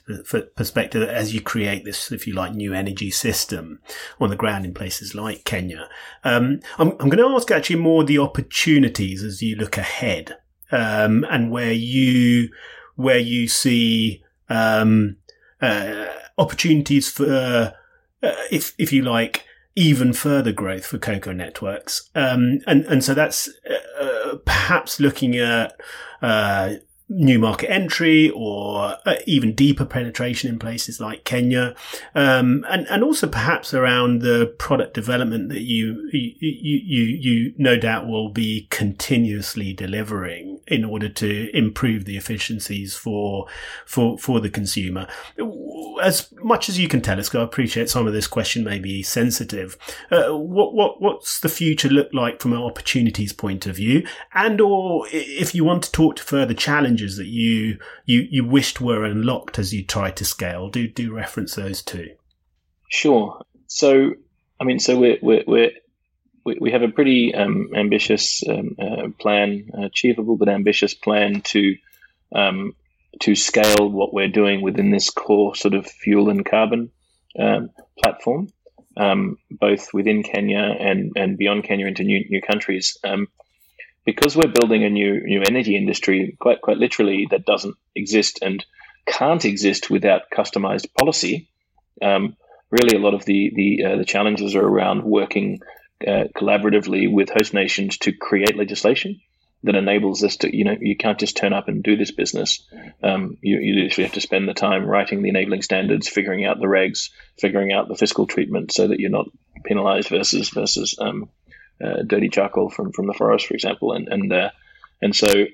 perspective, 0.55 1.01
as 1.09 1.33
you 1.33 1.41
create 1.41 1.83
this, 1.83 2.11
if 2.11 2.27
you 2.27 2.33
like, 2.33 2.53
new 2.53 2.75
energy 2.75 3.09
system 3.09 3.79
on 4.19 4.29
the 4.29 4.35
ground 4.35 4.65
in 4.65 4.73
places 4.73 5.15
like 5.15 5.45
Kenya. 5.45 5.89
Um, 6.23 6.59
I'm 6.77 6.91
I'm 6.99 7.09
going 7.09 7.17
to 7.17 7.35
ask 7.35 7.49
actually 7.49 7.77
more 7.77 8.03
the 8.03 8.19
opportunities 8.19 9.23
as 9.23 9.41
you 9.41 9.55
look 9.55 9.77
ahead, 9.77 10.37
um, 10.71 11.25
and 11.31 11.49
where 11.49 11.73
you 11.73 12.49
where 12.99 13.17
you 13.17 13.47
see 13.47 14.21
um, 14.49 15.15
uh, 15.61 16.07
opportunities 16.37 17.09
for, 17.09 17.25
uh, 17.31 17.71
if 18.51 18.73
if 18.77 18.91
you 18.91 19.01
like, 19.01 19.45
even 19.73 20.11
further 20.11 20.51
growth 20.51 20.85
for 20.85 20.97
Koko 20.97 21.31
networks. 21.31 22.09
Um, 22.13 22.59
and 22.67 22.83
and 22.87 23.01
so 23.01 23.13
that's 23.13 23.49
uh, 24.01 24.35
perhaps 24.43 24.99
looking 24.99 25.37
at 25.37 25.79
uh, 26.21 26.73
new 27.09 27.39
market 27.39 27.71
entry 27.71 28.29
or 28.29 28.95
uh, 29.05 29.15
even 29.25 29.55
deeper 29.55 29.85
penetration 29.85 30.49
in 30.49 30.59
places 30.59 30.99
like 30.99 31.23
Kenya, 31.23 31.75
um, 32.13 32.63
and 32.69 32.87
and 32.87 33.03
also 33.03 33.27
perhaps 33.27 33.73
around 33.73 34.21
the 34.21 34.53
product 34.59 34.93
development 34.93 35.49
that 35.49 35.61
you 35.61 36.09
you 36.13 36.33
you, 36.39 37.05
you 37.05 37.53
no 37.57 37.77
doubt 37.77 38.07
will 38.07 38.29
be 38.29 38.67
continuously 38.69 39.73
delivering 39.73 40.59
in 40.67 40.85
order 40.85 41.09
to 41.09 41.49
improve 41.57 42.05
the 42.05 42.15
efficiencies 42.15 42.95
for 42.95 43.47
for 43.85 44.17
for 44.17 44.39
the 44.39 44.49
consumer. 44.49 45.07
As 46.01 46.31
much 46.43 46.69
as 46.69 46.79
you 46.79 46.87
can 46.87 47.01
tell 47.01 47.19
us, 47.19 47.33
I 47.33 47.41
appreciate 47.41 47.89
some 47.89 48.07
of 48.07 48.13
this 48.13 48.27
question 48.27 48.63
may 48.63 48.79
be 48.79 49.01
sensitive. 49.03 49.77
Uh, 50.11 50.29
what 50.35 50.73
what 50.73 51.01
what's 51.01 51.39
the 51.39 51.49
future 51.49 51.89
look 51.89 52.13
like 52.13 52.39
from 52.39 52.53
an 52.53 52.61
opportunities 52.61 53.33
point 53.33 53.65
of 53.65 53.75
view, 53.75 54.05
and 54.33 54.61
or 54.61 55.07
if 55.11 55.55
you 55.55 55.65
want 55.65 55.83
to 55.83 55.91
talk 55.91 56.17
to 56.17 56.23
further 56.23 56.53
challenges 56.53 56.98
that 57.07 57.27
you 57.27 57.79
you 58.05 58.27
you 58.29 58.45
wished 58.45 58.81
were 58.81 59.03
unlocked 59.03 59.59
as 59.59 59.73
you 59.73 59.83
tried 59.83 60.15
to 60.17 60.25
scale, 60.25 60.69
do 60.69 60.87
do 60.87 61.13
reference 61.13 61.55
those 61.55 61.81
too. 61.81 62.09
Sure. 62.89 63.43
So 63.67 64.13
I 64.59 64.63
mean, 64.63 64.79
so 64.79 64.99
we're 64.99 65.17
we're, 65.21 65.43
we're 65.47 65.71
we, 66.59 66.71
have 66.71 66.81
a 66.81 66.89
pretty 66.89 67.33
um, 67.35 67.69
ambitious 67.75 68.43
um, 68.47 68.75
uh, 68.79 69.09
plan, 69.19 69.69
achievable 69.83 70.37
but 70.37 70.49
ambitious 70.49 70.93
plan 70.93 71.41
to 71.41 71.75
um, 72.33 72.73
to 73.21 73.35
scale 73.35 73.89
what 73.89 74.13
we're 74.13 74.29
doing 74.29 74.61
within 74.61 74.91
this 74.91 75.09
core 75.09 75.55
sort 75.55 75.73
of 75.73 75.85
fuel 75.85 76.29
and 76.29 76.45
carbon 76.45 76.91
um, 77.37 77.69
platform, 78.01 78.47
um, 78.97 79.37
both 79.51 79.93
within 79.93 80.23
Kenya 80.23 80.75
and, 80.79 81.11
and 81.15 81.37
beyond 81.37 81.63
Kenya 81.63 81.87
into 81.87 82.03
new 82.03 82.23
new 82.29 82.41
countries. 82.41 82.97
Um, 83.03 83.27
because 84.11 84.35
we're 84.35 84.51
building 84.51 84.83
a 84.83 84.89
new 84.89 85.21
new 85.23 85.41
energy 85.47 85.75
industry, 85.75 86.35
quite 86.39 86.61
quite 86.61 86.77
literally, 86.77 87.27
that 87.31 87.45
doesn't 87.45 87.75
exist 87.95 88.39
and 88.41 88.65
can't 89.05 89.45
exist 89.45 89.89
without 89.89 90.29
customized 90.35 90.87
policy. 90.97 91.49
really, 92.01 92.95
a 92.95 92.99
lot 92.99 93.13
of 93.13 93.25
the 93.25 93.51
the, 93.55 93.85
uh, 93.85 93.97
the 93.97 94.05
challenges 94.05 94.55
are 94.55 94.65
around 94.65 95.03
working 95.03 95.59
uh, 96.07 96.25
collaboratively 96.35 97.11
with 97.11 97.29
host 97.29 97.53
nations 97.53 97.97
to 97.99 98.11
create 98.11 98.57
legislation 98.57 99.19
that 99.63 99.75
enables 99.75 100.23
us 100.23 100.37
to, 100.37 100.55
you 100.55 100.63
know, 100.63 100.77
you 100.79 100.95
can't 100.95 101.19
just 101.19 101.35
turn 101.35 101.51
up 101.51 101.67
and 101.67 101.83
do 101.83 101.97
this 101.97 102.11
business. 102.11 102.65
Um, 103.03 103.37
you, 103.41 103.59
you 103.59 103.83
literally 103.83 104.05
have 104.05 104.13
to 104.13 104.21
spend 104.21 104.47
the 104.47 104.53
time 104.53 104.85
writing 104.85 105.21
the 105.21 105.27
enabling 105.29 105.63
standards, 105.63 106.07
figuring 106.07 106.45
out 106.45 106.59
the 106.59 106.67
regs, 106.67 107.09
figuring 107.37 107.73
out 107.73 107.89
the 107.89 107.97
fiscal 107.97 108.25
treatment 108.25 108.71
so 108.71 108.87
that 108.87 109.01
you're 109.01 109.09
not 109.09 109.25
penalized 109.65 110.07
versus 110.07 110.49
versus 110.49 110.95
um, 111.01 111.29
uh, 111.83 112.03
dirty 112.05 112.29
charcoal 112.29 112.69
from, 112.69 112.91
from 112.91 113.07
the 113.07 113.13
forest, 113.13 113.47
for 113.47 113.53
example. 113.53 113.93
And 113.93 114.07
and 114.07 114.31
uh, 114.31 114.49
and 115.01 115.15
so 115.15 115.45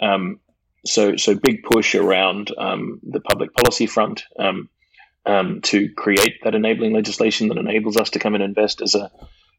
um, 0.00 0.40
so 0.84 1.16
so 1.16 1.34
big 1.34 1.62
push 1.62 1.94
around 1.94 2.52
um, 2.56 3.00
the 3.02 3.20
public 3.20 3.54
policy 3.54 3.86
front 3.86 4.24
um, 4.38 4.68
um, 5.26 5.60
to 5.62 5.88
create 5.94 6.42
that 6.44 6.54
enabling 6.54 6.92
legislation 6.94 7.48
that 7.48 7.58
enables 7.58 7.96
us 7.96 8.10
to 8.10 8.18
come 8.18 8.34
and 8.34 8.42
invest 8.42 8.80
as 8.82 8.94
a 8.94 9.10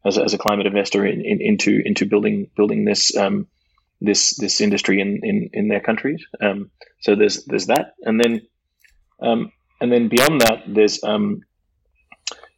as 0.04 0.16
a, 0.16 0.24
as 0.24 0.34
a 0.34 0.38
climate 0.38 0.66
investor 0.66 1.06
in, 1.06 1.20
in, 1.24 1.40
into 1.40 1.80
into 1.84 2.06
building 2.06 2.50
building 2.56 2.84
this 2.84 3.16
um, 3.16 3.46
this 4.00 4.36
this 4.36 4.60
industry 4.60 5.00
in 5.00 5.20
in, 5.22 5.50
in 5.52 5.68
their 5.68 5.80
countries. 5.80 6.24
Um, 6.42 6.70
so 7.00 7.14
there's 7.14 7.44
there's 7.44 7.66
that, 7.66 7.94
and 8.02 8.20
then 8.20 8.42
um, 9.20 9.52
and 9.80 9.92
then 9.92 10.08
beyond 10.08 10.40
that, 10.42 10.64
there's 10.66 11.02
um, 11.04 11.42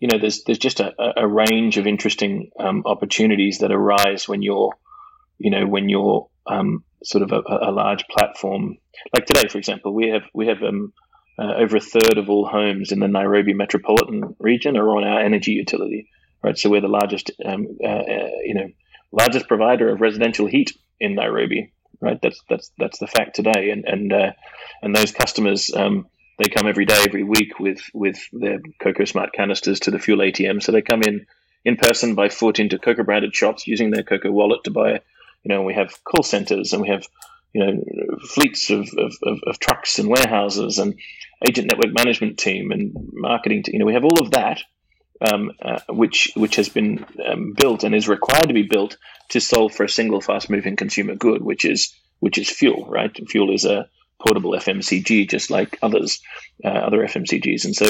you 0.03 0.09
know 0.09 0.19
there's 0.19 0.43
there's 0.45 0.59
just 0.59 0.81
a, 0.81 0.93
a 1.17 1.27
range 1.27 1.79
of 1.79 1.87
interesting 1.87 2.51
um, 2.59 2.83
opportunities 2.85 3.59
that 3.59 3.73
arise 3.73 4.29
when 4.29 4.43
you're 4.43 4.73
you 5.39 5.51
know 5.51 5.67
when 5.67 5.89
you're 5.89 6.29
um, 6.47 6.85
sort 7.05 7.23
of 7.23 7.33
a, 7.33 7.43
a, 7.71 7.71
large 7.71 8.05
platform 8.09 8.77
like 9.15 9.27
today, 9.27 9.49
for 9.49 9.59
example, 9.59 9.95
we 9.95 10.09
have 10.09 10.25
we 10.35 10.49
have 10.49 10.63
um, 10.63 10.93
uh, 11.39 11.55
over 11.55 11.77
a 11.77 11.81
third 11.81 12.19
of 12.19 12.29
all 12.29 12.47
homes 12.47 12.91
in 12.91 12.99
the 12.99 13.09
Nairobi 13.09 13.55
metropolitan 13.55 14.35
region 14.39 14.77
are 14.77 14.97
on 14.97 15.05
our 15.05 15.21
energy 15.21 15.53
utility 15.53 16.09
right? 16.43 16.59
So 16.59 16.71
we're 16.71 16.81
the 16.81 16.89
largest, 16.89 17.31
um, 17.45 17.67
uh, 17.83 17.87
uh, 17.87 18.29
you 18.45 18.55
know, 18.55 18.69
largest 19.13 19.49
provider 19.49 19.91
of 19.91 20.01
residential 20.01 20.47
heat 20.47 20.77
in 21.01 21.15
Nairobi, 21.15 21.73
right? 22.01 22.19
That's 22.21 22.41
that's 22.49 22.71
that's 22.79 22.99
the 22.99 23.07
fact 23.07 23.37
today, 23.37 23.71
and 23.71 23.85
and 23.87 24.13
uh, 24.13 24.33
and 24.83 24.95
those 24.95 25.13
customers. 25.13 25.71
Um, 25.75 26.07
they 26.39 26.49
come 26.49 26.67
every 26.67 26.85
day, 26.87 27.03
every 27.07 27.25
week 27.25 27.59
with 27.59 27.81
with 27.93 28.19
their 28.33 28.61
Koko 28.83 29.05
Smart 29.05 29.33
canisters 29.33 29.81
to 29.81 29.91
the 29.91 29.99
fuel 29.99 30.19
ATM. 30.19 30.63
So 30.63 30.73
they 30.73 30.83
come 30.83 31.03
in 31.03 31.27
in 31.65 31.77
person 31.77 32.15
by 32.15 32.29
foot 32.29 32.59
into 32.59 32.79
Koko 32.79 33.03
branded 33.03 33.35
shops 33.35 33.67
using 33.67 33.91
their 33.91 34.03
Koko 34.03 34.31
wallet 34.31 34.65
to 34.65 34.71
buy. 34.71 35.01
You 35.45 35.49
know, 35.49 35.63
we 35.63 35.75
have 35.75 36.03
call 36.05 36.23
centers 36.23 36.73
and 36.73 36.83
we 36.83 36.89
have 36.89 37.07
you 37.53 37.65
know 37.65 37.85
fleets 38.29 38.71
of, 38.71 38.89
of, 38.97 39.13
of, 39.23 39.41
of 39.47 39.59
trucks 39.59 39.99
and 39.99 40.09
warehouses 40.09 40.79
and 40.79 40.95
agent 41.47 41.71
network 41.71 41.93
management 41.95 42.39
team 42.39 42.73
and 42.73 42.93
marketing. 43.13 43.63
Team. 43.63 43.75
You 43.75 43.79
know, 43.81 43.87
we 43.87 43.95
have 43.95 44.05
all 44.05 44.21
of 44.21 44.31
that 44.33 44.63
um, 45.31 45.53
uh, 45.63 45.81
which 45.89 46.33
which 46.35 46.57
has 46.57 46.69
been 46.69 47.05
um, 47.25 47.53
built 47.53 47.85
and 47.85 47.95
is 47.95 48.09
required 48.09 48.49
to 48.49 48.55
be 48.55 48.63
built 48.63 48.97
to 49.31 49.41
solve 49.41 49.73
for 49.73 49.85
a 49.85 49.89
single 49.89 50.21
fast-moving 50.21 50.77
consumer 50.77 51.15
good, 51.15 51.43
which 51.43 51.65
is 51.65 51.95
which 52.21 52.39
is 52.39 52.51
fuel. 52.51 52.87
Right, 52.89 53.17
fuel 53.29 53.53
is 53.53 53.65
a 53.65 53.89
portable 54.25 54.53
FMCG, 54.53 55.29
just 55.29 55.51
like 55.51 55.79
others, 55.83 56.21
uh, 56.65 56.69
other 56.69 56.99
FMCGs, 56.99 57.65
and 57.65 57.75
so 57.75 57.87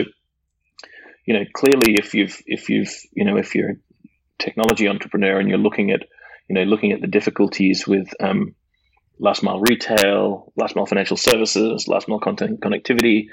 you 1.26 1.34
know 1.34 1.44
clearly 1.54 1.96
if 1.98 2.14
you've 2.14 2.42
if 2.46 2.68
you've 2.68 2.92
you 3.12 3.24
know 3.24 3.36
if 3.36 3.54
you're 3.54 3.70
a 3.70 3.76
technology 4.38 4.88
entrepreneur 4.88 5.38
and 5.38 5.48
you're 5.48 5.58
looking 5.58 5.90
at 5.90 6.00
you 6.48 6.54
know 6.54 6.62
looking 6.62 6.92
at 6.92 7.00
the 7.00 7.06
difficulties 7.06 7.86
with 7.86 8.08
um, 8.20 8.54
last 9.18 9.42
mile 9.42 9.60
retail, 9.60 10.52
last 10.56 10.76
mile 10.76 10.86
financial 10.86 11.16
services, 11.16 11.86
last 11.88 12.08
mile 12.08 12.20
content 12.20 12.60
connectivity, 12.60 13.26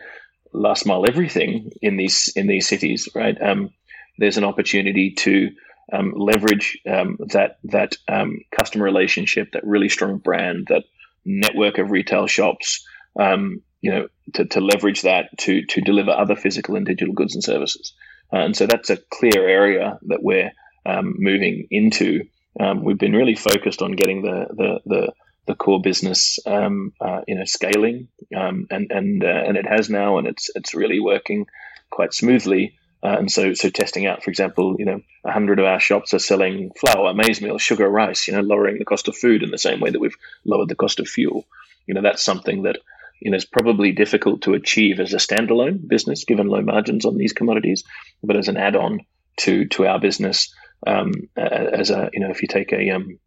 last 0.54 0.86
mile 0.86 1.06
everything 1.08 1.72
in 1.82 1.98
these 1.98 2.32
in 2.36 2.48
these 2.48 2.68
cities, 2.68 3.10
right? 3.16 3.40
Um, 3.42 3.72
there's 4.18 4.38
an 4.38 4.44
opportunity 4.44 5.14
to 5.20 5.50
um, 5.92 6.14
leverage 6.16 6.78
um, 6.88 7.18
that 7.32 7.58
that 7.66 7.96
um, 8.08 8.40
customer 8.58 8.86
relationship, 8.86 9.52
that 9.54 9.66
really 9.66 9.90
strong 9.90 10.18
brand, 10.18 10.68
that 10.70 10.84
network 11.26 11.78
of 11.78 11.92
retail 11.92 12.28
shops, 12.28 12.86
um, 13.20 13.62
you 13.82 13.92
know, 13.92 14.08
to, 14.34 14.46
to 14.46 14.62
leverage 14.62 15.02
that 15.04 15.26
to 15.40 15.66
to 15.66 15.82
deliver 15.82 16.12
other 16.12 16.36
physical 16.36 16.76
and 16.76 16.86
digital 16.86 17.14
goods 17.14 17.36
and 17.36 17.44
services. 17.44 17.94
Uh, 18.32 18.38
and 18.38 18.56
so 18.56 18.68
that's 18.68 18.90
a 18.90 18.98
clear 19.12 19.48
area 19.48 19.98
that 20.04 20.22
we're 20.22 20.52
um, 20.86 21.16
moving 21.18 21.68
into. 21.72 22.26
Um, 22.60 22.84
we've 22.84 22.98
been 22.98 23.14
really 23.14 23.36
focused 23.36 23.82
on 23.82 23.94
getting 23.94 24.22
the 24.22 24.48
the 24.50 24.80
the, 24.86 25.14
the 25.48 25.56
core 25.56 25.82
business, 25.82 26.40
um, 26.46 26.94
uh, 27.02 27.22
you 27.28 27.36
know, 27.36 27.46
scaling, 27.46 28.08
um, 28.36 28.68
and 28.70 28.92
and 28.92 29.24
uh, 29.24 29.44
and 29.48 29.58
it 29.58 29.66
has 29.66 29.90
now, 29.90 30.18
and 30.18 30.28
it's 30.28 30.50
it's 30.56 30.76
really 30.76 31.00
working 31.00 31.46
quite 31.90 32.14
smoothly. 32.14 32.76
Uh, 33.02 33.16
and 33.20 33.32
so, 33.32 33.54
so 33.54 33.70
testing 33.70 34.06
out, 34.06 34.24
for 34.24 34.30
example, 34.30 34.76
you 34.78 34.86
know, 34.86 35.02
a 35.24 35.32
hundred 35.32 35.60
of 35.60 35.66
our 35.66 35.80
shops 35.80 36.14
are 36.14 36.20
selling 36.20 36.72
flour, 36.78 37.14
maize 37.14 37.42
meal, 37.42 37.58
sugar, 37.58 37.88
rice. 37.88 38.28
You 38.28 38.34
know, 38.34 38.42
lowering 38.42 38.78
the 38.78 38.86
cost 38.86 39.08
of 39.08 39.16
food 39.16 39.42
in 39.42 39.52
the 39.52 39.58
same 39.58 39.80
way 39.80 39.90
that 39.90 40.00
we've 40.00 40.18
lowered 40.44 40.70
the 40.70 40.76
cost 40.76 41.00
of 41.00 41.08
fuel. 41.08 41.46
You 41.88 41.94
know, 41.94 42.02
that's 42.02 42.24
something 42.24 42.64
that 42.64 42.78
you 43.22 43.32
know 43.32 43.38
is 43.38 43.46
probably 43.46 43.94
difficult 43.94 44.42
to 44.44 44.54
achieve 44.54 45.00
as 45.00 45.14
a 45.14 45.18
standalone 45.18 45.88
business, 45.88 46.26
given 46.26 46.48
low 46.48 46.62
margins 46.62 47.06
on 47.06 47.18
these 47.18 47.32
commodities. 47.32 47.86
But 48.22 48.36
as 48.36 48.50
an 48.50 48.58
add-on 48.58 49.00
to 49.38 49.66
to 49.68 49.88
our 49.88 50.00
business, 50.00 50.54
um, 50.86 51.14
as 51.38 51.92
a 51.92 52.10
you 52.12 52.20
know, 52.20 52.30
if 52.30 52.42
you 52.42 52.50
take 52.50 52.74
a 52.74 52.90
um, 52.90 53.18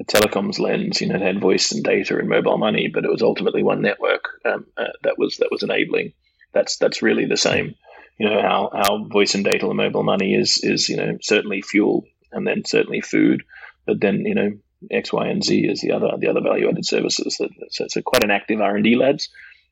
a 0.00 0.04
telecoms 0.04 0.58
lens, 0.58 1.00
you 1.00 1.06
know, 1.06 1.14
it 1.14 1.22
had 1.22 1.40
voice 1.40 1.70
and 1.70 1.84
data 1.84 2.18
and 2.18 2.28
mobile 2.28 2.58
money, 2.58 2.90
but 2.92 3.04
it 3.04 3.10
was 3.10 3.22
ultimately 3.22 3.62
one 3.62 3.82
network 3.82 4.24
um, 4.44 4.66
uh, 4.76 4.88
that 5.04 5.16
was 5.16 5.36
that 5.36 5.52
was 5.52 5.62
enabling. 5.62 6.12
That's 6.52 6.76
that's 6.78 7.02
really 7.02 7.26
the 7.26 7.36
same 7.36 7.76
you 8.18 8.28
know, 8.28 8.40
how 8.40 8.70
our 8.72 9.06
voice 9.06 9.34
and 9.34 9.44
data 9.44 9.66
and 9.66 9.76
mobile 9.76 10.02
money 10.02 10.34
is, 10.34 10.58
is, 10.62 10.88
you 10.88 10.96
know, 10.96 11.18
certainly 11.20 11.62
fuel 11.62 12.04
and 12.32 12.46
then 12.46 12.64
certainly 12.64 13.00
food, 13.00 13.42
but 13.86 14.00
then, 14.00 14.24
you 14.24 14.34
know, 14.34 14.52
X, 14.90 15.12
Y, 15.12 15.26
and 15.26 15.42
Z 15.42 15.66
is 15.66 15.80
the 15.80 15.92
other, 15.92 16.10
the 16.18 16.28
other 16.28 16.40
value 16.40 16.68
added 16.68 16.84
services. 16.84 17.36
That, 17.38 17.50
so 17.70 17.84
it's 17.84 17.96
quite 18.04 18.24
an 18.24 18.30
active 18.30 18.60
R&D 18.60 18.96
labs 18.96 19.28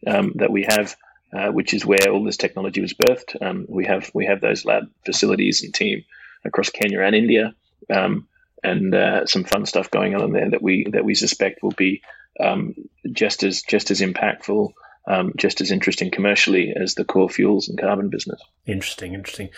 um, 0.06 0.32
that 0.36 0.50
we 0.50 0.66
have, 0.68 0.96
uh, 1.32 1.48
which 1.48 1.74
is 1.74 1.84
where 1.84 2.08
all 2.10 2.24
this 2.24 2.36
technology 2.36 2.80
was 2.80 2.94
birthed. 2.94 3.36
Um, 3.40 3.66
we 3.68 3.84
have, 3.86 4.10
we 4.14 4.26
have 4.26 4.40
those 4.40 4.64
lab 4.64 4.84
facilities 5.04 5.62
and 5.62 5.74
team 5.74 6.04
across 6.44 6.70
Kenya 6.70 7.00
and 7.00 7.14
India. 7.14 7.54
Um, 7.92 8.28
and 8.64 8.94
uh, 8.94 9.26
some 9.26 9.44
fun 9.44 9.66
stuff 9.66 9.90
going 9.90 10.14
on 10.14 10.32
there 10.32 10.50
that 10.50 10.62
we 10.62 10.86
that 10.92 11.04
we 11.04 11.14
suspect 11.14 11.62
will 11.62 11.72
be 11.72 12.02
um, 12.40 12.74
just 13.12 13.42
as 13.44 13.62
just 13.62 13.90
as 13.90 14.00
impactful 14.00 14.72
um, 15.06 15.32
just 15.36 15.60
as 15.60 15.70
interesting 15.70 16.10
commercially 16.10 16.72
as 16.80 16.94
the 16.94 17.04
core 17.04 17.28
fuels 17.28 17.68
and 17.68 17.78
carbon 17.78 18.08
business. 18.08 18.40
Interesting, 18.66 19.14
interesting, 19.14 19.50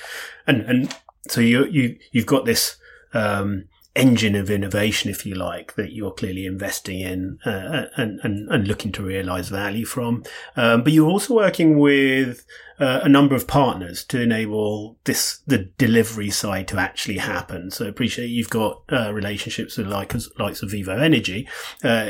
and 0.47 0.63
and 0.63 0.97
so 1.29 1.41
you 1.41 1.67
you 1.67 1.97
you've 2.13 2.27
got 2.27 2.45
this. 2.45 2.77
Um, 3.15 3.65
engine 3.97 4.35
of 4.35 4.51
innovation, 4.51 5.11
if 5.11 5.25
you 5.27 5.35
like, 5.35 5.75
that 5.75 5.93
you're 5.93 6.13
clearly 6.13 6.47
investing 6.47 7.01
in 7.01 7.39
uh, 7.45 7.87
and, 7.97 8.21
and, 8.23 8.49
and 8.51 8.69
looking 8.69 8.93
to 8.93 9.03
realize 9.03 9.49
value 9.49 9.85
from. 9.85 10.25
Um, 10.57 10.83
but 10.83 10.93
you're 10.93 11.09
also 11.09 11.35
working 11.35 11.79
with 11.79 12.45
uh, 12.79 13.01
a 13.03 13.09
number 13.09 13.35
of 13.35 13.47
partners 13.47 14.05
to 14.05 14.21
enable 14.21 14.99
this 15.05 15.39
the 15.47 15.59
delivery 15.79 16.31
side 16.31 16.69
to 16.69 16.79
actually 16.79 17.19
happen. 17.19 17.71
So 17.71 17.87
I 17.87 17.89
appreciate 17.89 18.27
you've 18.27 18.51
got 18.51 18.83
uh, 18.93 19.13
relationships 19.15 19.79
with 19.79 19.87
like 19.87 20.13
likes 20.39 20.63
of 20.63 20.71
Vivo 20.71 20.99
Energy 20.99 21.49
uh, 21.83 22.07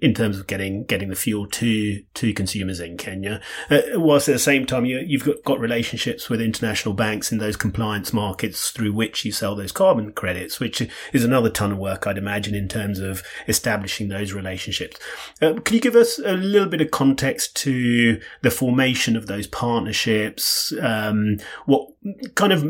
in, 0.00 0.12
terms 0.12 0.38
of 0.38 0.46
getting 0.46 0.84
getting 0.84 1.08
the 1.08 1.16
fuel 1.16 1.46
to 1.46 2.02
to 2.02 2.34
consumers 2.34 2.80
in 2.80 2.98
Kenya, 2.98 3.40
uh, 3.70 3.80
whilst 3.94 4.28
at 4.28 4.32
the 4.32 4.38
same 4.38 4.66
time 4.66 4.84
you, 4.84 4.98
you've 4.98 5.24
got, 5.24 5.42
got 5.44 5.60
relationships 5.60 6.28
with 6.28 6.40
international 6.40 6.94
banks 6.94 7.32
in 7.32 7.38
those 7.38 7.56
compliance 7.56 8.12
markets 8.12 8.70
through 8.70 8.92
which 8.92 9.24
you 9.24 9.32
sell 9.32 9.56
those 9.56 9.72
carbon 9.72 10.12
credits, 10.12 10.60
which 10.60 10.82
is 11.12 11.21
another 11.24 11.50
ton 11.50 11.72
of 11.72 11.78
work 11.78 12.06
I'd 12.06 12.18
imagine 12.18 12.54
in 12.54 12.68
terms 12.68 12.98
of 12.98 13.22
establishing 13.48 14.08
those 14.08 14.32
relationships. 14.32 14.98
Uh, 15.40 15.54
can 15.54 15.74
you 15.74 15.80
give 15.80 15.96
us 15.96 16.18
a 16.18 16.32
little 16.32 16.68
bit 16.68 16.80
of 16.80 16.90
context 16.90 17.56
to 17.56 18.20
the 18.42 18.50
formation 18.50 19.16
of 19.16 19.26
those 19.26 19.46
partnerships? 19.46 20.72
Um, 20.80 21.38
what 21.66 21.88
kind 22.34 22.52
of 22.52 22.64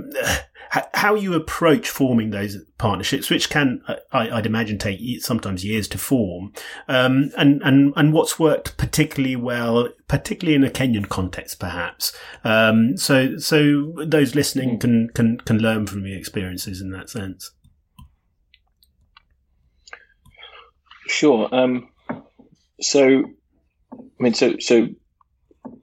how 0.95 1.15
you 1.15 1.35
approach 1.35 1.89
forming 1.89 2.31
those 2.31 2.57
partnerships, 2.79 3.29
which 3.29 3.51
can, 3.51 3.83
I, 4.11 4.35
would 4.35 4.47
imagine, 4.47 4.79
take 4.79 5.01
sometimes 5.23 5.65
years 5.65 5.87
to 5.89 5.99
form, 5.99 6.53
um, 6.89 7.31
and 7.37 7.61
and 7.63 7.93
and 7.95 8.13
what's 8.15 8.39
worked 8.39 8.79
particularly 8.79 9.37
well, 9.37 9.91
particularly 10.09 10.55
in 10.55 10.65
a 10.65 10.71
Kenyan 10.71 11.09
context, 11.09 11.61
perhaps. 11.61 12.17
Um, 12.43 12.97
so 12.97 13.37
so 13.37 13.93
those 14.05 14.35
listening 14.35 14.79
can 14.79 15.11
can 15.11 15.39
can 15.39 15.59
learn 15.59 15.87
from 15.87 16.07
your 16.07 16.17
experiences 16.17 16.81
in 16.81 16.91
that 16.93 17.11
sense. 17.11 17.51
Sure. 21.13 21.47
Um, 21.53 21.91
so, 22.81 23.23
I 23.93 24.19
mean, 24.19 24.33
so 24.33 24.57
so 24.59 24.89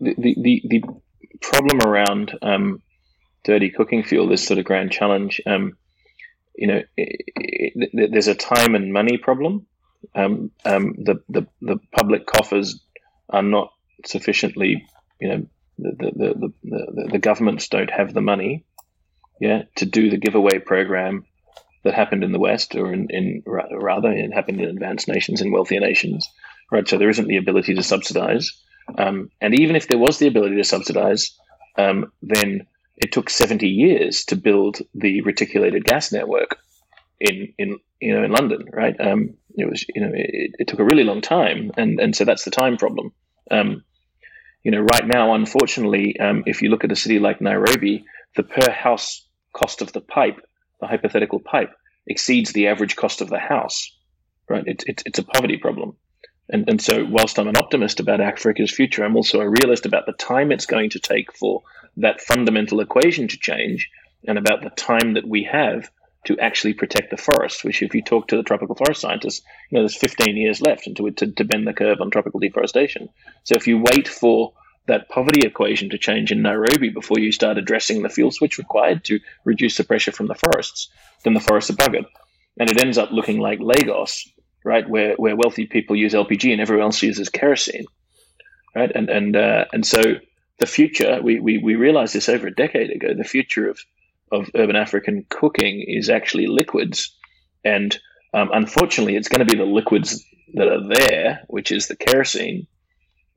the 0.02 0.16
the 0.18 0.64
the 0.68 0.84
problem 1.40 1.82
around 1.82 2.36
um, 2.42 2.82
dirty 3.44 3.70
cooking 3.70 4.04
fuel, 4.04 4.28
this 4.28 4.46
sort 4.46 4.58
of 4.58 4.66
grand 4.66 4.92
challenge, 4.92 5.40
um, 5.46 5.78
you 6.56 6.68
know, 6.68 6.82
it, 6.98 7.22
it, 7.76 8.10
there's 8.12 8.28
a 8.28 8.34
time 8.34 8.74
and 8.74 8.92
money 8.92 9.18
problem. 9.18 9.68
Um, 10.16 10.50
um, 10.66 10.96
the, 10.98 11.22
the 11.30 11.46
the 11.62 11.78
public 11.96 12.26
coffers 12.26 12.84
are 13.30 13.44
not 13.44 13.72
sufficiently, 14.08 14.84
you 15.22 15.28
know, 15.28 15.46
the 15.78 15.92
the, 16.00 16.34
the, 16.34 16.54
the, 16.64 17.10
the 17.12 17.20
governments 17.20 17.68
don't 17.68 17.92
have 17.92 18.16
the 18.16 18.22
money, 18.22 18.66
yeah, 19.40 19.62
to 19.76 19.86
do 19.86 20.10
the 20.10 20.18
giveaway 20.18 20.58
program 20.58 21.24
that 21.84 21.94
happened 21.94 22.24
in 22.24 22.32
the 22.32 22.40
West, 22.40 22.76
or 22.76 22.92
in, 22.94 23.08
in 23.10 23.44
rather, 23.46 24.12
it 24.12 24.34
happened 24.34 24.62
in 24.62 24.70
advanced 24.70 25.08
nations, 25.08 25.42
in 25.42 25.52
wealthier 25.52 25.80
nations, 25.80 26.28
right? 26.72 26.88
So 26.88 26.98
there 26.98 27.10
isn't 27.10 27.28
the 27.28 27.38
ability 27.38 27.76
to 27.76 27.84
subsidize, 27.84 28.52
um, 28.98 29.30
and 29.40 29.58
even 29.60 29.76
if 29.76 29.88
there 29.88 29.98
was 29.98 30.20
the 30.20 30.28
ability 30.28 30.56
to 30.56 30.64
subsidize, 30.64 31.38
um, 31.78 32.12
then 32.22 32.68
it 32.98 33.12
took 33.12 33.30
70 33.30 33.68
years 33.68 34.26
to 34.26 34.36
build 34.36 34.80
the 34.94 35.22
reticulated 35.22 35.86
gas 35.86 36.12
network 36.12 36.58
in 37.20 37.54
in 37.58 37.78
you 38.00 38.16
know 38.16 38.24
in 38.24 38.32
London, 38.32 38.66
right? 38.72 38.96
Um, 39.00 39.36
it 39.58 39.70
was 39.70 39.86
you 39.94 40.02
know 40.02 40.12
it, 40.14 40.52
it, 40.60 40.68
took 40.68 40.80
a 40.80 40.86
really 40.86 41.04
long 41.04 41.22
time, 41.22 41.72
and 41.78 42.00
and 42.00 42.16
so 42.16 42.26
that's 42.26 42.46
the 42.46 42.52
time 42.52 42.78
problem. 42.78 43.12
Um, 43.52 43.84
you 44.64 44.72
know, 44.72 44.82
right 44.82 45.08
now, 45.08 45.34
unfortunately, 45.34 46.20
um, 46.20 46.44
if 46.46 46.62
you 46.62 46.70
look 46.70 46.84
at 46.84 46.92
a 46.92 46.96
city 46.96 47.20
like 47.20 47.42
Nairobi, 47.42 48.06
the 48.36 48.44
per 48.44 48.72
house 48.72 49.26
cost 49.54 49.82
of 49.82 49.94
the 49.94 50.02
pipe, 50.02 50.42
the 50.80 50.88
hypothetical 50.88 51.40
pipe, 51.40 51.72
exceeds 52.08 52.54
the 52.54 52.68
average 52.68 52.96
cost 52.96 53.22
of 53.22 53.30
the 53.30 53.40
house, 53.40 53.96
right? 54.50 54.64
It's 54.66 54.84
it's, 54.88 55.04
it's 55.06 55.20
a 55.20 55.24
poverty 55.24 55.58
problem. 55.58 55.96
And, 56.52 56.68
and 56.68 56.82
so, 56.82 57.06
whilst 57.06 57.38
I'm 57.38 57.48
an 57.48 57.58
optimist 57.58 58.00
about 58.00 58.22
Africa's 58.22 58.72
future, 58.72 59.04
I'm 59.04 59.16
also 59.16 59.40
a 59.40 59.50
realist 59.50 59.86
about 59.86 60.08
the 60.08 60.14
time 60.14 60.52
it's 60.52 60.66
going 60.66 60.90
to 60.92 61.00
take 61.00 61.32
for 61.36 61.62
that 61.98 62.22
fundamental 62.22 62.80
equation 62.80 63.28
to 63.28 63.38
change 63.38 63.90
and 64.28 64.38
about 64.38 64.64
the 64.64 64.72
time 64.72 65.14
that 65.14 65.28
we 65.28 65.44
have 65.44 65.90
to 66.26 66.38
actually 66.40 66.74
protect 66.74 67.12
the 67.12 67.18
forest, 67.18 67.64
which 67.64 67.82
if 67.82 67.96
you 67.96 68.02
talk 68.02 68.28
to 68.28 68.36
the 68.36 68.44
tropical 68.44 68.76
forest 68.76 69.02
scientists, 69.02 69.42
you 69.70 69.78
know, 69.78 69.84
there's 69.84 69.96
15 69.96 70.36
years 70.36 70.62
left 70.62 70.88
until 70.88 71.10
to, 71.12 71.32
to 71.32 71.46
bend 71.46 71.68
the 71.68 71.74
curve 71.74 72.02
on 72.02 72.10
tropical 72.10 72.40
deforestation. 72.40 73.10
So 73.44 73.56
if 73.56 73.68
you 73.68 73.84
wait 73.92 74.08
for 74.08 74.54
that 74.90 75.10
poverty 75.10 75.46
equation 75.46 75.90
to 75.90 75.98
change 75.98 76.32
in 76.32 76.42
Nairobi 76.42 76.90
before 76.90 77.20
you 77.20 77.32
start 77.32 77.58
addressing 77.58 78.02
the 78.02 78.10
fuel 78.10 78.32
switch 78.32 78.58
required 78.58 79.04
to 79.06 79.20
reduce 79.46 79.78
the 79.78 79.84
pressure 79.84 80.12
from 80.12 80.28
the 80.28 80.36
forests, 80.36 80.90
then 81.24 81.34
the 81.34 81.40
forests 81.40 81.70
are 81.70 81.76
buggered. 81.76 82.06
And 82.60 82.70
it 82.70 82.82
ends 82.82 82.98
up 82.98 83.12
looking 83.12 83.40
like 83.40 83.60
Lagos, 83.62 84.28
right, 84.66 84.88
where, 84.90 85.16
where 85.16 85.36
wealthy 85.36 85.66
people 85.66 85.96
use 85.96 86.14
LPG 86.14 86.52
and 86.52 86.60
everyone 86.60 86.86
else 86.86 87.02
uses 87.02 87.30
kerosene, 87.30 87.86
right? 88.76 88.92
And, 88.94 89.10
and, 89.10 89.36
uh, 89.36 89.66
and 89.72 89.86
so 89.86 90.02
the 90.60 90.66
future, 90.66 91.20
we, 91.24 91.40
we, 91.40 91.58
we 91.60 91.76
realized 91.76 92.14
this 92.14 92.28
over 92.28 92.48
a 92.48 92.56
decade 92.56 92.92
ago, 92.92 93.14
the 93.14 93.24
future 93.24 93.70
of, 93.70 93.80
of 94.32 94.50
urban 94.56 94.76
African 94.76 95.26
cooking 95.30 95.86
is 95.88 96.10
actually 96.10 96.48
liquids. 96.48 97.16
And 97.64 97.98
um, 98.34 98.50
unfortunately, 98.54 99.16
it's 99.16 99.30
going 99.30 99.46
to 99.46 99.52
be 99.52 99.58
the 99.58 99.66
liquids 99.66 100.24
that 100.56 100.68
are 100.68 100.88
there, 100.88 101.44
which 101.48 101.72
is 101.72 101.88
the 101.88 101.96
kerosene, 101.96 102.68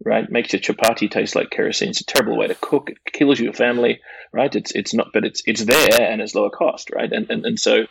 right? 0.05 0.31
Makes 0.31 0.53
your 0.53 0.61
chapati 0.61 1.11
taste 1.11 1.35
like 1.35 1.51
kerosene. 1.51 1.91
It's 1.91 2.01
a 2.01 2.05
terrible 2.05 2.37
way 2.37 2.49
to 2.49 2.55
cook. 2.55 2.91
It 2.91 3.13
kills 3.13 3.41
your 3.41 3.53
family, 3.53 4.01
right? 4.33 4.55
It's 4.55 4.73
it's 4.73 4.95
not, 4.95 5.09
but 5.13 5.25
it's 5.25 5.43
it's 5.47 5.65
there 5.65 6.01
and 6.01 6.21
it's 6.21 6.35
lower 6.35 6.51
cost, 6.51 6.91
right? 6.91 7.13
And 7.13 7.31
and, 7.31 7.45
and 7.45 7.59
so, 7.59 7.87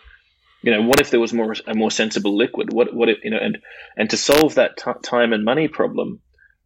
you 0.61 0.71
know, 0.71 0.81
what 0.81 1.01
if 1.01 1.09
there 1.09 1.19
was 1.19 1.33
more 1.33 1.55
a 1.67 1.75
more 1.75 1.91
sensible 1.91 2.35
liquid? 2.37 2.73
What 2.73 2.93
what 2.93 3.09
if 3.09 3.23
you 3.23 3.31
know? 3.31 3.39
And 3.39 3.57
and 3.97 4.09
to 4.09 4.17
solve 4.17 4.55
that 4.55 4.77
t- 4.77 4.91
time 5.03 5.33
and 5.33 5.45
money 5.45 5.67
problem, 5.67 6.19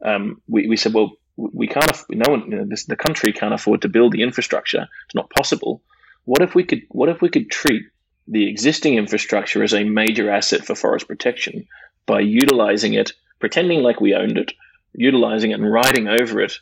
um, 0.03 0.41
we 0.47 0.67
we 0.67 0.77
said, 0.77 0.93
well, 0.93 1.17
we 1.38 1.67
can't, 1.67 1.97
no 2.10 2.31
one, 2.31 2.49
you 2.49 2.58
know, 2.58 2.65
this, 2.65 2.86
the 2.86 2.95
country 2.95 3.34
can't 3.34 3.53
afford 3.53 3.81
to 3.81 3.89
build 3.89 4.13
the 4.13 4.23
infrastructure. 4.23 4.88
It's 5.05 5.15
not 5.15 5.29
possible. 5.29 5.81
What 6.23 6.41
if 6.41 6.55
we 6.55 6.63
could, 6.63 6.84
what 6.89 7.10
if 7.10 7.21
we 7.21 7.29
could 7.29 7.51
treat 7.51 7.84
the 8.27 8.49
existing 8.49 8.95
infrastructure 8.95 9.62
as 9.62 9.73
a 9.73 9.84
major 9.84 10.29
asset 10.29 10.65
for 10.65 10.75
forest 10.75 11.08
protection 11.08 11.67
by 12.05 12.21
utilizing 12.21 12.93
it, 12.93 13.12
pretending 13.39 13.84
like 13.84 13.99
we 13.99 14.15
owned 14.15 14.38
it, 14.38 14.53
utilizing 14.97 15.51
it 15.51 15.55
and 15.55 15.71
riding 15.71 16.08
over 16.08 16.41
it 16.41 16.53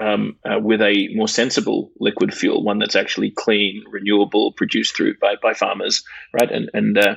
um, 0.00 0.36
uh, 0.44 0.58
with 0.60 0.80
a 0.80 1.08
more 1.14 1.28
sensible 1.28 1.90
liquid 1.98 2.32
fuel, 2.32 2.62
one 2.62 2.78
that's 2.78 2.96
actually 2.96 3.30
clean, 3.30 3.84
renewable, 3.90 4.52
produced 4.52 4.96
through 4.96 5.16
by, 5.18 5.34
by 5.42 5.54
farmers, 5.54 6.04
right? 6.32 6.50
And 6.50 6.70
and 6.72 6.98
uh, 6.98 7.16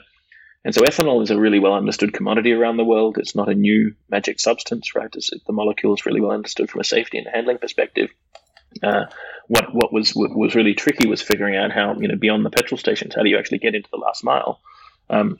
and 0.63 0.73
so 0.73 0.81
ethanol 0.81 1.23
is 1.23 1.31
a 1.31 1.39
really 1.39 1.59
well 1.59 1.73
understood 1.73 2.13
commodity 2.13 2.53
around 2.53 2.77
the 2.77 2.85
world. 2.85 3.17
It's 3.17 3.35
not 3.35 3.49
a 3.49 3.55
new 3.55 3.95
magic 4.09 4.39
substance, 4.39 4.95
right? 4.95 5.09
It's, 5.15 5.29
the 5.29 5.53
molecule 5.53 5.93
is 5.93 6.05
really 6.05 6.21
well 6.21 6.31
understood 6.31 6.69
from 6.69 6.81
a 6.81 6.85
safety 6.85 7.17
and 7.17 7.27
handling 7.31 7.57
perspective. 7.57 8.09
Uh, 8.81 9.05
what 9.47 9.73
what 9.73 9.91
was 9.91 10.11
what 10.11 10.35
was 10.35 10.55
really 10.55 10.73
tricky 10.73 11.07
was 11.07 11.21
figuring 11.21 11.55
out 11.55 11.71
how 11.71 11.95
you 11.99 12.07
know 12.07 12.15
beyond 12.15 12.45
the 12.45 12.49
petrol 12.49 12.77
stations, 12.77 13.13
how 13.15 13.21
do 13.21 13.29
you 13.29 13.37
actually 13.37 13.59
get 13.59 13.75
into 13.75 13.89
the 13.91 13.97
last 13.97 14.23
mile? 14.23 14.59
Um, 15.09 15.39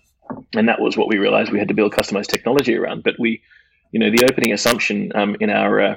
and 0.54 0.68
that 0.68 0.82
was 0.82 0.98
what 0.98 1.08
we 1.08 1.18
realized 1.18 1.52
we 1.52 1.60
had 1.60 1.70
to 1.70 1.74
build 1.74 1.94
customized 1.94 2.28
technology 2.28 2.76
around. 2.76 3.04
But 3.04 3.16
we, 3.20 3.42
you 3.92 4.00
know, 4.00 4.10
the 4.10 4.28
opening 4.32 4.54
assumption 4.54 5.12
um, 5.16 5.36
in 5.40 5.50
our 5.50 5.82
uh, 5.82 5.96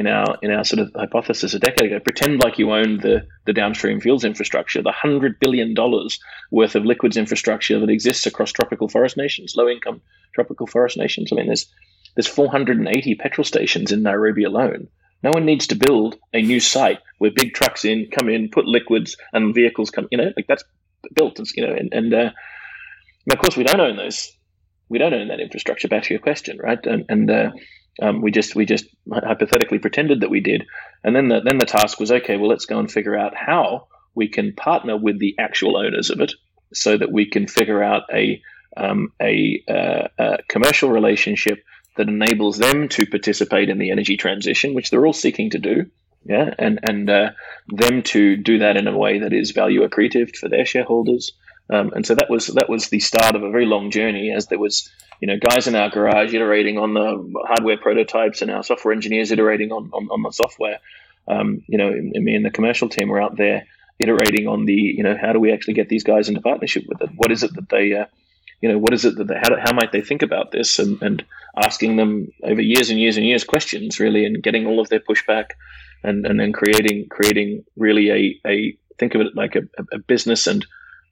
in 0.00 0.06
our 0.06 0.38
in 0.42 0.50
our 0.50 0.64
sort 0.64 0.80
of 0.80 0.90
hypothesis 0.94 1.54
a 1.54 1.58
decade 1.58 1.92
ago. 1.92 2.00
Pretend 2.00 2.42
like 2.42 2.58
you 2.58 2.72
own 2.72 2.98
the 2.98 3.26
the 3.46 3.52
downstream 3.52 4.00
fuels 4.00 4.24
infrastructure, 4.24 4.82
the 4.82 4.92
hundred 4.92 5.38
billion 5.40 5.74
dollars 5.74 6.18
worth 6.50 6.74
of 6.74 6.84
liquids 6.84 7.16
infrastructure 7.16 7.78
that 7.78 7.90
exists 7.90 8.26
across 8.26 8.52
tropical 8.52 8.88
forest 8.88 9.16
nations, 9.16 9.54
low 9.56 9.68
income 9.68 10.00
tropical 10.34 10.66
forest 10.66 10.96
nations. 10.96 11.30
I 11.32 11.36
mean, 11.36 11.46
there's 11.46 11.66
there's 12.16 12.26
480 12.26 13.14
petrol 13.16 13.44
stations 13.44 13.92
in 13.92 14.02
Nairobi 14.02 14.44
alone. 14.44 14.88
No 15.22 15.30
one 15.30 15.44
needs 15.44 15.66
to 15.68 15.74
build 15.74 16.16
a 16.32 16.40
new 16.40 16.60
site 16.60 16.98
where 17.18 17.30
big 17.30 17.52
trucks 17.52 17.84
in 17.84 18.08
come 18.18 18.28
in, 18.28 18.48
put 18.48 18.64
liquids, 18.64 19.16
and 19.32 19.54
vehicles 19.54 19.90
come. 19.90 20.08
You 20.10 20.18
know, 20.18 20.32
like 20.36 20.46
that's 20.48 20.64
built. 21.14 21.38
You 21.54 21.66
know, 21.66 21.74
and 21.74 21.92
and, 21.92 22.14
uh, 22.14 22.30
and 23.26 23.32
of 23.32 23.38
course 23.38 23.56
we 23.56 23.64
don't 23.64 23.80
own 23.80 23.96
those. 23.96 24.32
We 24.90 24.98
don't 24.98 25.14
own 25.14 25.28
that 25.28 25.40
infrastructure. 25.40 25.88
Back 25.88 26.02
to 26.04 26.14
your 26.14 26.20
question, 26.20 26.58
right? 26.58 26.84
And 26.84 27.06
and 27.08 27.30
uh, 27.30 27.50
um, 28.02 28.20
we 28.20 28.30
just 28.30 28.54
we 28.54 28.66
just 28.66 28.86
hypothetically 29.10 29.78
pretended 29.78 30.20
that 30.20 30.30
we 30.30 30.40
did, 30.40 30.66
and 31.02 31.16
then 31.16 31.28
the 31.28 31.40
then 31.40 31.58
the 31.58 31.66
task 31.66 31.98
was 31.98 32.12
okay. 32.12 32.36
Well, 32.36 32.50
let's 32.50 32.66
go 32.66 32.78
and 32.78 32.90
figure 32.90 33.16
out 33.16 33.34
how 33.34 33.88
we 34.14 34.28
can 34.28 34.52
partner 34.54 34.96
with 34.96 35.18
the 35.18 35.36
actual 35.38 35.76
owners 35.76 36.10
of 36.10 36.20
it, 36.20 36.32
so 36.74 36.96
that 36.98 37.12
we 37.12 37.30
can 37.30 37.46
figure 37.46 37.82
out 37.82 38.02
a 38.12 38.42
um, 38.76 39.12
a, 39.20 39.62
uh, 39.68 40.08
a, 40.18 40.38
commercial 40.48 40.90
relationship 40.90 41.64
that 41.96 42.08
enables 42.08 42.56
them 42.58 42.88
to 42.88 43.06
participate 43.06 43.68
in 43.68 43.78
the 43.78 43.90
energy 43.90 44.16
transition, 44.16 44.74
which 44.74 44.90
they're 44.90 45.04
all 45.04 45.12
seeking 45.12 45.50
to 45.50 45.58
do. 45.58 45.86
Yeah, 46.24 46.50
and 46.58 46.78
and 46.82 47.08
uh, 47.08 47.30
them 47.68 48.02
to 48.02 48.36
do 48.36 48.58
that 48.58 48.76
in 48.76 48.86
a 48.86 48.96
way 48.96 49.20
that 49.20 49.32
is 49.32 49.52
value 49.52 49.86
accretive 49.86 50.36
for 50.36 50.48
their 50.48 50.66
shareholders. 50.66 51.32
Um, 51.72 51.92
and 51.94 52.04
so 52.04 52.14
that 52.14 52.28
was 52.28 52.48
that 52.48 52.68
was 52.68 52.88
the 52.88 53.00
start 53.00 53.36
of 53.36 53.42
a 53.42 53.50
very 53.50 53.66
long 53.66 53.90
journey, 53.90 54.32
as 54.34 54.46
there 54.46 54.58
was 54.58 54.90
you 55.20 55.26
know, 55.26 55.36
guys 55.38 55.66
in 55.66 55.74
our 55.74 55.90
garage 55.90 56.32
iterating 56.32 56.78
on 56.78 56.94
the 56.94 57.44
hardware 57.46 57.76
prototypes 57.76 58.40
and 58.40 58.50
our 58.50 58.62
software 58.62 58.94
engineers 58.94 59.30
iterating 59.30 59.70
on, 59.70 59.90
on, 59.92 60.08
on 60.10 60.22
the 60.22 60.30
software. 60.30 60.78
Um, 61.28 61.62
you 61.68 61.76
know, 61.76 61.88
and 61.88 62.24
me 62.24 62.34
and 62.34 62.44
the 62.44 62.50
commercial 62.50 62.88
team 62.88 63.08
were 63.10 63.20
out 63.20 63.36
there 63.36 63.66
iterating 63.98 64.48
on 64.48 64.64
the, 64.64 64.72
you 64.72 65.02
know, 65.02 65.16
how 65.20 65.34
do 65.34 65.38
we 65.38 65.52
actually 65.52 65.74
get 65.74 65.90
these 65.90 66.04
guys 66.04 66.28
into 66.28 66.40
partnership 66.40 66.84
with 66.88 67.02
it? 67.02 67.10
What 67.16 67.30
is 67.30 67.42
it 67.42 67.54
that 67.54 67.68
they, 67.68 67.92
uh, 67.92 68.06
you 68.62 68.70
know, 68.70 68.78
what 68.78 68.94
is 68.94 69.04
it 69.04 69.16
that 69.16 69.28
they, 69.28 69.34
how, 69.34 69.56
how 69.62 69.74
might 69.74 69.92
they 69.92 70.00
think 70.00 70.22
about 70.22 70.52
this? 70.52 70.78
And, 70.78 71.00
and 71.02 71.24
asking 71.54 71.96
them 71.96 72.32
over 72.42 72.62
years 72.62 72.88
and 72.88 72.98
years 72.98 73.18
and 73.18 73.26
years 73.26 73.44
questions, 73.44 74.00
really, 74.00 74.24
and 74.24 74.42
getting 74.42 74.66
all 74.66 74.80
of 74.80 74.88
their 74.88 75.00
pushback. 75.00 75.50
and 76.02 76.26
and 76.26 76.38
then 76.38 76.52
creating 76.52 77.08
creating 77.08 77.64
really 77.76 78.10
a 78.10 78.48
a 78.48 78.76
think 78.98 79.14
of 79.14 79.20
it 79.20 79.34
like 79.34 79.56
a, 79.56 79.62
a 79.92 79.98
business 79.98 80.46
and 80.46 80.66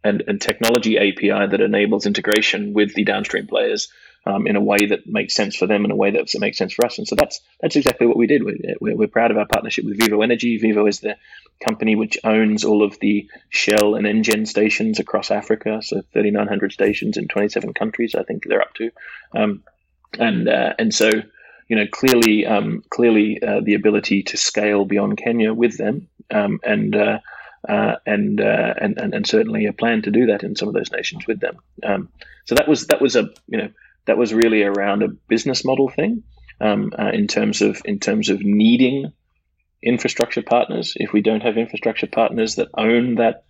and 0.04 0.22
and 0.26 0.40
technology 0.40 0.98
API 0.98 1.46
that 1.50 1.60
enables 1.60 2.06
integration 2.06 2.72
with 2.72 2.94
the 2.94 3.04
downstream 3.04 3.46
players 3.46 3.88
um, 4.26 4.46
in 4.46 4.56
a 4.56 4.60
way 4.60 4.86
that 4.86 5.06
makes 5.06 5.34
sense 5.34 5.56
for 5.56 5.66
them 5.66 5.84
in 5.84 5.90
a 5.90 5.96
way 5.96 6.10
that 6.10 6.28
makes 6.38 6.58
sense 6.58 6.72
for 6.72 6.86
us. 6.86 6.98
And 6.98 7.08
so 7.08 7.14
that's 7.14 7.40
that's 7.60 7.76
exactly 7.76 8.06
what 8.06 8.16
we 8.16 8.26
did. 8.26 8.42
We're, 8.44 8.96
we're 8.96 9.08
proud 9.08 9.30
of 9.30 9.38
our 9.38 9.46
partnership 9.46 9.84
with 9.84 9.98
Vivo 9.98 10.22
Energy. 10.22 10.58
Vivo 10.58 10.86
is 10.86 11.00
the 11.00 11.16
company 11.64 11.96
which 11.96 12.18
owns 12.24 12.64
all 12.64 12.82
of 12.82 12.98
the 13.00 13.28
Shell 13.48 13.94
and 13.94 14.06
Engen 14.06 14.46
stations 14.46 14.98
across 14.98 15.30
Africa. 15.30 15.80
So 15.82 16.02
3,900 16.12 16.72
stations 16.72 17.16
in 17.16 17.26
27 17.28 17.74
countries, 17.74 18.14
I 18.14 18.22
think 18.22 18.44
they're 18.44 18.62
up 18.62 18.74
to. 18.74 18.90
Um, 19.34 19.64
and 20.18 20.48
uh, 20.48 20.74
and 20.78 20.94
so 20.94 21.10
you 21.68 21.76
know 21.76 21.86
clearly 21.90 22.46
um, 22.46 22.82
clearly 22.90 23.42
uh, 23.42 23.60
the 23.62 23.74
ability 23.74 24.22
to 24.24 24.36
scale 24.36 24.84
beyond 24.84 25.18
Kenya 25.18 25.52
with 25.52 25.76
them 25.76 26.08
um, 26.30 26.60
and, 26.62 26.94
uh, 26.94 27.18
uh, 27.66 27.96
and, 28.06 28.40
uh, 28.40 28.74
and 28.80 28.98
and 28.98 29.14
and 29.14 29.26
certainly 29.26 29.66
a 29.66 29.72
plan 29.72 30.02
to 30.02 30.10
do 30.10 30.26
that 30.26 30.42
in 30.42 30.56
some 30.56 30.68
of 30.68 30.74
those 30.74 30.92
nations 30.92 31.26
with 31.26 31.40
them. 31.40 31.56
Um, 31.82 32.08
so 32.44 32.54
that 32.54 32.68
was 32.68 32.86
that 32.88 33.00
was 33.00 33.16
a 33.16 33.30
you 33.46 33.58
know 33.58 33.70
that 34.06 34.18
was 34.18 34.34
really 34.34 34.62
around 34.62 35.02
a 35.02 35.08
business 35.08 35.64
model 35.64 35.88
thing 35.88 36.22
um, 36.60 36.92
uh, 36.98 37.10
in 37.12 37.26
terms 37.26 37.62
of 37.62 37.80
in 37.84 37.98
terms 37.98 38.28
of 38.28 38.40
needing 38.42 39.12
infrastructure 39.82 40.42
partners. 40.42 40.94
If 40.96 41.12
we 41.12 41.22
don't 41.22 41.42
have 41.42 41.56
infrastructure 41.56 42.06
partners 42.06 42.56
that 42.56 42.68
own 42.76 43.16
that 43.16 43.44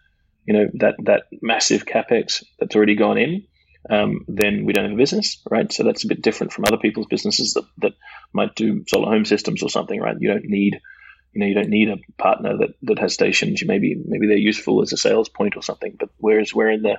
you 0.46 0.54
know 0.54 0.68
that 0.74 0.96
that 1.04 1.24
massive 1.42 1.84
capex 1.84 2.42
that's 2.58 2.74
already 2.74 2.94
gone 2.94 3.18
in, 3.18 3.44
um, 3.90 4.24
then 4.28 4.64
we 4.64 4.72
don't 4.72 4.84
have 4.84 4.92
a 4.92 4.96
business, 4.96 5.40
right? 5.50 5.72
So 5.72 5.82
that's 5.84 6.04
a 6.04 6.08
bit 6.08 6.22
different 6.22 6.52
from 6.52 6.64
other 6.66 6.76
people's 6.76 7.06
businesses 7.06 7.54
that, 7.54 7.64
that 7.78 7.92
might 8.32 8.54
do 8.54 8.84
solar 8.86 9.10
home 9.10 9.24
systems 9.24 9.62
or 9.62 9.70
something, 9.70 10.00
right? 10.00 10.16
You 10.18 10.28
don't 10.28 10.44
need, 10.44 10.80
you 11.32 11.40
know, 11.40 11.46
you 11.46 11.54
don't 11.54 11.68
need 11.68 11.88
a 11.88 11.98
partner 12.16 12.56
that, 12.58 12.70
that 12.82 12.98
has 12.98 13.14
stations. 13.14 13.60
You 13.60 13.66
maybe 13.66 13.96
maybe 14.04 14.26
they're 14.26 14.36
useful 14.36 14.82
as 14.82 14.92
a 14.92 14.96
sales 14.96 15.28
point 15.28 15.56
or 15.56 15.62
something. 15.62 15.96
But 15.98 16.10
whereas 16.18 16.54
we're 16.54 16.70
in 16.70 16.82
the 16.82 16.96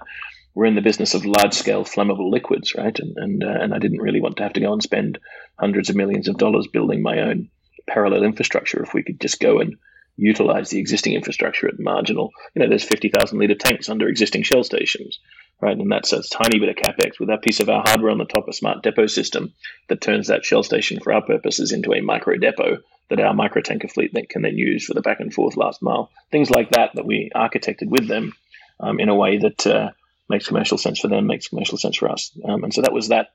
we're 0.54 0.66
in 0.66 0.76
the 0.76 0.82
business 0.82 1.14
of 1.14 1.26
large 1.26 1.54
scale 1.54 1.84
flammable 1.84 2.32
liquids, 2.32 2.76
right? 2.76 2.98
And 2.98 3.18
and 3.18 3.44
uh, 3.44 3.58
and 3.62 3.74
I 3.74 3.80
didn't 3.80 4.02
really 4.02 4.22
want 4.22 4.38
to 4.38 4.44
have 4.44 4.54
to 4.54 4.62
go 4.62 4.74
and 4.74 4.84
spend 4.84 5.20
hundreds 5.60 5.90
of 5.90 5.96
millions 5.96 6.28
of 6.28 6.38
dollars 6.38 6.68
building 6.68 7.02
my 7.02 7.22
own 7.22 7.50
parallel 7.88 8.24
infrastructure. 8.24 8.82
If 8.84 8.94
we 8.94 9.04
could 9.04 9.20
just 9.20 9.40
go 9.40 9.60
and 9.60 9.76
utilize 10.16 10.70
the 10.70 10.80
existing 10.80 11.14
infrastructure 11.14 11.68
at 11.68 11.80
marginal, 11.80 12.32
you 12.54 12.62
know, 12.62 12.68
there's 12.68 12.84
50,000 12.84 13.40
liter 13.40 13.56
tanks 13.56 13.88
under 13.88 14.10
existing 14.10 14.44
Shell 14.44 14.66
stations 14.66 15.20
right? 15.62 15.78
And 15.78 15.92
that's 15.92 16.14
a 16.14 16.24
tiny 16.24 16.60
bit 16.60 16.70
of 16.70 16.76
capex 16.76 17.20
with 17.20 17.30
that 17.30 17.42
piece 17.42 17.60
of 17.60 17.70
our 17.70 17.84
hardware 17.86 18.12
on 18.12 18.18
the 18.18 18.26
top, 18.26 18.48
a 18.48 18.54
smart 18.54 18.84
depot 18.84 19.08
system 19.08 19.54
that 19.88 20.02
turns 20.02 20.28
that 20.28 20.46
Shell 20.46 20.64
station 20.64 21.00
for 21.00 21.14
our 21.14 21.22
purposes 21.22 21.72
into 21.72 21.94
a 21.94 22.02
micro 22.02 22.38
depot 22.38 22.78
that 23.10 23.20
our 23.20 23.34
micro 23.34 23.62
tanker 23.62 23.88
fleet 23.88 24.14
can 24.30 24.44
then 24.44 24.58
use 24.58 24.86
for 24.86 24.94
the 24.94 25.02
back 25.02 25.20
and 25.20 25.34
forth 25.34 25.58
last 25.58 25.82
mile. 25.82 26.12
Things 26.32 26.50
like 26.50 26.72
that 26.72 26.92
that 26.96 27.06
we 27.06 27.32
architected 27.36 27.88
with 27.88 28.08
them 28.08 28.34
um, 28.80 29.00
in 29.00 29.10
a 29.10 29.16
way 29.16 29.38
that 29.38 29.66
uh, 29.66 29.90
makes 30.30 30.48
commercial 30.48 30.78
sense 30.78 31.00
for 31.00 31.08
them, 31.08 31.26
makes 31.28 31.48
commercial 31.48 31.78
sense 31.78 31.98
for 31.98 32.10
us. 32.10 32.32
Um, 32.48 32.64
and 32.64 32.74
so 32.74 32.82
that 32.82 32.94
was 32.94 33.10
that 33.10 33.30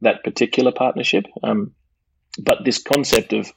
that 0.00 0.24
particular 0.24 0.72
partnership. 0.72 1.26
Um, 1.42 1.74
but 2.38 2.64
this 2.64 2.82
concept 2.82 3.32
of 3.32 3.52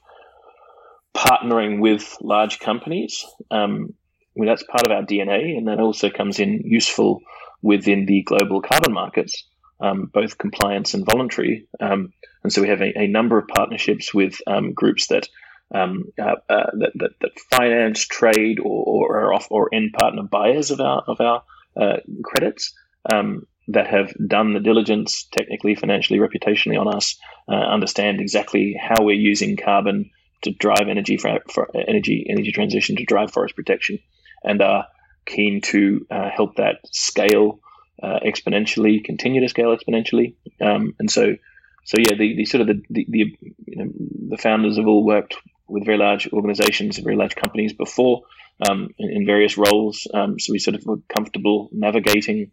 partnering 1.16 1.80
with 1.80 2.16
large 2.20 2.58
companies, 2.58 3.24
um, 3.50 3.94
that's 4.36 4.64
part 4.64 4.84
of 4.84 4.92
our 4.92 5.02
DNA, 5.02 5.56
and 5.56 5.68
that 5.68 5.78
also 5.78 6.10
comes 6.10 6.40
in 6.40 6.62
useful 6.64 7.20
within 7.62 8.06
the 8.06 8.22
global 8.22 8.60
carbon 8.60 8.92
markets, 8.92 9.44
um, 9.80 10.10
both 10.12 10.38
compliance 10.38 10.94
and 10.94 11.06
voluntary. 11.06 11.66
Um, 11.80 12.12
and 12.42 12.52
so 12.52 12.60
we 12.60 12.68
have 12.68 12.80
a, 12.80 12.98
a 12.98 13.06
number 13.06 13.38
of 13.38 13.48
partnerships 13.48 14.12
with 14.12 14.40
um, 14.46 14.72
groups 14.72 15.08
that, 15.08 15.28
um, 15.74 16.04
uh, 16.20 16.36
uh, 16.48 16.70
that, 16.78 16.92
that, 16.96 17.10
that 17.20 17.38
finance, 17.50 18.06
trade, 18.06 18.58
or 18.60 18.84
or 18.84 19.20
are 19.20 19.34
off, 19.34 19.46
or 19.50 19.70
end 19.72 19.92
partner 19.98 20.22
buyers 20.22 20.70
of 20.70 20.80
our 20.80 21.02
of 21.06 21.20
our 21.20 21.42
uh, 21.80 21.96
credits. 22.22 22.74
Um, 23.10 23.46
that 23.68 23.86
have 23.86 24.12
done 24.26 24.54
the 24.54 24.60
diligence 24.60 25.24
technically, 25.30 25.74
financially, 25.76 26.18
reputationally 26.18 26.78
on 26.78 26.92
us, 26.92 27.16
uh, 27.48 27.54
understand 27.54 28.20
exactly 28.20 28.74
how 28.78 29.04
we're 29.04 29.14
using 29.14 29.56
carbon 29.56 30.10
to 30.42 30.50
drive 30.50 30.88
energy 30.88 31.16
for, 31.16 31.38
for 31.48 31.70
energy 31.88 32.26
energy 32.28 32.52
transition 32.52 32.96
to 32.96 33.04
drive 33.04 33.32
forest 33.32 33.54
protection, 33.54 33.98
and 34.44 34.60
are 34.60 34.86
keen 35.26 35.60
to 35.60 36.06
uh, 36.10 36.30
help 36.30 36.56
that 36.56 36.76
scale 36.90 37.60
uh, 38.02 38.18
exponentially, 38.24 39.02
continue 39.04 39.40
to 39.40 39.48
scale 39.48 39.76
exponentially. 39.76 40.34
Um, 40.60 40.94
and 40.98 41.10
so, 41.10 41.36
so 41.84 41.98
yeah, 41.98 42.14
the, 42.16 42.36
the 42.36 42.44
sort 42.44 42.62
of 42.62 42.66
the 42.68 42.82
the, 42.90 43.06
the, 43.08 43.36
you 43.66 43.76
know, 43.76 43.90
the 44.30 44.38
founders 44.38 44.76
have 44.76 44.86
all 44.86 45.04
worked 45.04 45.36
with 45.68 45.86
very 45.86 45.98
large 45.98 46.28
organizations, 46.32 46.98
very 46.98 47.16
large 47.16 47.36
companies 47.36 47.72
before 47.72 48.22
um, 48.68 48.90
in, 48.98 49.10
in, 49.10 49.26
various 49.26 49.56
roles. 49.56 50.06
Um, 50.12 50.38
so 50.38 50.52
we 50.52 50.58
sort 50.58 50.74
of 50.74 50.84
were 50.84 50.98
comfortable 51.08 51.68
navigating 51.72 52.50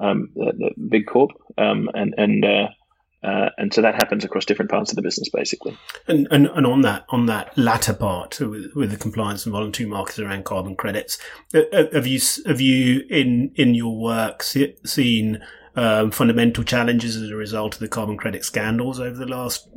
um, 0.00 0.30
the, 0.34 0.52
the, 0.76 0.88
big 0.88 1.06
corp 1.06 1.32
um, 1.56 1.88
and 1.94 2.14
and 2.16 2.44
uh, 2.44 2.68
uh, 3.22 3.50
and 3.58 3.74
so 3.74 3.82
that 3.82 3.94
happens 3.94 4.24
across 4.24 4.44
different 4.44 4.70
parts 4.70 4.90
of 4.90 4.96
the 4.96 5.02
business, 5.02 5.28
basically. 5.28 5.76
And 6.06 6.28
and, 6.30 6.46
and 6.46 6.66
on 6.66 6.82
that 6.82 7.04
on 7.08 7.26
that 7.26 7.56
latter 7.58 7.94
part 7.94 8.38
with, 8.40 8.72
with 8.74 8.90
the 8.90 8.96
compliance 8.96 9.44
and 9.44 9.52
voluntary 9.52 9.88
markets 9.88 10.18
around 10.18 10.44
carbon 10.44 10.76
credits, 10.76 11.18
uh, 11.54 11.62
uh, 11.72 11.84
have 11.92 12.06
you 12.06 12.20
have 12.46 12.60
you 12.60 13.04
in 13.10 13.50
in 13.56 13.74
your 13.74 13.98
work 13.98 14.42
seen 14.42 15.40
um, 15.74 16.10
fundamental 16.10 16.64
challenges 16.64 17.16
as 17.16 17.30
a 17.30 17.36
result 17.36 17.74
of 17.74 17.80
the 17.80 17.88
carbon 17.88 18.16
credit 18.16 18.44
scandals 18.44 18.98
over 18.98 19.16
the 19.16 19.26
last 19.26 19.68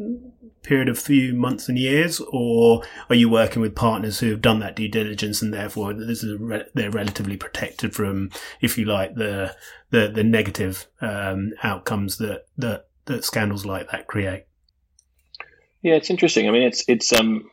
period 0.63 0.89
of 0.89 0.97
few 0.97 1.33
months 1.33 1.67
and 1.67 1.77
years, 1.77 2.21
or 2.31 2.83
are 3.09 3.15
you 3.15 3.29
working 3.29 3.61
with 3.61 3.75
partners 3.75 4.19
who 4.19 4.29
have 4.29 4.41
done 4.41 4.59
that 4.59 4.75
due 4.75 4.87
diligence 4.87 5.41
and 5.41 5.53
therefore 5.53 5.93
this 5.93 6.23
is 6.23 6.39
re- 6.39 6.65
they're 6.73 6.91
relatively 6.91 7.37
protected 7.37 7.93
from, 7.95 8.29
if 8.61 8.77
you 8.77 8.85
like, 8.85 9.15
the 9.15 9.55
the, 9.89 10.07
the 10.07 10.23
negative 10.23 10.87
um, 11.01 11.53
outcomes 11.63 12.17
that 12.17 12.45
that 12.57 12.87
that 13.05 13.23
scandals 13.23 13.65
like 13.65 13.91
that 13.91 14.07
create. 14.07 14.45
Yeah, 15.81 15.95
it's 15.95 16.09
interesting. 16.09 16.47
I 16.47 16.51
mean, 16.51 16.63
it's 16.63 16.83
it's 16.87 17.11
um, 17.13 17.49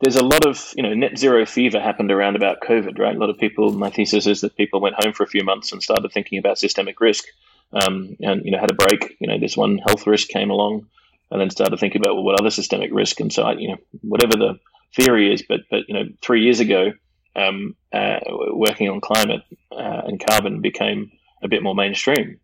there's 0.00 0.16
a 0.16 0.24
lot 0.24 0.46
of 0.46 0.72
you 0.76 0.82
know 0.82 0.94
net 0.94 1.18
zero 1.18 1.44
fever 1.44 1.80
happened 1.80 2.10
around 2.10 2.36
about 2.36 2.60
COVID, 2.60 2.98
right? 2.98 3.14
A 3.14 3.18
lot 3.18 3.30
of 3.30 3.38
people. 3.38 3.72
My 3.72 3.90
thesis 3.90 4.26
is 4.26 4.40
that 4.40 4.56
people 4.56 4.80
went 4.80 5.02
home 5.02 5.12
for 5.12 5.22
a 5.22 5.28
few 5.28 5.44
months 5.44 5.72
and 5.72 5.82
started 5.82 6.10
thinking 6.12 6.38
about 6.38 6.58
systemic 6.58 7.00
risk, 7.00 7.24
um, 7.72 8.16
and 8.20 8.44
you 8.44 8.50
know 8.50 8.58
had 8.58 8.70
a 8.70 8.74
break. 8.74 9.16
You 9.20 9.28
know, 9.28 9.38
this 9.38 9.56
one 9.56 9.78
health 9.78 10.06
risk 10.06 10.28
came 10.28 10.50
along, 10.50 10.86
and 11.30 11.40
then 11.40 11.50
started 11.50 11.78
thinking 11.78 12.00
about 12.00 12.14
well, 12.14 12.24
what 12.24 12.40
other 12.40 12.50
systemic 12.50 12.90
risk. 12.92 13.20
And 13.20 13.32
so, 13.32 13.42
I, 13.42 13.52
you 13.52 13.68
know, 13.68 13.76
whatever 14.00 14.36
the 14.36 14.58
theory 14.96 15.32
is, 15.32 15.42
but 15.42 15.60
but 15.70 15.88
you 15.88 15.94
know, 15.94 16.04
three 16.22 16.42
years 16.42 16.60
ago, 16.60 16.92
um, 17.36 17.76
uh, 17.92 18.20
working 18.50 18.88
on 18.88 19.00
climate 19.02 19.42
uh, 19.70 20.02
and 20.06 20.24
carbon 20.24 20.62
became 20.62 21.12
a 21.42 21.48
bit 21.48 21.62
more 21.62 21.74
mainstream 21.74 22.40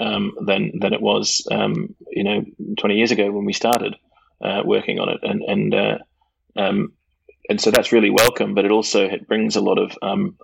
um, 0.00 0.32
than 0.44 0.72
than 0.80 0.92
it 0.92 1.00
was 1.00 1.46
um, 1.50 1.94
you 2.10 2.24
know 2.24 2.44
20 2.78 2.94
years 2.94 3.10
ago 3.10 3.30
when 3.30 3.44
we 3.44 3.52
started 3.52 3.94
uh, 4.42 4.62
working 4.64 4.98
on 4.98 5.08
it 5.08 5.20
and 5.22 5.42
and 5.42 5.74
uh, 5.74 5.98
um, 6.56 6.92
and 7.48 7.60
so 7.60 7.70
that's 7.70 7.92
really 7.92 8.10
welcome 8.10 8.54
but 8.54 8.64
it 8.64 8.70
also 8.70 9.04
it 9.04 9.26
brings 9.26 9.56
a 9.56 9.60
lot 9.60 9.78
of 9.78 9.96
um, 10.02 10.36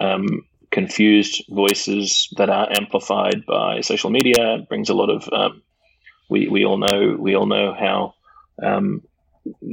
um, 0.00 0.42
confused 0.70 1.44
voices 1.50 2.28
that 2.36 2.50
are 2.50 2.68
amplified 2.70 3.44
by 3.46 3.80
social 3.80 4.10
media 4.10 4.56
it 4.56 4.68
brings 4.68 4.88
a 4.88 4.94
lot 4.94 5.10
of 5.10 5.28
um, 5.32 5.62
we, 6.28 6.48
we 6.48 6.64
all 6.64 6.78
know 6.78 7.16
we 7.18 7.34
all 7.34 7.46
know 7.46 7.74
how 7.74 8.14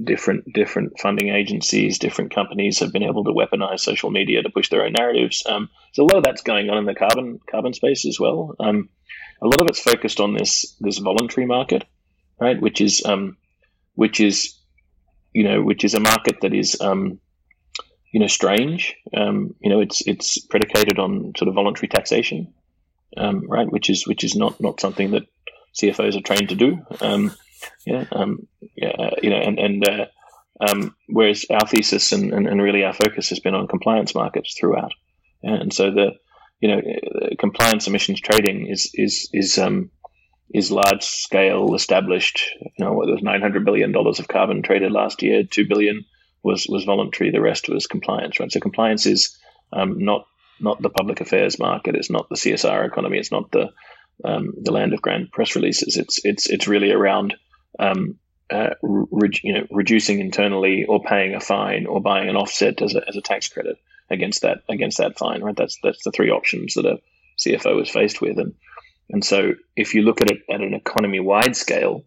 different 0.04 0.52
different 0.54 1.00
funding 1.00 1.30
agencies, 1.30 2.00
different 2.00 2.34
companies 2.34 2.80
have 2.80 2.92
been 2.92 3.04
able 3.04 3.24
to 3.24 3.32
weaponize 3.32 3.82
social 3.82 4.12
media 4.12 4.42
to 4.42 4.50
push 4.50 4.70
their 4.70 4.84
own 4.84 4.94
narratives. 4.94 5.44
Um, 5.48 5.70
so 5.94 6.04
a 6.04 6.06
lot 6.06 6.18
of 6.18 6.24
that's 6.24 6.42
going 6.42 6.70
on 6.70 6.78
in 6.78 6.86
the 6.86 6.96
carbon 6.96 7.40
carbon 7.50 7.74
space 7.74 8.06
as 8.06 8.20
well. 8.20 8.56
Um, 8.60 8.90
a 9.42 9.46
lot 9.46 9.62
of 9.62 9.68
it's 9.68 9.80
focused 9.80 10.20
on 10.20 10.34
this 10.34 10.76
this 10.80 10.98
voluntary 10.98 11.46
market, 11.46 11.84
right? 12.40 12.60
Which 12.60 12.82
is 12.82 13.04
um, 13.06 13.38
which 13.96 14.20
is 14.20 14.58
you 15.34 15.44
know 15.44 15.62
which 15.62 15.84
is 15.84 15.94
a 15.94 16.00
market 16.00 16.42
that 16.42 16.54
is 16.54 16.80
um, 16.82 17.20
you 18.12 18.20
know 18.20 18.28
strange. 18.28 18.96
Um, 19.16 19.56
you 19.60 19.70
know, 19.70 19.80
it's 19.80 20.06
it's 20.08 20.40
predicated 20.40 21.00
on 21.00 21.34
sort 21.38 21.50
of 21.50 21.56
voluntary 21.56 21.88
taxation, 21.88 22.54
um, 23.16 23.44
right? 23.48 23.72
Which 23.72 23.90
is 23.90 24.08
which 24.08 24.24
is 24.24 24.36
not 24.36 24.60
not 24.60 24.80
something 24.80 25.12
that 25.12 25.24
CFOs 25.80 26.18
are 26.18 26.22
trained 26.22 26.50
to 26.50 26.56
do. 26.56 26.80
Um, 27.02 27.32
yeah, 27.86 28.06
um, 28.12 28.48
yeah, 28.76 28.90
uh, 28.90 29.16
you 29.22 29.30
know, 29.30 29.38
and 29.38 29.60
and 29.60 29.88
uh, 29.88 30.06
um, 30.68 30.96
whereas 31.08 31.46
our 31.52 31.68
thesis 31.68 32.12
and, 32.12 32.34
and, 32.34 32.48
and 32.48 32.62
really 32.62 32.84
our 32.84 32.94
focus 32.94 33.30
has 33.30 33.40
been 33.40 33.54
on 33.54 33.68
compliance 33.68 34.16
markets 34.16 34.56
throughout, 34.58 34.94
and 35.44 35.74
so 35.74 35.92
the 35.92 36.14
you 36.60 36.70
know, 36.70 36.82
compliance 37.40 37.88
emissions 37.88 38.20
trading 38.22 38.68
is 38.68 38.90
is 38.94 39.30
is 39.34 39.58
um, 39.58 39.92
is 40.54 40.72
large 40.72 41.04
scale 41.04 41.76
established. 41.76 42.42
You 42.62 42.86
know, 42.86 43.02
there 43.06 43.14
was 43.14 43.24
nine 43.24 43.42
hundred 43.42 43.66
billion 43.66 43.92
dollars 43.92 44.20
of 44.20 44.28
carbon 44.28 44.64
traded 44.64 44.92
last 44.92 45.22
year. 45.22 45.44
Two 45.44 45.68
billion 45.68 46.06
was 46.44 46.66
was 46.68 46.84
voluntary. 46.84 47.32
The 47.32 47.42
rest 47.42 47.70
was 47.70 47.88
compliance. 47.88 48.40
Right. 48.40 48.52
So 48.52 48.60
compliance 48.60 49.06
is 49.06 49.38
um, 49.72 50.00
not 50.00 50.26
not 50.60 50.82
the 50.82 50.90
public 50.90 51.22
affairs 51.22 51.60
market. 51.60 51.96
It's 51.96 52.10
not 52.10 52.28
the 52.30 52.36
CSR 52.36 52.88
economy. 52.88 53.20
It's 53.20 53.32
not 53.32 53.52
the 53.52 53.70
um, 54.26 54.54
the 54.60 54.72
land 54.72 54.94
of 54.94 55.02
grand 55.02 55.32
press 55.32 55.56
releases. 55.56 55.98
It's 55.98 56.20
it's 56.24 56.50
it's 56.50 56.68
really 56.68 56.92
around 56.92 57.36
um, 57.78 58.16
uh, 58.50 58.70
re- 58.82 59.30
you 59.44 59.54
know, 59.54 59.68
reducing 59.70 60.20
internally 60.20 60.86
or 60.86 61.04
paying 61.04 61.36
a 61.36 61.40
fine 61.40 61.86
or 61.86 62.02
buying 62.02 62.30
an 62.30 62.36
offset 62.36 62.82
as 62.82 62.96
a, 62.96 63.02
as 63.08 63.16
a 63.16 63.22
tax 63.22 63.50
credit 63.50 63.78
against 64.10 64.42
that 64.42 64.60
against 64.70 64.98
that 64.98 65.18
fine. 65.18 65.42
Right. 65.42 65.56
That's 65.56 65.78
that's 65.84 66.04
the 66.04 66.12
three 66.12 66.30
options 66.30 66.74
that 66.76 66.86
a 66.86 67.00
CFO 67.40 67.82
is 67.82 67.90
faced 67.90 68.22
with, 68.22 68.38
and 68.38 68.54
and 69.10 69.24
so 69.24 69.54
if 69.76 69.94
you 69.94 70.02
look 70.02 70.22
at 70.22 70.32
it 70.32 70.40
at 70.50 70.62
an 70.62 70.74
economy 70.74 71.20
wide 71.20 71.56
scale, 71.56 72.04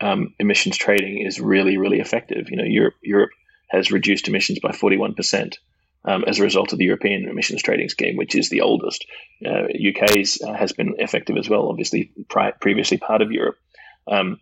um, 0.00 0.34
emissions 0.38 0.76
trading 0.76 1.24
is 1.26 1.40
really 1.40 1.78
really 1.78 2.00
effective. 2.00 2.50
You 2.50 2.56
know, 2.56 2.64
Europe 2.64 2.94
Europe 3.02 3.30
has 3.68 3.92
reduced 3.92 4.28
emissions 4.28 4.60
by 4.60 4.72
forty 4.72 4.96
one 4.96 5.14
percent. 5.14 5.58
Um, 6.04 6.24
as 6.26 6.38
a 6.38 6.44
result 6.44 6.72
of 6.72 6.78
the 6.78 6.84
European 6.84 7.28
emissions 7.28 7.60
trading 7.60 7.88
scheme, 7.88 8.16
which 8.16 8.36
is 8.36 8.48
the 8.48 8.60
oldest. 8.60 9.04
Uh, 9.44 9.64
UK's 9.64 10.40
uh, 10.40 10.54
has 10.54 10.72
been 10.72 10.94
effective 10.98 11.36
as 11.36 11.50
well, 11.50 11.68
obviously 11.68 12.12
pri- 12.30 12.52
previously 12.52 12.98
part 12.98 13.20
of 13.20 13.32
Europe. 13.32 13.58
Um, 14.06 14.40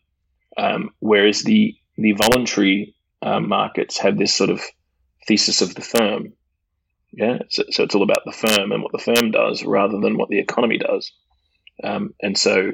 um, 0.59 0.91
whereas 1.01 1.43
the 1.43 1.75
the 1.97 2.13
voluntary 2.13 2.95
uh, 3.23 3.41
markets 3.41 3.99
have 3.99 4.19
this 4.19 4.35
sort 4.35 4.51
of 4.51 4.63
thesis 5.27 5.63
of 5.63 5.75
the 5.75 5.83
firm. 5.83 6.33
Yeah, 7.13 7.39
so, 7.49 7.65
so, 7.71 7.85
it's 7.85 7.95
all 7.95 8.03
about 8.03 8.25
the 8.25 8.33
firm 8.33 8.73
and 8.73 8.83
what 8.83 8.93
the 8.93 8.99
firm 8.99 9.31
does 9.31 9.65
rather 9.65 9.99
than 10.01 10.19
what 10.19 10.29
the 10.29 10.39
economy 10.39 10.79
does. 10.79 11.13
Um, 11.83 12.15
and 12.21 12.37
so, 12.37 12.73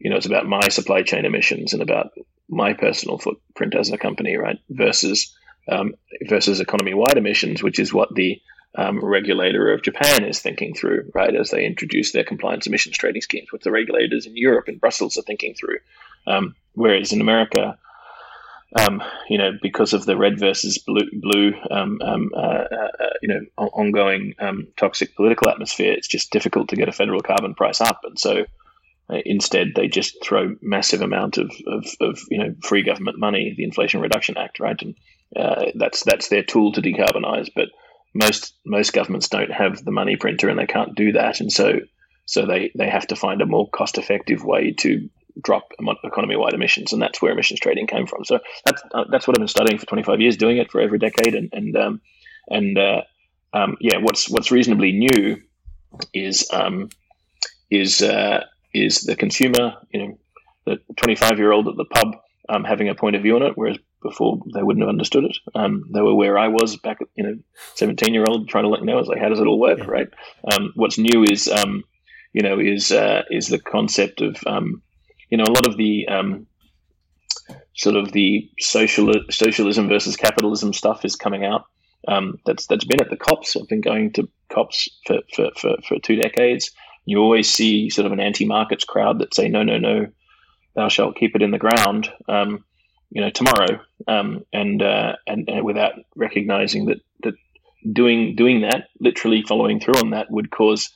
you 0.00 0.10
know, 0.10 0.16
it's 0.16 0.26
about 0.26 0.46
my 0.46 0.68
supply 0.68 1.02
chain 1.02 1.24
emissions 1.24 1.72
and 1.72 1.82
about 1.82 2.10
my 2.48 2.72
personal 2.72 3.18
footprint 3.18 3.74
as 3.74 3.90
a 3.90 3.98
company, 3.98 4.36
right? 4.36 4.58
Versus 4.70 5.36
um, 5.68 5.94
versus 6.28 6.60
economy 6.60 6.94
wide 6.94 7.16
emissions, 7.16 7.62
which 7.62 7.78
is 7.78 7.92
what 7.92 8.14
the 8.14 8.40
um, 8.76 9.04
regulator 9.04 9.72
of 9.72 9.82
Japan 9.82 10.24
is 10.24 10.40
thinking 10.40 10.74
through, 10.74 11.10
right, 11.14 11.34
as 11.34 11.50
they 11.50 11.64
introduce 11.64 12.12
their 12.12 12.24
compliance 12.24 12.66
emissions 12.66 12.96
trading 12.96 13.22
schemes, 13.22 13.52
what 13.52 13.62
the 13.62 13.70
regulators 13.70 14.26
in 14.26 14.36
Europe 14.36 14.68
and 14.68 14.80
Brussels 14.80 15.16
are 15.16 15.22
thinking 15.22 15.54
through. 15.54 15.78
Um, 16.26 16.54
whereas 16.74 17.12
in 17.12 17.20
America, 17.20 17.78
um, 18.80 19.02
you 19.28 19.38
know, 19.38 19.52
because 19.62 19.92
of 19.92 20.04
the 20.06 20.16
red 20.16 20.38
versus 20.38 20.78
blue, 20.78 21.08
blue 21.12 21.52
um, 21.70 21.98
um 22.02 22.30
uh, 22.34 22.38
uh, 22.40 22.90
uh, 23.00 23.10
you 23.22 23.28
know, 23.28 23.40
ongoing 23.56 24.34
um, 24.38 24.68
toxic 24.76 25.14
political 25.14 25.48
atmosphere, 25.48 25.92
it's 25.92 26.08
just 26.08 26.30
difficult 26.30 26.68
to 26.68 26.76
get 26.76 26.88
a 26.88 26.92
federal 26.92 27.20
carbon 27.20 27.54
price 27.54 27.80
up, 27.80 28.00
and 28.04 28.18
so 28.18 28.44
uh, 29.08 29.18
instead 29.24 29.68
they 29.74 29.88
just 29.88 30.22
throw 30.22 30.56
massive 30.60 31.00
amount 31.00 31.38
of, 31.38 31.50
of, 31.66 31.86
of, 32.00 32.18
you 32.30 32.38
know 32.38 32.54
free 32.62 32.82
government 32.82 33.18
money, 33.18 33.54
the 33.56 33.64
Inflation 33.64 34.00
Reduction 34.00 34.36
Act, 34.36 34.60
right, 34.60 34.80
and 34.82 34.94
uh, 35.36 35.66
that's 35.74 36.02
that's 36.04 36.28
their 36.28 36.42
tool 36.42 36.72
to 36.72 36.82
decarbonize. 36.82 37.48
But 37.54 37.68
most 38.14 38.54
most 38.64 38.92
governments 38.92 39.28
don't 39.28 39.52
have 39.52 39.84
the 39.84 39.92
money 39.92 40.16
printer, 40.16 40.48
and 40.48 40.58
they 40.58 40.66
can't 40.66 40.94
do 40.94 41.12
that, 41.12 41.40
and 41.40 41.52
so 41.52 41.80
so 42.26 42.44
they 42.44 42.72
they 42.74 42.88
have 42.88 43.06
to 43.06 43.16
find 43.16 43.40
a 43.40 43.46
more 43.46 43.68
cost 43.70 43.96
effective 43.96 44.44
way 44.44 44.72
to 44.72 45.08
drop 45.42 45.72
economy-wide 46.04 46.54
emissions, 46.54 46.92
and 46.92 47.00
that's 47.00 47.20
where 47.20 47.32
emissions 47.32 47.60
trading 47.60 47.86
came 47.86 48.06
from. 48.06 48.24
So 48.24 48.40
that's 48.64 48.82
uh, 48.92 49.04
that's 49.10 49.26
what 49.26 49.36
I've 49.36 49.40
been 49.40 49.48
studying 49.48 49.78
for 49.78 49.86
25 49.86 50.20
years, 50.20 50.36
doing 50.36 50.58
it 50.58 50.70
for 50.70 50.80
every 50.80 50.98
decade, 50.98 51.34
and 51.34 51.50
and 51.52 51.76
um, 51.76 52.00
and 52.48 52.78
uh, 52.78 53.02
um, 53.52 53.76
yeah, 53.80 53.98
what's 53.98 54.28
what's 54.28 54.50
reasonably 54.50 54.92
new 54.92 55.42
is 56.12 56.48
um, 56.52 56.88
is 57.70 58.02
uh, 58.02 58.44
is 58.74 59.02
the 59.02 59.16
consumer, 59.16 59.74
you 59.90 60.06
know, 60.06 60.18
the 60.66 60.80
25 60.96 61.38
year 61.38 61.52
old 61.52 61.68
at 61.68 61.76
the 61.76 61.84
pub 61.84 62.16
um, 62.48 62.64
having 62.64 62.88
a 62.88 62.94
point 62.94 63.16
of 63.16 63.22
view 63.22 63.36
on 63.36 63.42
it, 63.42 63.52
whereas 63.56 63.78
before 64.02 64.40
they 64.54 64.62
wouldn't 64.62 64.82
have 64.82 64.90
understood 64.90 65.24
it. 65.24 65.36
Um, 65.54 65.84
they 65.92 66.00
were 66.00 66.14
where 66.14 66.38
I 66.38 66.48
was 66.48 66.76
back, 66.76 66.98
you 67.16 67.24
know, 67.24 67.38
17 67.74 68.14
year 68.14 68.24
old 68.28 68.48
trying 68.48 68.64
to 68.64 68.68
let 68.68 68.80
you 68.80 68.86
know, 68.86 68.94
I 68.94 69.00
was 69.00 69.08
like, 69.08 69.20
how 69.20 69.28
does 69.28 69.40
it 69.40 69.46
all 69.46 69.58
work, 69.58 69.78
yeah. 69.78 69.86
right? 69.86 70.08
Um, 70.52 70.72
what's 70.74 70.98
new 70.98 71.24
is, 71.24 71.48
um, 71.48 71.82
you 72.32 72.42
know, 72.42 72.60
is 72.60 72.92
uh, 72.92 73.22
is 73.30 73.48
the 73.48 73.58
concept 73.58 74.20
of 74.20 74.36
um, 74.46 74.82
you 75.30 75.36
know, 75.36 75.44
a 75.44 75.52
lot 75.52 75.66
of 75.66 75.76
the 75.76 76.08
um, 76.08 76.46
sort 77.74 77.96
of 77.96 78.12
the 78.12 78.50
social 78.58 79.12
socialism 79.30 79.88
versus 79.88 80.16
capitalism 80.16 80.72
stuff 80.72 81.04
is 81.04 81.16
coming 81.16 81.44
out. 81.44 81.64
Um, 82.08 82.38
that's 82.46 82.66
that's 82.66 82.84
been 82.84 83.00
at 83.00 83.10
the 83.10 83.16
COPs. 83.16 83.56
I've 83.56 83.68
been 83.68 83.80
going 83.80 84.12
to 84.14 84.28
COPs 84.52 84.88
for, 85.06 85.18
for, 85.34 85.50
for, 85.56 85.76
for 85.86 85.98
two 85.98 86.16
decades. 86.16 86.70
You 87.04 87.18
always 87.18 87.52
see 87.52 87.90
sort 87.90 88.06
of 88.06 88.12
an 88.12 88.20
anti-markets 88.20 88.84
crowd 88.84 89.20
that 89.20 89.34
say, 89.34 89.48
no, 89.48 89.62
no, 89.62 89.78
no, 89.78 90.06
thou 90.74 90.88
shalt 90.88 91.16
keep 91.16 91.36
it 91.36 91.42
in 91.42 91.52
the 91.52 91.58
ground, 91.58 92.10
um, 92.28 92.64
you 93.10 93.20
know, 93.20 93.30
tomorrow, 93.30 93.80
um, 94.08 94.44
and, 94.52 94.82
uh, 94.82 95.12
and, 95.26 95.48
and 95.48 95.64
without 95.64 95.92
recognizing 96.16 96.86
that 96.86 96.98
that 97.22 97.34
doing 97.92 98.34
doing 98.36 98.62
that, 98.62 98.88
literally 99.00 99.42
following 99.42 99.80
through 99.80 99.98
on 99.98 100.10
that, 100.10 100.30
would 100.30 100.50
cause 100.50 100.90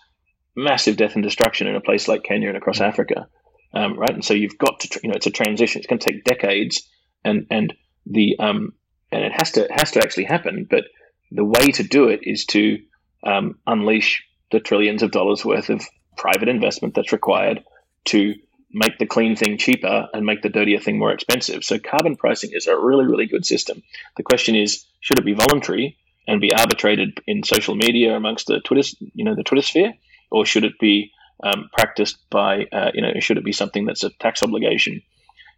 massive 0.57 0.97
death 0.97 1.15
and 1.15 1.23
destruction 1.23 1.67
in 1.67 1.77
a 1.77 1.81
place 1.81 2.09
like 2.09 2.25
Kenya 2.25 2.49
and 2.49 2.57
across 2.57 2.81
Africa 2.81 3.27
um, 3.73 3.99
right? 3.99 4.15
And 4.15 4.25
so 4.25 4.35
you've 4.35 4.59
got 4.59 4.81
to, 4.81 5.01
you 5.03 5.09
know, 5.09 5.17
it's 5.17 5.27
a 5.27 5.31
transition. 5.31 5.81
It's 5.81 5.87
going 5.87 5.99
to 5.99 6.13
take 6.13 6.25
decades, 6.25 6.89
and 7.25 7.47
and 7.51 7.75
the 8.07 8.37
um, 8.39 8.73
and 9.13 9.25
it 9.25 9.33
has 9.33 9.53
to 9.53 9.69
has 9.71 9.93
to 9.93 10.01
actually 10.01 10.25
happen. 10.25 10.67
But 10.69 10.85
the 11.31 11.45
way 11.45 11.69
to 11.73 11.83
do 11.83 12.09
it 12.09 12.21
is 12.23 12.45
to 12.47 12.79
um, 13.25 13.59
unleash 13.67 14.25
the 14.51 14.61
trillions 14.61 15.03
of 15.03 15.13
dollars 15.13 15.45
worth 15.45 15.71
of 15.71 15.85
private 16.17 16.49
investment 16.49 16.95
that's 16.95 17.13
required 17.13 17.65
to 18.07 18.35
make 18.73 18.99
the 18.99 19.07
clean 19.07 19.37
thing 19.37 19.59
cheaper 19.59 20.09
and 20.13 20.25
make 20.25 20.43
the 20.43 20.49
dirtier 20.49 20.79
thing 20.79 20.99
more 20.99 21.13
expensive. 21.13 21.65
So 21.65 21.79
carbon 21.79 22.17
pricing 22.17 22.51
is 22.53 22.67
a 22.67 22.79
really 22.79 23.07
really 23.07 23.27
good 23.27 23.47
system. 23.47 23.83
The 24.17 24.23
question 24.23 24.55
is, 24.55 24.85
should 25.01 25.19
it 25.19 25.25
be 25.25 25.35
voluntary 25.35 25.99
and 26.27 26.41
be 26.41 26.55
arbitrated 26.55 27.21
in 27.27 27.43
social 27.43 27.75
media 27.75 28.15
amongst 28.15 28.47
the 28.47 28.61
Twitter, 28.61 28.89
you 29.15 29.25
know, 29.25 29.35
the 29.35 29.43
Twitter 29.43 29.63
sphere, 29.63 29.95
or 30.31 30.47
should 30.47 30.65
it 30.65 30.79
be 30.79 31.13
um, 31.43 31.69
practiced 31.73 32.19
by 32.31 32.65
uh, 32.73 32.91
you 32.95 33.03
know 33.03 33.13
should 33.21 33.39
it 33.39 33.45
be 33.45 33.53
something 33.53 33.87
that's 33.87 34.05
a 34.05 34.11
tax 34.11 34.43
obligation? 34.43 35.03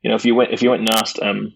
You 0.02 0.10
know, 0.10 0.16
if 0.16 0.24
you 0.24 0.34
went 0.34 0.52
if 0.52 0.62
you 0.62 0.70
went 0.70 0.80
and 0.80 0.90
asked 0.90 1.20
um, 1.20 1.54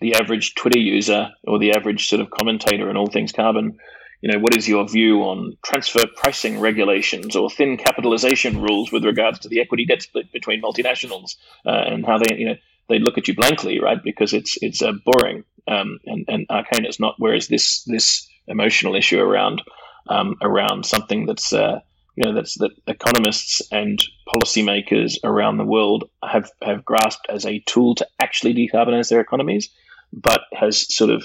the 0.00 0.14
average 0.14 0.54
Twitter 0.54 0.78
user 0.78 1.30
or 1.44 1.58
the 1.58 1.72
average 1.72 2.08
sort 2.08 2.20
of 2.20 2.30
commentator 2.30 2.88
on 2.88 2.96
all 2.96 3.08
things 3.08 3.32
carbon, 3.32 3.78
you 4.20 4.32
know, 4.32 4.38
what 4.38 4.56
is 4.56 4.68
your 4.68 4.88
view 4.88 5.22
on 5.22 5.56
transfer 5.64 6.04
pricing 6.16 6.60
regulations 6.60 7.36
or 7.36 7.50
thin 7.50 7.76
capitalization 7.76 8.62
rules 8.62 8.90
with 8.90 9.04
regards 9.04 9.40
to 9.40 9.48
the 9.48 9.60
equity 9.60 9.84
debt 9.84 10.02
split 10.02 10.32
between 10.32 10.62
multinationals 10.62 11.36
uh, 11.66 11.70
and 11.70 12.06
how 12.06 12.18
they 12.18 12.36
you 12.36 12.46
know 12.46 12.56
they 12.88 12.98
look 12.98 13.18
at 13.18 13.28
you 13.28 13.34
blankly, 13.34 13.80
right? 13.80 14.02
Because 14.02 14.32
it's 14.32 14.56
it's 14.62 14.82
uh, 14.82 14.92
boring 15.04 15.44
um, 15.68 15.98
and 16.06 16.24
and 16.28 16.46
arcane. 16.50 16.84
It's 16.84 17.00
not. 17.00 17.14
Whereas 17.18 17.48
this 17.48 17.82
this 17.84 18.28
emotional 18.46 18.94
issue 18.94 19.20
around 19.20 19.62
um, 20.08 20.36
around 20.40 20.86
something 20.86 21.26
that's 21.26 21.52
uh, 21.52 21.80
you 22.16 22.24
know 22.24 22.34
that's 22.34 22.56
that 22.58 22.72
economists 22.86 23.62
and 23.70 24.02
policymakers 24.26 25.16
around 25.22 25.58
the 25.58 25.64
world 25.64 26.10
have 26.24 26.50
have 26.62 26.84
grasped 26.84 27.26
as 27.28 27.44
a 27.44 27.60
tool 27.60 27.94
to 27.96 28.06
actually 28.20 28.54
decarbonize 28.54 29.10
their 29.10 29.20
economies, 29.20 29.68
but 30.12 30.40
has 30.52 30.92
sort 30.94 31.10
of 31.10 31.24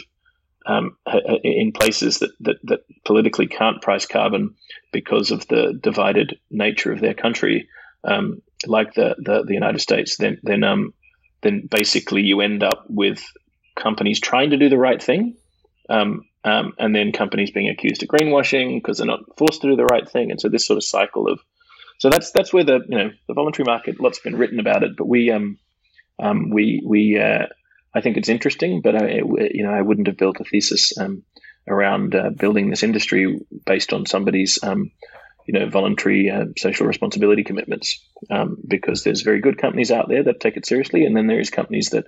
um, 0.66 0.98
in 1.44 1.72
places 1.72 2.20
that, 2.20 2.32
that 2.42 2.58
that 2.64 2.80
politically 3.06 3.48
can't 3.48 3.82
price 3.82 4.06
carbon 4.06 4.56
because 4.92 5.32
of 5.32 5.48
the 5.48 5.80
divided 5.82 6.38
nature 6.52 6.92
of 6.92 7.00
their 7.00 7.14
country, 7.14 7.70
um, 8.04 8.42
like 8.68 8.94
the, 8.94 9.16
the, 9.18 9.44
the 9.44 9.54
United 9.54 9.80
States, 9.80 10.18
then 10.18 10.40
then 10.44 10.64
um 10.64 10.94
then 11.42 11.68
basically 11.72 12.22
you 12.22 12.42
end 12.42 12.64
up 12.64 12.86
with 12.90 13.24
companies 13.76 14.20
trying 14.20 14.50
to 14.52 14.58
do 14.58 14.70
the 14.70 14.78
right 14.78 15.02
thing, 15.02 15.36
um, 15.90 16.26
um, 16.44 16.74
and 16.80 16.96
then 16.96 17.12
companies 17.12 17.52
being 17.52 17.70
accused 17.70 18.04
of 18.04 18.10
greenwashing 18.10 18.76
because 18.76 18.98
they're 18.98 19.08
not 19.08 19.38
forced 19.38 19.62
to 19.62 19.70
do 19.70 19.76
the 19.76 19.86
right 19.86 20.10
thing, 20.10 20.32
and 20.32 20.40
so 20.40 20.50
this 20.50 20.66
sort 20.66 20.78
of 20.78 20.84
cycle 20.84 21.28
of 21.28 21.40
so 22.02 22.10
that's 22.10 22.32
that's 22.32 22.52
where 22.52 22.64
the 22.64 22.80
you 22.90 22.98
know 22.98 23.12
the 23.28 23.36
voluntary 23.36 23.66
market 23.66 24.00
lots 24.00 24.18
been 24.18 24.36
written 24.36 24.60
about 24.60 24.82
it, 24.82 24.98
but 24.98 25.08
we 25.08 25.30
um, 25.30 25.60
um 26.18 26.50
we 26.50 26.82
we 26.84 27.20
uh, 27.20 27.46
I 27.94 28.02
think 28.02 28.18
it's 28.18 28.28
interesting, 28.28 28.82
but 28.82 28.96
I 28.96 29.18
you 29.18 29.64
know 29.64 29.72
I 29.72 29.84
wouldn't 29.84 30.08
have 30.08 30.18
built 30.18 30.40
a 30.40 30.44
thesis 30.44 30.98
um, 30.98 31.22
around 31.68 32.16
uh, 32.16 32.32
building 32.32 32.72
this 32.72 32.82
industry 32.82 33.40
based 33.68 33.94
on 33.94 34.08
somebody's 34.08 34.58
um, 34.64 34.90
you 35.46 35.54
know 35.54 35.70
voluntary 35.70 36.32
uh, 36.32 36.46
social 36.58 36.88
responsibility 36.88 37.44
commitments. 37.44 38.04
Um, 38.32 38.58
because 38.68 39.04
there's 39.04 39.22
very 39.22 39.40
good 39.40 39.60
companies 39.60 39.92
out 39.92 40.10
there 40.10 40.24
that 40.24 40.40
take 40.40 40.58
it 40.58 40.66
seriously, 40.66 41.06
and 41.06 41.16
then 41.16 41.28
there's 41.28 41.52
companies 41.52 41.92
that 41.92 42.08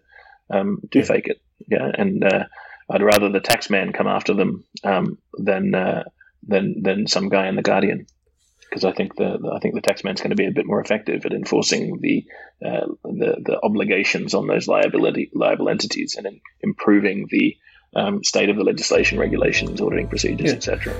um, 0.50 0.80
do 0.90 1.00
yeah. 1.00 1.06
fake 1.06 1.28
it, 1.28 1.42
yeah, 1.68 1.92
and 1.94 2.24
uh, 2.24 2.46
I'd 2.94 3.02
rather 3.02 3.30
the 3.30 3.42
taxman 3.42 3.92
come 3.92 4.06
after 4.06 4.36
them 4.36 4.64
um, 4.84 5.18
than 5.36 5.74
uh, 5.74 6.04
than 6.48 6.84
than 6.84 7.08
some 7.08 7.28
guy 7.28 7.48
in 7.48 7.56
the 7.56 7.64
Guardian, 7.64 8.06
because 8.62 8.86
I 8.86 8.92
think 8.92 9.16
the 9.16 9.52
I 9.52 9.58
think 9.60 9.74
the 9.74 9.82
taxman's 9.82 10.22
going 10.22 10.30
to 10.30 10.36
be 10.36 10.46
a 10.46 10.52
bit 10.52 10.68
more 10.68 10.80
effective 10.80 11.26
at 11.26 11.34
enforcing 11.34 11.98
the 12.02 12.24
uh, 12.64 12.86
the, 13.04 13.42
the 13.44 13.60
obligations 13.64 14.36
on 14.36 14.46
those 14.46 14.68
liability 14.68 15.32
liable 15.34 15.70
entities 15.70 16.16
and 16.18 16.40
improving 16.62 17.28
the 17.32 17.58
um, 17.96 18.24
state 18.24 18.50
of 18.50 18.58
the 18.58 18.64
legislation, 18.64 19.18
regulations, 19.18 19.82
auditing 19.82 20.08
procedures, 20.08 20.52
yeah. 20.52 20.56
etc. 20.56 20.94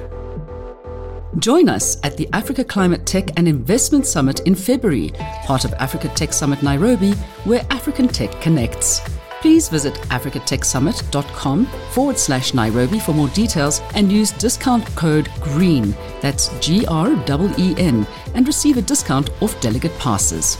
Join 1.38 1.70
us 1.70 1.98
at 2.04 2.18
the 2.18 2.28
Africa 2.34 2.64
Climate 2.64 3.06
Tech 3.06 3.38
and 3.38 3.48
Investment 3.48 4.08
Summit 4.08 4.40
in 4.42 4.56
February, 4.56 5.12
part 5.46 5.64
of 5.64 5.74
Africa 5.74 6.08
Tech 6.10 6.34
Summit 6.34 6.64
Nairobi, 6.64 7.14
where 7.44 7.66
African 7.70 8.08
tech 8.08 8.32
connects 8.42 9.02
please 9.44 9.68
visit 9.68 9.94
africatechsummit.com 10.10 11.66
forward 11.92 12.18
slash 12.18 12.54
Nairobi 12.54 12.98
for 12.98 13.12
more 13.12 13.28
details 13.30 13.82
and 13.94 14.10
use 14.10 14.32
discount 14.32 14.86
code 14.96 15.30
GREEN, 15.42 15.94
that's 16.22 16.48
G 16.60 16.86
R 16.86 17.12
E 17.12 17.54
E 17.58 17.76
N, 17.78 18.08
and 18.36 18.48
receive 18.48 18.78
a 18.78 18.82
discount 18.82 19.30
off 19.42 19.60
delegate 19.60 19.98
passes. 20.00 20.58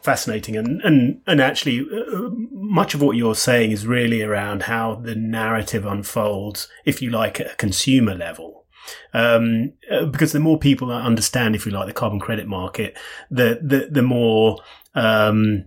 fascinating, 0.00 0.56
and 0.56 0.80
and 0.80 1.20
and 1.26 1.42
actually, 1.42 1.80
uh, 1.80 2.30
much 2.52 2.94
of 2.94 3.02
what 3.02 3.16
you're 3.18 3.34
saying 3.34 3.70
is 3.70 3.86
really 3.86 4.22
around 4.22 4.62
how 4.62 4.94
the 4.94 5.14
narrative 5.14 5.84
unfolds, 5.84 6.68
if 6.86 7.02
you 7.02 7.10
like, 7.10 7.38
at 7.38 7.52
a 7.52 7.56
consumer 7.56 8.14
level. 8.14 8.64
Um, 9.12 9.74
uh, 9.90 10.06
because 10.06 10.32
the 10.32 10.40
more 10.40 10.58
people 10.58 10.90
understand, 10.90 11.54
if 11.54 11.66
you 11.66 11.72
like, 11.72 11.86
the 11.86 11.92
carbon 11.92 12.18
credit 12.18 12.46
market, 12.48 12.96
the 13.30 13.60
the 13.62 13.88
the 13.90 14.02
more 14.02 14.56
um, 14.94 15.66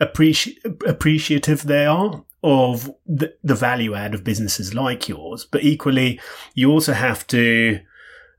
appreci- 0.00 0.58
appreciative 0.86 1.62
they 1.62 1.86
are 1.86 2.24
of 2.42 2.90
the, 3.06 3.34
the 3.42 3.54
value 3.54 3.94
add 3.94 4.14
of 4.14 4.24
businesses 4.24 4.74
like 4.74 5.08
yours. 5.08 5.46
But 5.50 5.64
equally, 5.64 6.20
you 6.54 6.70
also 6.70 6.92
have 6.92 7.26
to 7.28 7.80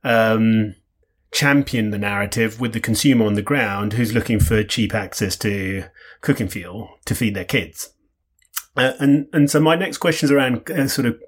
um, 0.04 0.76
champion 1.32 1.90
the 1.90 1.98
narrative 1.98 2.60
with 2.60 2.74
the 2.74 2.80
consumer 2.80 3.26
on 3.26 3.34
the 3.34 3.42
ground 3.42 3.94
who's 3.94 4.14
looking 4.14 4.40
for 4.40 4.64
cheap 4.64 4.94
access 4.94 5.36
to 5.38 5.84
cooking 6.22 6.48
fuel 6.48 6.90
to 7.06 7.16
feed 7.16 7.36
their 7.36 7.46
kids. 7.46 7.94
Uh, 8.76 8.94
and 9.00 9.28
and 9.34 9.50
so 9.50 9.60
my 9.60 9.76
next 9.76 9.98
question 9.98 10.28
is 10.28 10.32
around 10.32 10.70
uh, 10.70 10.88
sort 10.88 11.08
of 11.08 11.20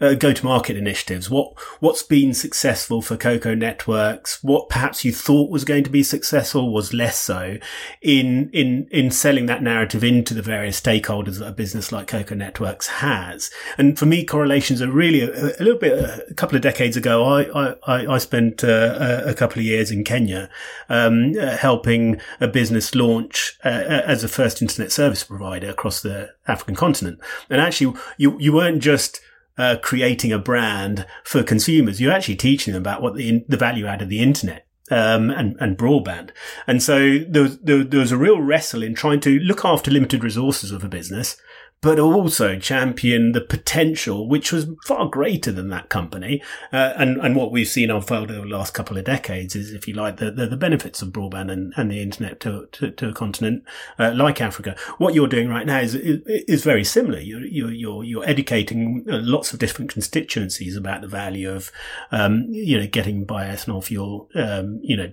uh, 0.00 0.14
go-to-market 0.14 0.76
initiatives? 0.76 1.30
What 1.30 1.58
what's 1.80 2.02
been 2.02 2.34
successful 2.34 3.02
for 3.02 3.16
Koko 3.16 3.54
Networks? 3.54 4.42
What 4.42 4.68
perhaps 4.68 5.04
you 5.04 5.12
thought 5.12 5.50
was 5.50 5.64
going 5.64 5.84
to 5.84 5.90
be 5.90 6.02
successful 6.02 6.72
was 6.72 6.92
less 6.92 7.18
so 7.18 7.56
in 8.02 8.50
in 8.52 8.88
in 8.90 9.10
selling 9.10 9.46
that 9.46 9.62
narrative 9.62 10.04
into 10.04 10.34
the 10.34 10.42
various 10.42 10.80
stakeholders 10.80 11.38
that 11.38 11.48
a 11.48 11.52
business 11.52 11.92
like 11.92 12.08
Koko 12.08 12.34
Networks 12.34 12.86
has. 12.86 13.50
And 13.78 13.98
for 13.98 14.06
me, 14.06 14.24
correlations 14.24 14.82
are 14.82 14.90
really 14.90 15.22
a, 15.22 15.30
a 15.30 15.62
little 15.62 15.78
bit. 15.78 15.92
A 16.30 16.34
couple 16.34 16.56
of 16.56 16.62
decades 16.62 16.96
ago, 16.96 17.24
I 17.24 17.74
I, 17.86 18.14
I 18.14 18.18
spent 18.18 18.62
uh, 18.64 19.22
a 19.24 19.34
couple 19.34 19.60
of 19.60 19.64
years 19.64 19.90
in 19.90 20.04
Kenya 20.04 20.50
um, 20.88 21.32
uh, 21.40 21.56
helping 21.56 22.20
a 22.40 22.48
business 22.48 22.94
launch 22.94 23.58
uh, 23.64 23.68
as 23.68 24.22
a 24.22 24.28
first 24.28 24.60
internet 24.60 24.92
service 24.92 25.24
provider 25.24 25.70
across 25.70 26.02
the 26.02 26.30
African 26.46 26.74
continent. 26.74 27.20
And 27.48 27.60
actually, 27.60 27.96
you 28.18 28.38
you 28.38 28.52
weren't 28.52 28.82
just 28.82 29.20
uh, 29.58 29.76
creating 29.82 30.32
a 30.32 30.38
brand 30.38 31.06
for 31.24 31.42
consumers. 31.42 32.00
You're 32.00 32.12
actually 32.12 32.36
teaching 32.36 32.74
them 32.74 32.82
about 32.82 33.02
what 33.02 33.14
the, 33.14 33.44
the 33.48 33.56
value 33.56 33.86
add 33.86 34.02
of 34.02 34.08
the 34.08 34.20
internet 34.20 34.66
um, 34.90 35.30
and, 35.30 35.56
and 35.60 35.76
broadband. 35.76 36.30
And 36.66 36.82
so 36.82 37.18
there 37.28 37.42
was, 37.42 37.58
there, 37.60 37.84
there 37.84 38.00
was 38.00 38.12
a 38.12 38.18
real 38.18 38.40
wrestle 38.40 38.82
in 38.82 38.94
trying 38.94 39.20
to 39.20 39.38
look 39.40 39.64
after 39.64 39.90
limited 39.90 40.22
resources 40.22 40.70
of 40.70 40.84
a 40.84 40.88
business 40.88 41.36
but 41.80 41.98
also 41.98 42.58
champion 42.58 43.32
the 43.32 43.40
potential, 43.40 44.28
which 44.28 44.50
was 44.50 44.66
far 44.84 45.08
greater 45.08 45.52
than 45.52 45.68
that 45.68 45.88
company. 45.88 46.42
Uh, 46.72 46.94
and, 46.96 47.18
and 47.18 47.36
what 47.36 47.52
we've 47.52 47.68
seen 47.68 47.90
unfold 47.90 48.30
over 48.30 48.40
the 48.40 48.54
last 48.54 48.74
couple 48.74 48.96
of 48.96 49.04
decades 49.04 49.54
is, 49.54 49.72
if 49.72 49.86
you 49.86 49.94
like, 49.94 50.16
the, 50.16 50.30
the, 50.30 50.46
the 50.46 50.56
benefits 50.56 51.02
of 51.02 51.10
broadband 51.10 51.52
and, 51.52 51.72
and 51.76 51.90
the 51.90 52.02
internet 52.02 52.40
to, 52.40 52.66
to, 52.72 52.90
to 52.90 53.10
a 53.10 53.12
continent 53.12 53.62
uh, 53.98 54.12
like 54.14 54.40
Africa. 54.40 54.74
What 54.98 55.14
you're 55.14 55.28
doing 55.28 55.48
right 55.48 55.66
now 55.66 55.80
is, 55.80 55.94
is, 55.94 56.64
very 56.64 56.82
similar. 56.82 57.20
You're, 57.20 57.44
you're, 57.44 57.70
you're, 57.70 58.04
you're 58.04 58.28
educating 58.28 59.04
uh, 59.08 59.18
lots 59.22 59.52
of 59.52 59.58
different 59.58 59.92
constituencies 59.92 60.76
about 60.76 61.02
the 61.02 61.08
value 61.08 61.50
of, 61.50 61.70
um, 62.10 62.46
you 62.48 62.78
know, 62.80 62.86
getting 62.86 63.26
bioethanol 63.26 63.84
fuel, 63.84 64.28
um, 64.34 64.80
you 64.82 64.96
know, 64.96 65.12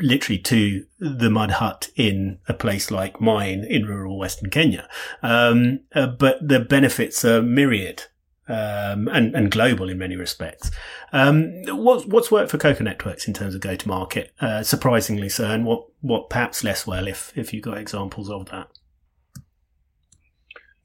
literally 0.00 0.38
to 0.38 0.84
the 0.98 1.30
mud 1.30 1.52
hut 1.52 1.90
in 1.96 2.38
a 2.48 2.54
place 2.54 2.90
like 2.90 3.20
mine 3.20 3.64
in 3.68 3.86
rural 3.86 4.18
Western 4.18 4.50
Kenya. 4.50 4.88
Um, 5.22 5.80
uh, 5.94 6.06
but 6.06 6.46
the 6.46 6.60
benefits 6.60 7.24
are 7.24 7.42
myriad. 7.42 8.04
Um, 8.50 9.08
and, 9.08 9.34
and 9.36 9.50
global 9.50 9.90
in 9.90 9.98
many 9.98 10.16
respects. 10.16 10.70
Um, 11.12 11.64
what's, 11.66 12.06
what's 12.06 12.30
worked 12.30 12.50
for 12.50 12.56
Koko 12.56 12.82
Networks 12.82 13.28
in 13.28 13.34
terms 13.34 13.54
of 13.54 13.60
go 13.60 13.76
to 13.76 13.86
market? 13.86 14.32
Uh, 14.40 14.62
surprisingly 14.62 15.28
so, 15.28 15.50
and 15.50 15.66
what, 15.66 15.84
what 16.00 16.30
perhaps 16.30 16.64
less 16.64 16.86
well, 16.86 17.06
if, 17.06 17.30
if 17.36 17.52
you've 17.52 17.62
got 17.62 17.76
examples 17.76 18.30
of 18.30 18.46
that? 18.46 18.68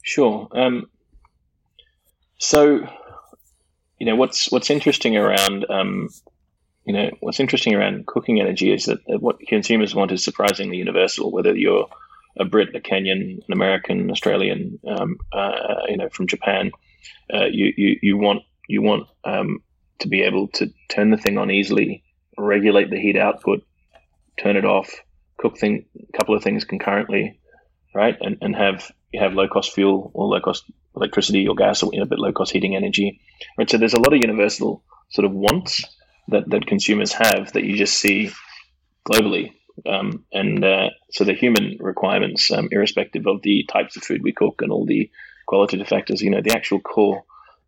Sure. 0.01 0.49
Um, 0.51 0.89
so, 2.37 2.85
you 3.97 4.07
know, 4.07 4.17
what's, 4.17 4.51
what's 4.51 4.69
interesting 4.69 5.15
around, 5.15 5.65
um, 5.69 6.09
you 6.85 6.93
know, 6.93 7.09
what's 7.21 7.39
interesting 7.39 7.73
around 7.75 8.05
cooking 8.07 8.41
energy 8.41 8.73
is 8.73 8.85
that, 8.85 8.99
what 9.07 9.39
consumers 9.47 9.95
want 9.95 10.11
is 10.11 10.23
surprisingly 10.23 10.77
universal, 10.77 11.31
whether 11.31 11.55
you're 11.55 11.87
a 12.37 12.45
Brit, 12.45 12.75
a 12.75 12.79
Kenyan, 12.79 13.39
an 13.45 13.53
American, 13.53 14.09
Australian, 14.11 14.79
um, 14.87 15.17
uh, 15.31 15.83
you 15.87 15.97
know, 15.97 16.09
from 16.09 16.27
Japan. 16.27 16.71
Uh, 17.33 17.45
you, 17.45 17.73
you, 17.77 17.99
you 18.01 18.17
want 18.17 18.43
you 18.67 18.81
want 18.81 19.07
um, 19.23 19.59
to 19.99 20.07
be 20.07 20.21
able 20.21 20.47
to 20.47 20.71
turn 20.89 21.09
the 21.09 21.17
thing 21.17 21.37
on 21.37 21.51
easily, 21.51 22.03
regulate 22.37 22.89
the 22.89 22.99
heat 22.99 23.17
output, 23.17 23.63
turn 24.37 24.55
it 24.55 24.65
off, 24.65 24.89
cook 25.37 25.57
thing, 25.57 25.85
a 25.97 26.17
couple 26.17 26.35
of 26.35 26.43
things 26.43 26.63
concurrently, 26.63 27.39
right? 27.93 28.17
And, 28.19 28.37
and 28.41 28.55
have 28.55 28.91
you 29.11 29.19
have 29.19 29.33
low 29.33 29.47
cost 29.47 29.73
fuel 29.73 30.11
or 30.13 30.27
low 30.27 30.41
cost 30.41 30.63
electricity 30.95 31.47
or 31.47 31.55
gas 31.55 31.83
or 31.83 31.91
you 31.93 31.99
know, 31.99 32.05
but 32.05 32.19
low 32.19 32.33
cost 32.33 32.51
heating 32.51 32.75
energy, 32.75 33.21
right? 33.57 33.69
So 33.69 33.77
there's 33.77 33.93
a 33.93 33.99
lot 33.99 34.13
of 34.13 34.19
universal 34.19 34.83
sort 35.09 35.25
of 35.25 35.31
wants 35.31 35.83
that, 36.29 36.49
that 36.49 36.67
consumers 36.67 37.13
have 37.13 37.53
that 37.53 37.63
you 37.63 37.77
just 37.77 37.95
see 37.95 38.31
globally. 39.07 39.53
Um, 39.87 40.25
and 40.31 40.63
uh, 40.63 40.89
so 41.11 41.23
the 41.23 41.33
human 41.33 41.77
requirements, 41.79 42.51
um, 42.51 42.69
irrespective 42.71 43.27
of 43.27 43.41
the 43.41 43.65
types 43.71 43.97
of 43.97 44.03
food 44.03 44.21
we 44.23 44.31
cook 44.31 44.61
and 44.61 44.71
all 44.71 44.85
the 44.85 45.09
qualitative 45.47 45.87
factors, 45.87 46.21
you 46.21 46.29
know, 46.29 46.41
the 46.41 46.55
actual 46.55 46.79
core 46.79 47.23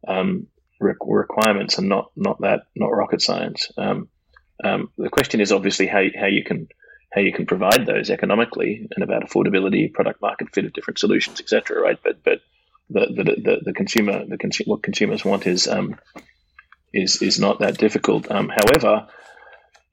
um, 0.08 0.48
re- 0.80 0.94
requirements 1.02 1.80
are 1.80 1.84
not 1.84 2.12
not 2.16 2.42
that 2.42 2.62
not 2.76 2.88
rocket 2.88 3.22
science. 3.22 3.72
Um, 3.78 4.08
um, 4.64 4.90
the 4.98 5.10
question 5.10 5.42
is 5.42 5.52
obviously 5.52 5.88
how 5.88 6.04
how 6.18 6.28
you 6.28 6.44
can 6.44 6.68
how 7.12 7.22
you 7.22 7.34
can 7.34 7.46
provide 7.46 7.86
those 7.86 8.10
economically 8.10 8.88
and 8.96 9.04
about 9.04 9.24
affordability, 9.24 9.92
product 9.92 10.22
market 10.22 10.54
fit 10.54 10.66
of 10.66 10.74
different 10.74 11.00
solutions, 11.00 11.40
etc. 11.40 11.82
Right, 11.82 12.00
but 12.04 12.24
but 12.24 12.42
the 12.90 13.08
the, 13.08 13.24
the, 13.24 13.58
the 13.66 13.74
consumer 13.74 14.26
the 14.26 14.38
consumer 14.38 14.76
what 14.76 14.84
consumers 14.84 15.26
want 15.26 15.48
is 15.48 15.68
um, 15.68 15.98
is 16.96 17.22
is 17.22 17.40
not 17.40 17.60
that 17.60 17.78
difficult. 17.78 18.32
Um, 18.32 18.50
however, 18.50 19.08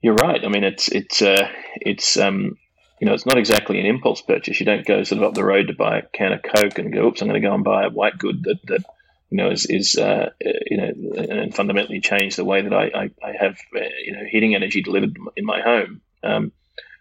you're 0.01 0.15
right. 0.15 0.43
I 0.43 0.47
mean, 0.47 0.63
it's 0.63 0.87
it's 0.89 1.21
uh, 1.21 1.47
it's 1.75 2.17
um, 2.17 2.57
you 2.99 3.07
know, 3.07 3.13
it's 3.13 3.25
not 3.25 3.37
exactly 3.37 3.79
an 3.79 3.85
impulse 3.85 4.21
purchase. 4.21 4.59
You 4.59 4.65
don't 4.65 4.85
go 4.85 5.03
sort 5.03 5.21
of 5.21 5.27
up 5.27 5.33
the 5.33 5.43
road 5.43 5.67
to 5.67 5.73
buy 5.73 5.99
a 5.99 6.07
can 6.13 6.31
of 6.31 6.41
Coke 6.43 6.79
and 6.79 6.93
go, 6.93 7.07
"Oops, 7.07 7.21
I'm 7.21 7.27
going 7.27 7.41
to 7.41 7.47
go 7.47 7.53
and 7.53 7.63
buy 7.63 7.83
a 7.83 7.89
white 7.89 8.17
good 8.17 8.43
that 8.43 8.59
that 8.67 8.83
you 9.29 9.37
know 9.37 9.51
is 9.51 9.65
is 9.65 9.97
uh, 9.97 10.29
you 10.41 10.77
know 10.77 10.91
and 11.17 11.53
fundamentally 11.53 11.99
change 11.99 12.35
the 12.35 12.45
way 12.45 12.61
that 12.61 12.73
I 12.73 12.85
I, 12.85 13.09
I 13.21 13.33
have 13.39 13.57
uh, 13.75 13.81
you 14.05 14.13
know 14.13 14.23
heating 14.29 14.55
energy 14.55 14.81
delivered 14.81 15.17
in 15.35 15.45
my 15.45 15.61
home." 15.61 16.01
Um, 16.23 16.51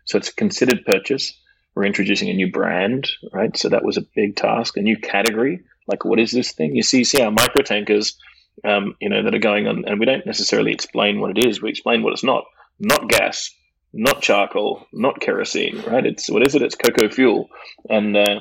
so 0.05 0.19
it's 0.19 0.31
a 0.31 0.35
considered 0.35 0.85
purchase. 0.85 1.39
We're 1.75 1.85
introducing 1.85 2.29
a 2.29 2.35
new 2.35 2.51
brand, 2.51 3.09
right? 3.33 3.57
So 3.57 3.71
that 3.71 3.85
was 3.85 3.97
a 3.97 4.05
big 4.15 4.37
task, 4.37 4.77
a 4.77 4.83
new 4.83 4.99
category. 4.99 5.61
Like, 5.87 6.05
what 6.05 6.21
is 6.21 6.31
this 6.31 6.53
thing? 6.53 6.77
You 6.77 6.83
see, 6.83 7.05
see 7.05 7.23
our 7.23 7.31
micro 7.31 7.63
tankers 7.63 8.19
um, 8.65 8.95
you 9.01 9.09
know, 9.09 9.23
that 9.23 9.35
are 9.35 9.41
going 9.41 9.67
on, 9.67 9.85
and 9.87 9.99
we 9.99 10.07
don't 10.07 10.27
necessarily 10.27 10.73
explain 10.73 11.21
what 11.21 11.37
it 11.37 11.47
is. 11.47 11.63
We 11.63 11.71
explain 11.71 12.03
what 12.03 12.13
it's 12.13 12.25
not. 12.25 12.45
Not 12.79 13.09
gas, 13.09 13.51
not 13.93 14.23
charcoal, 14.23 14.87
not 14.93 15.21
kerosene, 15.21 15.83
right? 15.87 16.05
It's 16.05 16.31
what 16.31 16.47
is 16.47 16.55
it? 16.55 16.63
It's 16.63 16.75
Koko 16.75 17.09
fuel, 17.09 17.49
and 17.89 18.17
uh, 18.17 18.41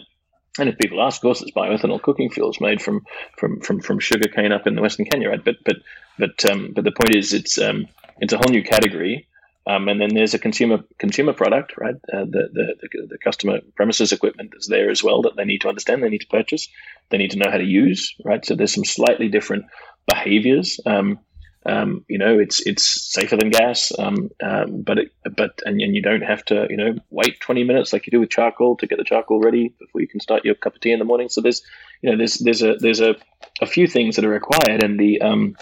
and 0.59 0.70
if 0.70 0.78
people 0.78 1.01
ask, 1.01 1.18
of 1.18 1.22
course, 1.22 1.41
it's 1.41 1.51
bioethanol 1.51 2.01
cooking 2.01 2.30
fuel. 2.30 2.51
fuels 2.51 2.62
made 2.62 2.82
from 2.82 3.05
from 3.38 3.62
from 3.62 3.82
from 3.82 3.99
sugar 3.99 4.30
cane 4.30 4.51
up 4.51 4.68
in 4.68 4.76
the 4.76 4.82
Western 4.82 5.05
Kenya, 5.05 5.30
right? 5.30 5.43
But 5.43 5.57
but 5.66 5.78
but 6.18 6.49
um, 6.49 6.72
but 6.74 6.84
the 6.84 6.91
point 6.91 7.16
is, 7.16 7.34
it's 7.34 7.59
um, 7.59 7.88
it's 8.20 8.34
a 8.34 8.38
whole 8.38 8.51
new 8.51 8.64
category. 8.64 9.28
Um, 9.68 9.88
and 9.89 10.01
then 10.01 10.16
there's 10.16 10.34
a 10.34 10.39
consumer 10.39 10.80
consumer 10.97 11.34
product, 11.34 11.78
right? 11.78 11.93
Uh, 12.12 12.26
the, 12.26 12.49
the, 12.51 12.76
the 12.82 13.07
the 13.12 13.18
customer 13.20 13.59
premises 13.76 14.12
equipment 14.12 14.53
is 14.57 14.66
there 14.66 14.89
as 14.89 15.03
well 15.03 15.22
that 15.22 15.36
they 15.36 15.45
need 15.45 15.62
to 15.62 15.70
understand, 15.70 16.01
they 16.01 16.09
need 16.09 16.22
to 16.22 16.28
purchase, 16.28 16.68
they 17.09 17.20
need 17.20 17.30
to 17.32 17.38
know 17.38 17.51
how 17.51 17.57
to 17.57 17.64
use, 17.64 18.16
right? 18.26 18.43
So 18.43 18.55
there's 18.55 18.74
some 18.74 18.86
slightly 18.86 19.30
different 19.30 19.66
behaviors. 20.08 20.80
Um, 20.86 21.20
um, 21.66 22.06
you 22.08 22.18
know, 22.18 22.39
it's 22.39 22.66
it's 22.66 23.14
safer 23.14 23.38
than 23.38 23.52
gas, 23.52 23.91
um, 23.99 24.32
um, 24.41 24.82
but 24.82 24.97
it, 24.97 25.12
but 25.38 25.60
and, 25.64 25.80
and 25.80 25.95
you 25.95 26.02
don't 26.02 26.24
have 26.24 26.43
to 26.45 26.66
you 26.72 26.78
know 26.78 26.95
wait 27.12 27.39
20 27.39 27.64
minutes 27.64 27.93
like 27.93 28.08
you 28.08 28.12
do 28.12 28.20
with 28.20 28.32
charcoal 28.32 28.76
to 28.78 28.88
get 28.88 28.97
the 28.97 29.04
charcoal 29.04 29.39
ready 29.39 29.72
before 29.80 30.02
you 30.02 30.08
can 30.08 30.20
start 30.20 30.43
your 30.43 30.56
cup 30.56 30.74
of 30.74 30.82
tea 30.82 30.91
in 30.91 30.97
the 30.97 31.06
morning. 31.06 31.30
So 31.30 31.39
there's 31.39 31.62
you 32.02 32.10
know 32.10 32.18
there's 32.18 32.36
there's 32.36 32.64
a 32.64 32.76
there's 32.80 32.99
a, 32.99 33.16
a 33.62 33.68
few 33.68 33.86
things 33.86 34.16
that 34.16 34.26
are 34.26 34.30
required, 34.30 34.84
and 34.84 34.99
the 34.99 35.22
um, 35.22 35.56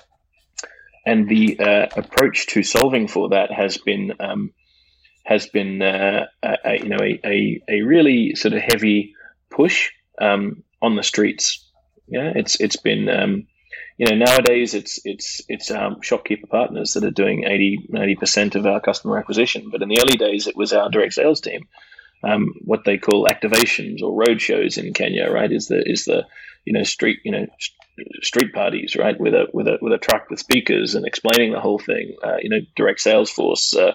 and 1.06 1.28
the 1.28 1.60
uh, 1.60 1.88
approach 1.98 2.48
to 2.48 2.64
solving 2.64 3.08
for 3.10 3.30
that 3.30 3.52
has 3.52 3.78
been 3.78 4.14
um, 4.22 4.54
has 5.26 5.48
been 5.48 5.82
uh, 5.82 6.28
a, 6.42 6.58
a, 6.64 6.78
you 6.78 6.88
know 6.88 7.00
a, 7.02 7.20
a, 7.26 7.62
a 7.68 7.82
really 7.82 8.36
sort 8.36 8.54
of 8.54 8.62
heavy 8.62 9.14
push 9.50 9.90
um, 10.22 10.64
on 10.82 10.96
the 10.96 11.04
streets. 11.04 11.70
Yeah, 12.08 12.32
it's 12.36 12.60
it's 12.62 12.78
been 12.78 13.10
um, 13.10 13.48
you 14.00 14.06
know, 14.06 14.16
nowadays 14.16 14.74
it's 14.74 14.98
it's 15.04 15.42
it's 15.50 15.70
um, 15.70 16.02
shopkeeper 16.02 16.48
partners 16.48 16.94
that 16.94 17.04
are 17.04 17.12
doing 17.12 17.44
80 17.44 18.16
percent 18.16 18.56
of 18.56 18.66
our 18.66 18.80
customer 18.80 19.18
acquisition. 19.18 19.68
But 19.70 19.82
in 19.82 19.90
the 19.90 20.00
early 20.00 20.16
days, 20.16 20.48
it 20.48 20.56
was 20.56 20.72
our 20.72 20.90
direct 20.90 21.14
sales 21.14 21.42
team. 21.42 21.68
Um, 22.24 22.54
what 22.64 22.86
they 22.86 22.98
call 22.98 23.28
activations 23.28 24.02
or 24.02 24.16
road 24.16 24.42
shows 24.42 24.78
in 24.78 24.94
Kenya, 24.94 25.30
right? 25.30 25.52
Is 25.52 25.68
the 25.68 25.84
is 25.86 26.06
the 26.06 26.26
you 26.64 26.72
know 26.72 26.84
street 26.84 27.20
you 27.26 27.34
know 27.34 27.48
street 28.22 28.54
parties, 28.54 28.96
right? 28.96 29.20
With 29.20 29.34
a 29.34 29.48
with 29.52 29.68
a 29.68 29.78
with 29.82 29.92
a 29.92 29.98
truck 29.98 30.30
with 30.30 30.40
speakers 30.40 30.96
and 30.96 31.06
explaining 31.06 31.52
the 31.52 31.60
whole 31.60 31.80
thing. 31.80 32.16
Uh, 32.24 32.38
you 32.42 32.50
know, 32.50 32.62
direct 32.78 33.02
sales 33.02 33.30
force. 33.30 33.76
Uh, 33.76 33.92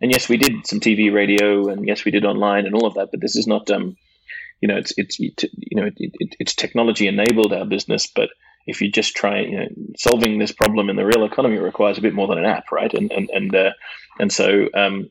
and 0.00 0.12
yes, 0.12 0.28
we 0.28 0.36
did 0.36 0.68
some 0.68 0.78
TV, 0.78 1.12
radio, 1.12 1.68
and 1.68 1.84
yes, 1.84 2.04
we 2.04 2.12
did 2.12 2.24
online 2.24 2.64
and 2.64 2.76
all 2.76 2.86
of 2.86 2.94
that. 2.94 3.08
But 3.10 3.20
this 3.20 3.34
is 3.34 3.48
not, 3.48 3.68
um, 3.72 3.96
you 4.60 4.68
know, 4.68 4.76
it's 4.76 4.92
it's 4.96 5.18
you 5.18 5.32
know, 5.72 5.86
it, 5.86 5.94
it, 5.96 6.36
it's 6.38 6.54
technology 6.54 7.08
enabled 7.08 7.52
our 7.52 7.64
business. 7.64 8.06
But 8.06 8.28
if 8.68 8.80
you 8.80 8.90
just 8.90 9.16
try, 9.16 9.40
you 9.40 9.58
know, 9.58 9.68
solving 9.96 10.38
this 10.38 10.52
problem 10.52 10.88
in 10.90 10.96
the 10.96 11.04
real 11.04 11.24
economy 11.24 11.58
requires 11.58 11.98
a 11.98 12.02
bit 12.02 12.14
more 12.14 12.28
than 12.28 12.38
an 12.38 12.44
app, 12.44 12.70
right? 12.70 12.92
And 12.94 13.10
and 13.10 13.30
and 13.30 13.54
uh, 13.54 13.70
and 14.18 14.32
so. 14.32 14.68
Um, 14.74 15.10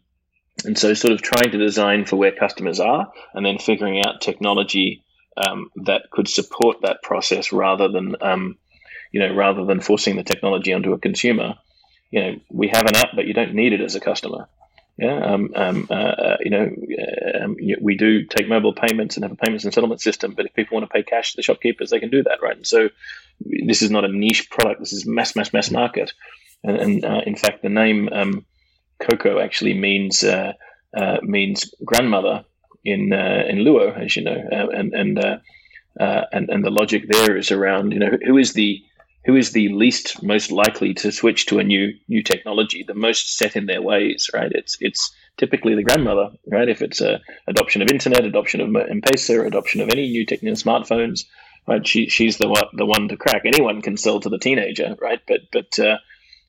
and 0.65 0.75
so, 0.75 0.95
sort 0.95 1.13
of 1.13 1.21
trying 1.21 1.51
to 1.51 1.59
design 1.59 2.05
for 2.05 2.15
where 2.15 2.31
customers 2.31 2.79
are, 2.79 3.11
and 3.35 3.45
then 3.45 3.59
figuring 3.59 4.01
out 4.03 4.21
technology 4.21 5.03
um, 5.37 5.69
that 5.85 6.09
could 6.11 6.27
support 6.27 6.77
that 6.81 7.03
process 7.03 7.51
rather 7.51 7.87
than 7.89 8.15
um, 8.21 8.57
you 9.11 9.19
know 9.19 9.33
rather 9.33 9.65
than 9.65 9.79
forcing 9.79 10.15
the 10.15 10.23
technology 10.23 10.73
onto 10.73 10.93
a 10.93 10.99
consumer 10.99 11.55
you 12.11 12.21
know 12.21 12.35
we 12.49 12.67
have 12.67 12.85
an 12.85 12.95
app 12.95 13.09
but 13.15 13.27
you 13.27 13.33
don't 13.33 13.53
need 13.53 13.73
it 13.73 13.81
as 13.81 13.95
a 13.95 13.99
customer 13.99 14.47
yeah 14.97 15.33
um, 15.33 15.51
um, 15.55 15.87
uh, 15.89 15.93
uh 15.93 16.37
you 16.41 16.49
know 16.49 16.69
uh, 16.99 17.43
um, 17.43 17.55
we 17.81 17.95
do 17.95 18.23
take 18.25 18.47
mobile 18.47 18.73
payments 18.73 19.15
and 19.15 19.23
have 19.23 19.31
a 19.31 19.35
payments 19.35 19.63
and 19.63 19.73
settlement 19.73 20.01
system 20.01 20.33
but 20.35 20.45
if 20.45 20.53
people 20.53 20.75
want 20.75 20.89
to 20.89 20.93
pay 20.93 21.03
cash 21.03 21.31
to 21.31 21.37
the 21.37 21.43
shopkeepers 21.43 21.89
they 21.89 21.99
can 21.99 22.09
do 22.09 22.23
that 22.23 22.39
right? 22.41 22.57
And 22.57 22.67
so 22.67 22.89
this 23.67 23.81
is 23.81 23.91
not 23.91 24.05
a 24.05 24.07
niche 24.07 24.49
product 24.49 24.79
this 24.79 24.93
is 24.93 25.05
mass 25.05 25.35
mass 25.35 25.53
mass 25.53 25.69
market. 25.71 26.13
And, 26.63 26.77
and 26.77 27.05
uh, 27.05 27.21
in 27.25 27.35
fact 27.35 27.61
the 27.61 27.69
name 27.69 28.09
um, 28.11 28.45
Koko 28.99 29.39
actually 29.39 29.73
means 29.75 30.23
uh, 30.23 30.53
uh, 30.95 31.17
means 31.21 31.73
grandmother 31.85 32.45
in 32.83 33.13
in 33.13 33.57
Luo, 33.57 33.95
as 33.95 34.15
you 34.15 34.23
know, 34.23 34.43
and 34.51 34.93
and, 34.93 35.19
and 35.99 36.49
and 36.49 36.65
the 36.65 36.71
logic 36.71 37.07
there 37.07 37.37
is 37.37 37.51
around 37.51 37.91
you 37.91 37.99
know 37.99 38.17
who 38.25 38.37
is 38.37 38.53
the 38.53 38.81
who 39.27 39.35
is 39.35 39.51
the 39.51 39.67
least 39.69 40.23
most 40.23 40.51
likely 40.51 40.93
to 40.93 41.11
switch 41.11 41.45
to 41.45 41.59
a 41.59 41.63
new 41.63 41.93
new 42.07 42.23
technology, 42.23 42.83
the 42.87 42.93
most 42.95 43.37
set 43.37 43.55
in 43.55 43.65
their 43.65 43.81
ways, 43.81 44.29
right? 44.33 44.51
It's 44.53 44.77
it's 44.79 45.13
typically 45.37 45.75
the 45.75 45.83
grandmother, 45.83 46.29
right? 46.49 46.69
If 46.69 46.81
it's 46.81 47.01
a 47.01 47.19
adoption 47.45 47.81
of 47.81 47.91
internet, 47.91 48.23
adoption 48.23 48.61
of 48.61 48.67
M-Pesa, 48.67 49.45
adoption 49.45 49.81
of 49.81 49.89
any 49.89 50.07
new 50.07 50.25
technology, 50.25 50.63
smartphones, 50.63 51.25
right? 51.67 51.85
She 51.85 52.07
she's 52.07 52.37
the 52.37 52.47
one 52.47 52.69
the 52.73 52.85
one 52.85 53.09
to 53.09 53.17
crack. 53.17 53.41
Anyone 53.45 53.81
can 53.81 53.97
sell 53.97 54.21
to 54.21 54.29
the 54.29 54.39
teenager, 54.39 54.95
right? 55.01 55.19
But 55.27 55.41
but 55.51 55.77
uh, 55.77 55.97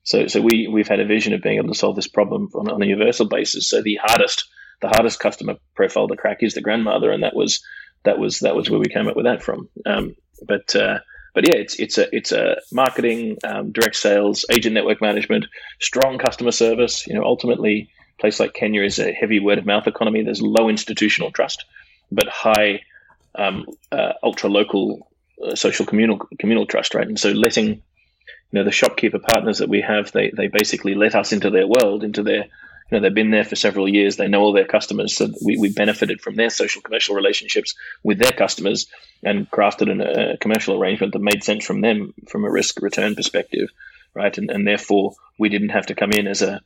so 0.03 0.27
so 0.27 0.41
we 0.41 0.69
we've 0.71 0.87
had 0.87 1.01
a 1.01 1.05
vision 1.05 1.33
of 1.33 1.41
being 1.41 1.57
able 1.57 1.73
to 1.73 1.79
solve 1.79 1.97
this 1.97 2.07
problem 2.07 2.49
on, 2.55 2.71
on 2.71 2.81
a 2.81 2.85
universal 2.85 3.27
basis. 3.27 3.69
So 3.69 3.81
the 3.81 3.99
hardest 4.01 4.47
the 4.81 4.87
hardest 4.87 5.19
customer 5.19 5.55
profile 5.75 6.07
to 6.07 6.15
crack 6.15 6.37
is 6.41 6.53
the 6.53 6.61
grandmother, 6.61 7.11
and 7.11 7.23
that 7.23 7.35
was 7.35 7.61
that 8.05 8.19
was 8.19 8.39
that 8.39 8.55
was 8.55 8.69
where 8.69 8.79
we 8.79 8.85
came 8.87 9.09
up 9.09 9.17
with 9.17 9.25
that 9.25 9.43
from. 9.43 9.67
Um, 9.85 10.15
but 10.47 10.73
uh, 10.77 10.99
but 11.33 11.47
yeah, 11.47 11.55
it's 11.55 11.75
it's 11.75 11.97
a 11.97 12.13
it's 12.15 12.31
a 12.31 12.57
marketing, 12.71 13.37
um, 13.43 13.71
direct 13.71 13.95
sales, 13.95 14.45
agent 14.51 14.73
network 14.73 15.01
management, 15.01 15.45
strong 15.79 16.17
customer 16.17 16.51
service. 16.51 17.07
You 17.07 17.15
know, 17.15 17.23
ultimately, 17.23 17.89
a 18.17 18.21
place 18.21 18.39
like 18.39 18.53
Kenya 18.53 18.83
is 18.83 18.99
a 18.99 19.11
heavy 19.11 19.39
word 19.39 19.57
of 19.57 19.65
mouth 19.65 19.87
economy. 19.87 20.23
There's 20.23 20.41
low 20.41 20.69
institutional 20.69 21.31
trust, 21.31 21.65
but 22.11 22.27
high 22.27 22.81
um, 23.35 23.65
uh, 23.91 24.13
ultra 24.23 24.49
local 24.49 25.07
uh, 25.43 25.55
social 25.55 25.85
communal 25.85 26.19
communal 26.39 26.65
trust, 26.65 26.95
right? 26.95 27.07
And 27.07 27.19
so 27.19 27.29
letting 27.29 27.67
you 27.67 27.81
know 28.51 28.63
the 28.63 28.71
shopkeeper 28.71 29.19
partners 29.19 29.59
that 29.59 29.69
we 29.69 29.81
have, 29.81 30.11
they 30.11 30.31
they 30.35 30.47
basically 30.47 30.95
let 30.95 31.15
us 31.15 31.31
into 31.31 31.49
their 31.49 31.67
world, 31.67 32.03
into 32.03 32.23
their 32.23 32.47
you 32.89 32.97
know, 32.97 33.01
they've 33.01 33.13
been 33.13 33.31
there 33.31 33.43
for 33.43 33.55
several 33.55 33.87
years. 33.87 34.15
They 34.15 34.27
know 34.27 34.41
all 34.41 34.53
their 34.53 34.65
customers. 34.65 35.15
So 35.15 35.29
we, 35.45 35.57
we 35.57 35.71
benefited 35.71 36.21
from 36.21 36.35
their 36.35 36.49
social 36.49 36.81
commercial 36.81 37.15
relationships 37.15 37.75
with 38.03 38.17
their 38.17 38.31
customers 38.31 38.87
and 39.23 39.49
crafted 39.51 39.91
an, 39.91 40.01
a 40.01 40.37
commercial 40.37 40.79
arrangement 40.79 41.13
that 41.13 41.21
made 41.21 41.43
sense 41.43 41.65
from 41.65 41.81
them 41.81 42.13
from 42.27 42.45
a 42.45 42.51
risk 42.51 42.81
return 42.81 43.15
perspective, 43.15 43.69
right? 44.15 44.35
And, 44.37 44.49
and 44.49 44.67
therefore 44.67 45.13
we 45.37 45.49
didn't 45.49 45.69
have 45.69 45.87
to 45.87 45.95
come 45.95 46.11
in 46.11 46.27
as 46.27 46.41
a 46.41 46.61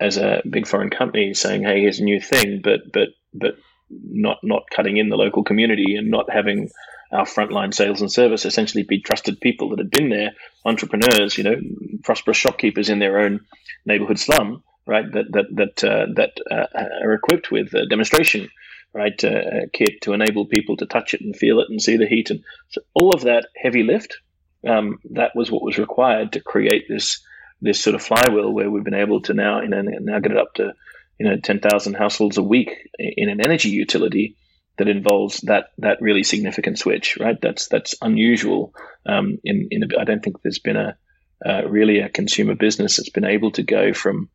as 0.00 0.16
a 0.16 0.42
big 0.48 0.66
foreign 0.66 0.90
company 0.90 1.32
saying, 1.32 1.62
"Hey, 1.62 1.82
here's 1.82 2.00
a 2.00 2.04
new 2.04 2.20
thing," 2.20 2.60
but 2.62 2.92
but 2.92 3.10
but 3.32 3.56
not 3.90 4.38
not 4.42 4.64
cutting 4.74 4.96
in 4.96 5.08
the 5.08 5.16
local 5.16 5.44
community 5.44 5.96
and 5.96 6.10
not 6.10 6.30
having 6.30 6.70
our 7.12 7.24
frontline 7.24 7.72
sales 7.72 8.00
and 8.00 8.10
service 8.10 8.44
essentially 8.44 8.82
be 8.82 9.00
trusted 9.00 9.40
people 9.40 9.68
that 9.68 9.78
had 9.78 9.90
been 9.90 10.08
there, 10.08 10.32
entrepreneurs, 10.64 11.36
you 11.36 11.44
know, 11.44 11.56
prosperous 12.02 12.38
shopkeepers 12.38 12.88
in 12.88 12.98
their 12.98 13.18
own 13.20 13.40
neighborhood 13.86 14.18
slum 14.18 14.62
right? 14.86 15.10
That 15.12 15.26
that 15.32 15.46
that 15.52 15.84
uh, 15.84 16.06
that 16.16 16.32
uh, 16.50 16.66
are 17.04 17.14
equipped 17.14 17.50
with 17.50 17.74
a 17.74 17.86
demonstration, 17.86 18.48
right, 18.92 19.22
uh, 19.24 19.66
kit 19.72 20.02
to 20.02 20.12
enable 20.12 20.46
people 20.46 20.76
to 20.78 20.86
touch 20.86 21.14
it 21.14 21.20
and 21.20 21.36
feel 21.36 21.60
it 21.60 21.68
and 21.70 21.80
see 21.80 21.96
the 21.96 22.06
heat, 22.06 22.30
and 22.30 22.42
so 22.68 22.80
all 22.94 23.10
of 23.14 23.22
that 23.22 23.46
heavy 23.56 23.82
lift. 23.82 24.18
Um, 24.64 24.98
that 25.10 25.32
was 25.34 25.50
what 25.50 25.64
was 25.64 25.78
required 25.78 26.32
to 26.32 26.40
create 26.40 26.84
this 26.88 27.20
this 27.60 27.80
sort 27.80 27.94
of 27.94 28.02
flywheel 28.02 28.52
where 28.52 28.70
we've 28.70 28.84
been 28.84 28.94
able 28.94 29.20
to 29.22 29.34
now 29.34 29.60
you 29.60 29.68
know 29.68 29.82
now 29.82 30.20
get 30.20 30.32
it 30.32 30.38
up 30.38 30.54
to 30.54 30.72
you 31.18 31.28
know 31.28 31.36
ten 31.36 31.60
thousand 31.60 31.94
households 31.94 32.38
a 32.38 32.42
week 32.42 32.88
in 32.98 33.28
an 33.28 33.40
energy 33.40 33.70
utility 33.70 34.36
that 34.78 34.88
involves 34.88 35.40
that 35.42 35.66
that 35.78 36.00
really 36.00 36.22
significant 36.22 36.78
switch, 36.78 37.16
right? 37.18 37.40
That's 37.40 37.68
that's 37.68 37.94
unusual. 38.02 38.74
Um, 39.06 39.38
in 39.44 39.68
in 39.70 39.82
a, 39.84 40.00
I 40.00 40.04
don't 40.04 40.22
think 40.22 40.42
there's 40.42 40.58
been 40.58 40.76
a 40.76 40.96
uh, 41.44 41.62
really 41.68 41.98
a 41.98 42.08
consumer 42.08 42.54
business 42.54 42.96
that's 42.96 43.10
been 43.10 43.24
able 43.24 43.50
to 43.52 43.62
go 43.62 43.92
from 43.92 44.28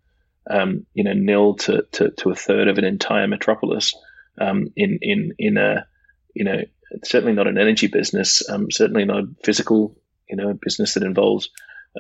um, 0.50 0.86
you 0.94 1.04
know, 1.04 1.14
nil 1.14 1.56
to, 1.56 1.84
to, 1.94 2.12
to, 2.12 2.30
a 2.30 2.36
third 2.36 2.68
of 2.68 2.78
an 2.78 2.86
entire 2.86 3.28
metropolis 3.28 3.94
um, 4.40 4.68
in, 4.76 5.00
in, 5.02 5.34
in 5.38 5.58
a, 5.58 5.86
you 6.34 6.46
know, 6.46 6.62
certainly 7.04 7.34
not 7.34 7.48
an 7.48 7.58
energy 7.58 7.88
business, 7.88 8.48
um, 8.50 8.72
certainly 8.72 9.06
not 9.06 9.20
a 9.20 9.28
physical, 9.44 9.96
you 10.30 10.36
know, 10.36 10.54
business 10.54 10.94
that 10.94 11.04
involves, 11.04 11.50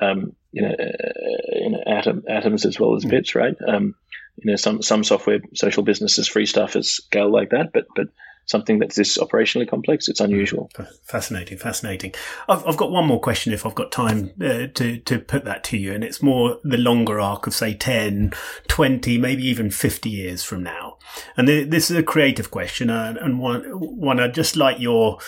um, 0.02 0.34
you 0.52 0.62
know, 0.62 0.70
uh, 0.72 1.54
you 1.54 1.70
know 1.72 1.84
atom, 1.88 2.24
atoms 2.30 2.66
as 2.66 2.80
well 2.80 2.95
as 2.95 3.04
mm. 3.04 3.10
bits, 3.10 3.36
right? 3.36 3.56
Um, 3.68 3.95
you 4.38 4.52
know, 4.52 4.56
some, 4.56 4.82
some 4.82 5.04
software 5.04 5.39
social 5.56 5.84
businesses 5.84 6.28
free 6.28 6.45
stuff 6.45 6.76
at 6.76 6.86
scale 6.86 7.32
like 7.32 7.50
that, 7.50 7.72
but, 7.74 7.86
but 7.95 8.08
something 8.48 8.80
that's 8.80 8.95
this 8.95 9.18
operationally 9.18 9.70
complex. 9.70 10.08
It's 10.08 10.22
unusual. 10.22 10.72
Fascinating, 11.04 11.58
fascinating. 11.58 12.14
I've, 12.48 12.66
I've 12.66 12.78
got 12.78 12.91
one 12.91 13.06
more 13.06 13.20
question 13.20 13.54
if 13.54 13.66
I've 13.66 13.76
got 13.76 13.91
time 13.91 14.32
uh, 14.41 14.68
to, 14.74 14.98
to 15.00 15.20
put 15.20 15.45
that 15.45 15.64
to 15.66 15.78
you. 15.78 15.93
And 15.93 16.04
it's 16.04 16.24
more 16.24 16.58
the 16.64 16.78
longer 16.78 17.20
arc 17.20 17.45
of, 17.45 17.54
say, 17.54 17.74
10, 17.74 18.32
20, 18.68 19.18
maybe 19.18 19.45
even 19.45 19.70
50 19.70 20.10
years 20.10 20.43
from 20.43 20.64
now. 20.64 20.98
And 21.36 21.48
this 21.48 21.91
is 21.91 21.98
a 21.98 22.04
creative 22.04 22.50
question 22.50 22.89
uh, 22.89 23.16
and 23.20 23.39
one, 23.39 23.64
one 23.64 24.20
I'd 24.20 24.34
just 24.34 24.56
like 24.56 24.80
your 24.80 25.20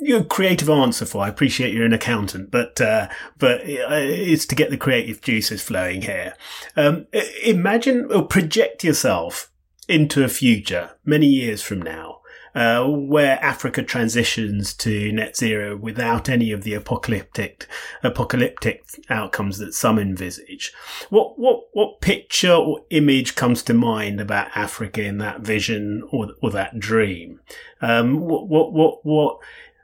your 0.00 0.22
creative 0.22 0.70
answer 0.70 1.04
for. 1.04 1.24
I 1.24 1.28
appreciate 1.28 1.74
you're 1.74 1.84
an 1.84 1.92
accountant, 1.92 2.52
but 2.52 2.80
uh, 2.80 3.08
but 3.36 3.62
uh, 3.62 3.98
it's 3.98 4.46
to 4.46 4.54
get 4.54 4.70
the 4.70 4.76
creative 4.76 5.20
juices 5.20 5.60
flowing 5.60 6.02
here. 6.02 6.34
Um, 6.76 7.08
imagine 7.42 8.06
or 8.12 8.24
project 8.24 8.84
yourself 8.84 9.50
into 9.88 10.22
a 10.22 10.28
future 10.28 10.90
many 11.04 11.26
years 11.26 11.62
from 11.62 11.82
now 11.82 12.17
uh, 12.58 12.84
where 12.88 13.38
Africa 13.40 13.84
transitions 13.84 14.74
to 14.74 15.12
net 15.12 15.36
zero 15.36 15.76
without 15.76 16.28
any 16.28 16.50
of 16.50 16.64
the 16.64 16.74
apocalyptic 16.74 17.68
apocalyptic 18.02 18.82
outcomes 19.08 19.58
that 19.58 19.74
some 19.74 19.96
envisage. 19.96 20.72
What 21.08 21.38
what 21.38 21.60
what 21.72 22.00
picture 22.00 22.52
or 22.52 22.80
image 22.90 23.36
comes 23.36 23.62
to 23.62 23.74
mind 23.74 24.20
about 24.20 24.50
Africa 24.56 25.04
in 25.04 25.18
that 25.18 25.42
vision 25.42 26.02
or 26.10 26.30
or 26.42 26.50
that 26.50 26.80
dream? 26.80 27.38
Um, 27.80 28.22
what 28.22 28.48
what 28.48 28.72
what 28.72 28.98
what 29.04 29.38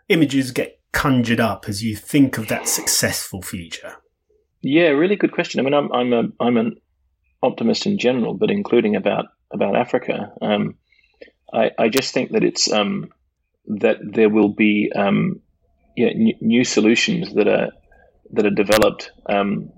images 0.08 0.50
get 0.50 0.80
conjured 0.90 1.38
up 1.38 1.68
as 1.68 1.84
you 1.84 1.94
think 1.94 2.38
of 2.38 2.48
that 2.48 2.66
successful 2.66 3.40
future? 3.40 3.94
Yeah, 4.62 4.88
really 4.88 5.14
good 5.14 5.30
question. 5.30 5.60
I 5.60 5.62
mean, 5.62 5.74
I'm 5.74 5.92
I'm 5.92 6.12
a 6.12 6.24
I'm 6.40 6.56
an 6.56 6.80
optimist 7.40 7.86
in 7.86 7.98
general, 7.98 8.34
but 8.34 8.50
including 8.50 8.96
about 8.96 9.26
about 9.52 9.76
Africa. 9.76 10.32
Um, 10.42 10.74
I, 11.54 11.70
I 11.78 11.88
just 11.88 12.12
think 12.12 12.32
that 12.32 12.44
it's 12.44 12.70
um, 12.72 13.12
that 13.66 13.98
there 14.02 14.28
will 14.28 14.48
be 14.48 14.92
um, 14.94 15.40
yeah, 15.96 16.08
n- 16.08 16.38
new 16.40 16.64
solutions 16.64 17.32
that 17.34 17.48
are 17.48 17.70
that 18.32 18.46
are 18.46 18.50
developed 18.50 19.10
um, 19.28 19.70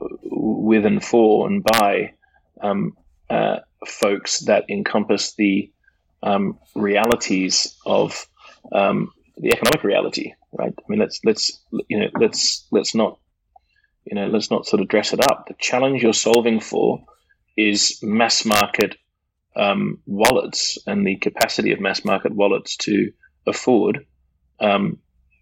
with 0.00 0.86
and 0.86 1.04
for 1.04 1.46
and 1.46 1.64
by 1.64 2.14
um, 2.62 2.96
uh, 3.28 3.56
folks 3.86 4.40
that 4.40 4.64
encompass 4.68 5.34
the 5.34 5.70
um, 6.22 6.58
realities 6.74 7.76
of 7.84 8.26
um, 8.72 9.10
the 9.36 9.52
economic 9.52 9.82
reality, 9.82 10.32
right? 10.52 10.72
I 10.78 10.82
mean, 10.88 11.00
let's 11.00 11.20
let's 11.24 11.60
you 11.88 11.98
know 11.98 12.08
let's 12.20 12.66
let's 12.70 12.94
not 12.94 13.18
you 14.04 14.14
know 14.14 14.28
let's 14.28 14.50
not 14.50 14.66
sort 14.66 14.80
of 14.80 14.88
dress 14.88 15.12
it 15.12 15.20
up. 15.20 15.46
The 15.48 15.54
challenge 15.58 16.02
you're 16.02 16.12
solving 16.12 16.60
for 16.60 17.04
is 17.56 17.98
mass 18.02 18.44
market 18.44 18.96
um, 19.56 19.98
wallets 20.06 20.78
and 20.86 21.06
the 21.06 21.16
capacity 21.16 21.72
of 21.72 21.80
mass 21.80 22.04
market 22.04 22.34
wallets 22.34 22.76
to 22.76 23.12
afford 23.46 24.06
um, 24.60 24.98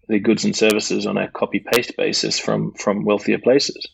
the 0.07 0.19
goods 0.19 0.43
and 0.43 0.55
services 0.55 1.05
on 1.05 1.17
a 1.17 1.29
copy 1.29 1.59
paste 1.59 1.95
basis 1.97 2.39
from 2.39 2.73
from 2.73 3.05
wealthier 3.05 3.39
places. 3.39 3.87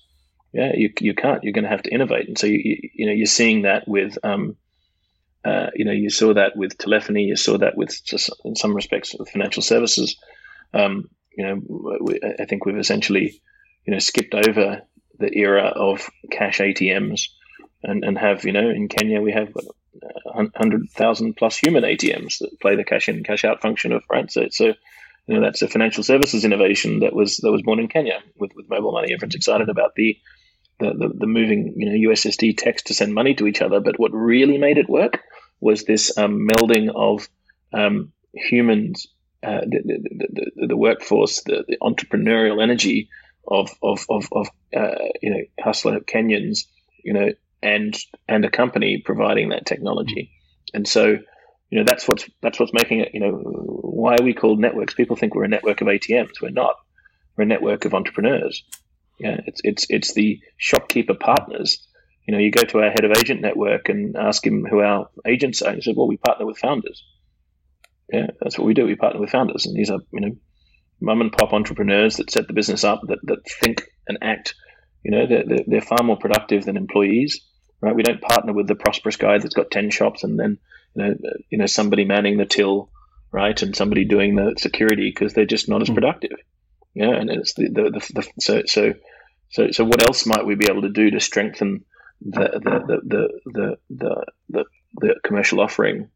Yeah, 0.54 0.72
you, 0.74 0.92
you 1.02 1.14
can't. 1.14 1.44
You're 1.44 1.54
going 1.54 1.66
to 1.66 1.70
have 1.70 1.84
to 1.84 1.94
innovate, 1.94 2.28
and 2.28 2.38
so 2.38 2.48
you 2.48 2.60
you, 2.64 2.90
you 2.94 3.06
know 3.06 3.12
you're 3.12 3.26
seeing 3.26 3.64
that 3.64 3.88
with 3.88 4.18
um, 4.24 4.56
uh, 5.46 5.68
you 5.76 5.86
know 5.86 5.92
you 5.92 6.10
saw 6.10 6.34
that 6.34 6.56
with 6.56 6.78
telephony, 6.78 7.24
you 7.24 7.36
saw 7.36 7.58
that 7.58 7.78
with 7.78 7.96
in 8.46 8.56
some 8.56 8.74
respects 8.74 9.14
with 9.18 9.30
financial 9.30 9.62
services. 9.62 10.18
Um, 10.74 11.10
you 11.38 11.46
know, 11.46 12.00
we, 12.02 12.20
I 12.40 12.46
think 12.46 12.66
we've 12.66 12.78
essentially 12.78 13.42
you 13.86 13.94
know 13.94 14.00
skipped 14.00 14.34
over 14.34 14.82
the 15.20 15.38
era 15.38 15.66
of 15.76 16.10
cash 16.32 16.60
ATMs 16.60 17.28
and, 17.84 18.04
and 18.04 18.18
have, 18.18 18.44
you 18.46 18.52
know, 18.52 18.70
in 18.70 18.88
Kenya, 18.88 19.22
we 19.22 19.32
have 19.32 19.50
100,000 20.26 21.36
plus 21.36 21.58
human 21.58 21.84
ATMs 21.84 22.40
that 22.40 22.60
play 22.62 22.76
the 22.76 22.84
cash 22.84 23.10
in, 23.10 23.24
cash 23.24 23.44
out 23.46 23.62
function 23.62 23.92
of, 23.92 24.04
right? 24.10 24.32
So, 24.32 24.44
you 24.64 24.76
know, 25.28 25.42
that's 25.42 25.62
a 25.62 25.68
financial 25.68 26.04
services 26.04 26.46
innovation 26.46 27.00
that 27.00 27.14
was, 27.14 27.38
that 27.38 27.52
was 27.52 27.62
born 27.62 27.80
in 27.80 27.88
Kenya 27.88 28.20
with, 28.38 28.52
with 28.56 28.70
mobile 28.70 28.92
money. 28.92 29.14
Everyone's 29.14 29.36
excited 29.36 29.70
about 29.70 29.96
the, 29.96 30.18
the, 30.80 30.94
the, 30.94 31.10
the 31.20 31.28
moving, 31.28 31.74
you 31.76 31.86
know, 31.86 32.12
USSD 32.12 32.58
text 32.58 32.88
to 32.88 32.94
send 32.94 33.14
money 33.14 33.36
to 33.36 33.48
each 33.48 33.62
other. 33.62 33.80
But 33.80 34.00
what 34.00 34.12
really 34.14 34.58
made 34.58 34.78
it 34.78 34.90
work 34.90 35.22
was 35.60 35.84
this 35.84 36.18
um, 36.18 36.48
melding 36.48 36.90
of 36.96 37.28
um, 37.74 38.12
humans, 38.34 39.08
uh, 39.44 39.62
the, 39.62 39.82
the, 39.84 40.28
the, 40.56 40.68
the, 40.68 40.78
workforce, 40.78 41.42
the, 41.44 41.64
the 41.68 41.78
entrepreneurial 41.82 42.62
energy 42.62 43.10
of 43.48 43.72
of 43.82 44.06
of, 44.10 44.28
of 44.32 44.48
uh, 44.76 44.96
you 45.22 45.30
know 45.30 45.42
hustler 45.60 46.00
Kenyans, 46.00 46.66
you 47.04 47.14
know, 47.14 47.30
and 47.62 47.98
and 48.28 48.46
a 48.46 48.50
company 48.50 49.02
providing 49.04 49.50
that 49.50 49.66
technology, 49.66 50.32
mm-hmm. 50.32 50.78
and 50.78 50.88
so 50.88 51.18
you 51.70 51.78
know 51.78 51.84
that's 51.86 52.08
what's 52.08 52.30
that's 52.42 52.60
what's 52.60 52.74
making 52.74 53.02
it. 53.02 53.12
You 53.14 53.20
know, 53.20 53.32
why 53.32 54.16
are 54.16 54.24
we 54.24 54.34
called 54.34 54.60
networks? 54.60 54.94
People 54.94 55.16
think 55.16 55.36
we're 55.36 55.44
a 55.44 55.50
network 55.50 55.82
of 55.82 55.88
ATMs. 55.88 56.42
We're 56.42 56.50
not. 56.50 56.76
We're 57.36 57.44
a 57.44 57.48
network 57.48 57.86
of 57.86 57.94
entrepreneurs. 57.94 58.64
Yeah, 59.20 59.42
it's 59.46 59.62
it's 59.64 59.86
it's 59.90 60.14
the 60.14 60.40
shopkeeper 60.58 61.16
partners. 61.16 61.86
You 62.28 62.34
know, 62.34 62.40
you 62.40 62.52
go 62.52 62.64
to 62.64 62.80
our 62.80 62.90
head 62.90 63.06
of 63.06 63.12
agent 63.12 63.42
network 63.42 63.90
and 63.90 64.16
ask 64.18 64.46
him 64.46 64.66
who 64.70 64.82
our 64.82 65.10
agents 65.26 65.62
are. 65.62 65.74
He 65.74 65.82
said, 65.82 65.96
"Well, 65.96 66.08
we 66.08 66.18
partner 66.18 66.46
with 66.46 66.58
founders." 66.58 67.04
Yeah, 68.12 68.28
that's 68.42 68.58
what 68.58 68.66
we 68.66 68.74
do. 68.74 68.86
We 68.86 68.96
partner 68.96 69.20
with 69.20 69.32
founders, 69.32 69.66
and 69.66 69.76
these 69.76 69.90
are 69.90 70.00
you 70.14 70.22
know 70.22 70.36
mum 71.02 71.22
and 71.22 71.32
pop 71.32 71.54
entrepreneurs 71.54 72.18
that 72.18 72.32
set 72.32 72.48
the 72.48 72.54
business 72.54 72.84
up 72.84 73.02
that, 73.08 73.20
that 73.24 73.40
think 73.62 73.84
and 74.08 74.18
act. 74.22 74.56
You 75.08 75.12
know, 75.12 75.26
they're, 75.26 75.60
they're, 75.66 75.82
far 75.82 76.04
more 76.04 76.18
productive 76.18 76.66
than 76.66 76.76
employees, 76.76 77.40
right? 77.80 77.96
We 77.96 78.04
don't 78.04 78.20
partner 78.20 78.52
with 78.52 78.68
the 78.68 78.76
prosperous 78.76 79.16
guy 79.16 79.38
that's 79.38 79.56
got 79.56 79.72
10 79.72 79.90
shops 79.90 80.26
and 80.26 80.38
then, 80.38 80.58
you 80.96 81.04
know, 81.04 81.16
you 81.50 81.58
know 81.60 81.66
somebody 81.66 82.04
manning 82.04 82.38
the 82.38 82.46
till, 82.46 82.90
right? 83.32 83.60
And 83.62 83.74
somebody 83.74 84.04
doing 84.04 84.36
the 84.36 84.56
security 84.58 85.10
because 85.10 85.34
they're 85.34 85.46
just 85.46 85.70
not 85.70 85.82
as 85.82 85.88
hmm. 85.88 85.94
productive. 85.94 86.38
Yeah. 86.94 87.12
And 87.12 87.30
it's 87.30 87.54
the, 87.54 87.70
the, 87.70 87.84
the, 87.84 88.12
the, 88.16 88.28
so, 88.42 88.64
so, 88.66 88.96
so, 89.50 89.72
so 89.72 89.86
what 89.86 90.02
else 90.02 90.26
might 90.26 90.46
we 90.46 90.56
be 90.56 90.68
able 90.70 90.82
to 90.82 90.90
do 90.90 91.10
to 91.12 91.22
strengthen 91.22 91.86
the, 92.20 92.60
the, 92.62 92.80
the, 92.86 93.02
the, 93.06 93.40
the, 93.46 93.78
the, 93.90 94.26
the, 94.50 94.66
the 94.96 95.16
commercial 95.24 95.62
offering 95.62 96.10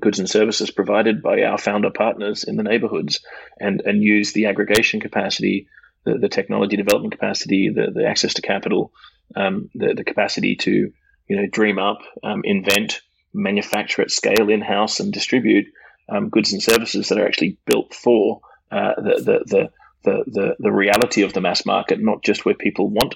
goods 0.00 0.18
and 0.18 0.28
services 0.28 0.72
provided 0.72 1.22
by 1.22 1.42
our 1.42 1.58
founder 1.58 1.90
partners 1.90 2.42
in 2.42 2.56
the 2.56 2.64
neighborhoods 2.64 3.20
and, 3.60 3.80
and 3.84 4.02
use 4.02 4.32
the 4.32 4.46
aggregation 4.46 5.00
capacity, 5.00 5.68
the, 6.04 6.18
the 6.18 6.28
technology 6.28 6.76
development 6.76 7.12
capacity, 7.12 7.70
the, 7.70 7.90
the 7.90 8.06
access 8.06 8.34
to 8.34 8.42
capital, 8.42 8.92
um, 9.36 9.70
the, 9.74 9.94
the 9.94 10.04
capacity 10.04 10.56
to 10.56 10.92
you 11.28 11.36
know 11.36 11.46
dream 11.50 11.78
up, 11.78 11.98
um, 12.22 12.42
invent, 12.44 13.00
manufacture 13.32 14.02
at 14.02 14.10
scale 14.10 14.50
in 14.50 14.60
house 14.60 15.00
and 15.00 15.12
distribute 15.12 15.66
um, 16.08 16.28
goods 16.28 16.52
and 16.52 16.62
services 16.62 17.08
that 17.08 17.18
are 17.18 17.26
actually 17.26 17.58
built 17.66 17.94
for 17.94 18.40
uh, 18.70 18.94
the, 18.96 19.42
the, 19.46 19.70
the, 20.02 20.24
the, 20.26 20.56
the, 20.58 20.72
reality 20.72 21.22
of 21.22 21.32
the 21.32 21.40
mass 21.40 21.64
market, 21.64 21.98
not 22.00 22.22
just 22.22 22.44
where 22.44 22.54
people 22.54 22.90
want 22.90 23.14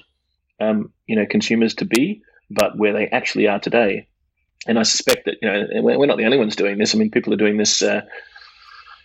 um, 0.59 0.91
you 1.07 1.15
know 1.15 1.25
consumers 1.25 1.75
to 1.75 1.85
be, 1.85 2.21
but 2.49 2.77
where 2.77 2.93
they 2.93 3.07
actually 3.07 3.47
are 3.47 3.59
today 3.59 4.07
and 4.67 4.77
I 4.77 4.83
suspect 4.83 5.25
that 5.25 5.35
you 5.41 5.49
know 5.49 5.67
we're 5.81 6.05
not 6.05 6.17
the 6.17 6.25
only 6.25 6.37
ones 6.37 6.55
doing 6.55 6.77
this. 6.77 6.93
I 6.93 6.97
mean, 6.97 7.11
people 7.11 7.33
are 7.33 7.37
doing 7.37 7.57
this. 7.57 7.81
Uh, 7.81 8.01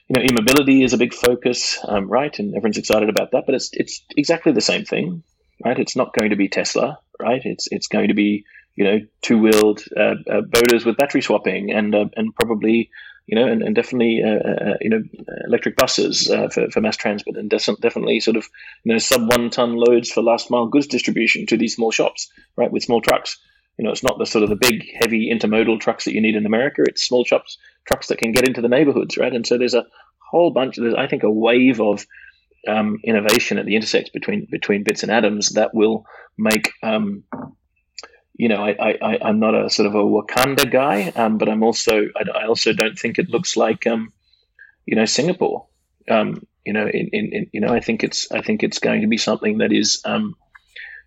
you 0.08 0.16
know, 0.16 0.22
e-mobility 0.22 0.82
is 0.82 0.92
a 0.92 0.98
big 0.98 1.14
focus, 1.14 1.78
um, 1.84 2.08
right? 2.08 2.38
And 2.38 2.54
everyone's 2.54 2.78
excited 2.78 3.08
about 3.08 3.30
that. 3.32 3.44
But 3.46 3.54
it's 3.54 3.70
it's 3.72 4.02
exactly 4.16 4.52
the 4.52 4.60
same 4.60 4.84
thing, 4.84 5.22
right? 5.64 5.78
It's 5.78 5.96
not 5.96 6.12
going 6.12 6.30
to 6.30 6.36
be 6.36 6.48
Tesla, 6.48 6.98
right? 7.20 7.40
It's 7.44 7.68
it's 7.70 7.88
going 7.88 8.08
to 8.08 8.14
be 8.14 8.44
you 8.76 8.84
know 8.84 9.00
two-wheeled 9.22 9.82
uh, 9.96 10.14
uh, 10.30 10.40
boaters 10.42 10.84
with 10.84 10.96
battery 10.96 11.22
swapping 11.22 11.72
and 11.72 11.94
uh, 11.94 12.06
and 12.16 12.34
probably 12.34 12.90
you 13.26 13.36
know 13.36 13.46
and, 13.46 13.62
and 13.62 13.74
definitely 13.74 14.22
uh, 14.22 14.28
uh, 14.28 14.76
you 14.80 14.90
know 14.90 15.02
electric 15.46 15.76
buses 15.76 16.26
for, 16.52 16.70
for 16.70 16.80
mass 16.80 16.96
transport 16.96 17.36
and 17.36 17.48
definitely 17.48 18.20
sort 18.20 18.36
of 18.36 18.46
you 18.82 18.92
know 18.92 18.98
sub 18.98 19.30
one 19.30 19.48
ton 19.50 19.74
loads 19.74 20.10
for 20.10 20.22
last 20.22 20.50
mile 20.50 20.66
goods 20.66 20.86
distribution 20.86 21.46
to 21.46 21.56
these 21.56 21.74
small 21.74 21.90
shops, 21.90 22.30
right? 22.56 22.70
With 22.70 22.82
small 22.82 23.00
trucks. 23.00 23.38
You 23.78 23.84
know, 23.84 23.90
it's 23.90 24.02
not 24.02 24.18
the 24.18 24.26
sort 24.26 24.44
of 24.44 24.50
the 24.50 24.56
big, 24.56 24.84
heavy 25.00 25.30
intermodal 25.32 25.80
trucks 25.80 26.04
that 26.04 26.14
you 26.14 26.20
need 26.20 26.36
in 26.36 26.46
America. 26.46 26.82
It's 26.86 27.06
small 27.06 27.24
shops, 27.24 27.58
trucks 27.86 28.06
that 28.08 28.18
can 28.18 28.32
get 28.32 28.46
into 28.46 28.60
the 28.60 28.68
neighborhoods, 28.68 29.16
right? 29.16 29.32
And 29.32 29.46
so 29.46 29.58
there's 29.58 29.74
a 29.74 29.86
whole 30.30 30.50
bunch. 30.50 30.76
There's, 30.76 30.94
I 30.94 31.06
think, 31.06 31.22
a 31.22 31.30
wave 31.30 31.80
of 31.80 32.06
um, 32.68 32.98
innovation 33.04 33.58
at 33.58 33.66
the 33.66 33.76
intersects 33.76 34.10
between 34.10 34.46
between 34.50 34.84
bits 34.84 35.02
and 35.02 35.10
atoms 35.10 35.50
that 35.50 35.74
will 35.74 36.06
make. 36.38 36.72
Um, 36.82 37.24
you 38.36 38.48
know, 38.48 38.64
I, 38.64 38.96
I, 39.00 39.18
I'm 39.22 39.38
not 39.38 39.54
a 39.54 39.70
sort 39.70 39.86
of 39.86 39.94
a 39.94 40.02
Wakanda 40.02 40.70
guy, 40.70 41.12
um, 41.14 41.38
but 41.38 41.48
I'm 41.48 41.62
also, 41.62 42.06
I, 42.16 42.46
also 42.46 42.72
don't 42.72 42.98
think 42.98 43.18
it 43.18 43.30
looks 43.30 43.56
like, 43.56 43.86
um, 43.86 44.12
you 44.86 44.96
know, 44.96 45.04
Singapore. 45.04 45.66
Um, 46.10 46.42
you 46.66 46.72
know, 46.72 46.86
in, 46.86 47.10
in, 47.12 47.30
in, 47.32 47.50
you 47.52 47.60
know, 47.60 47.72
I 47.72 47.80
think 47.80 48.02
it's, 48.02 48.30
I 48.32 48.40
think 48.40 48.62
it's 48.62 48.80
going 48.80 49.02
to 49.02 49.06
be 49.06 49.18
something 49.18 49.58
that 49.58 49.72
is, 49.72 50.02
um, 50.04 50.34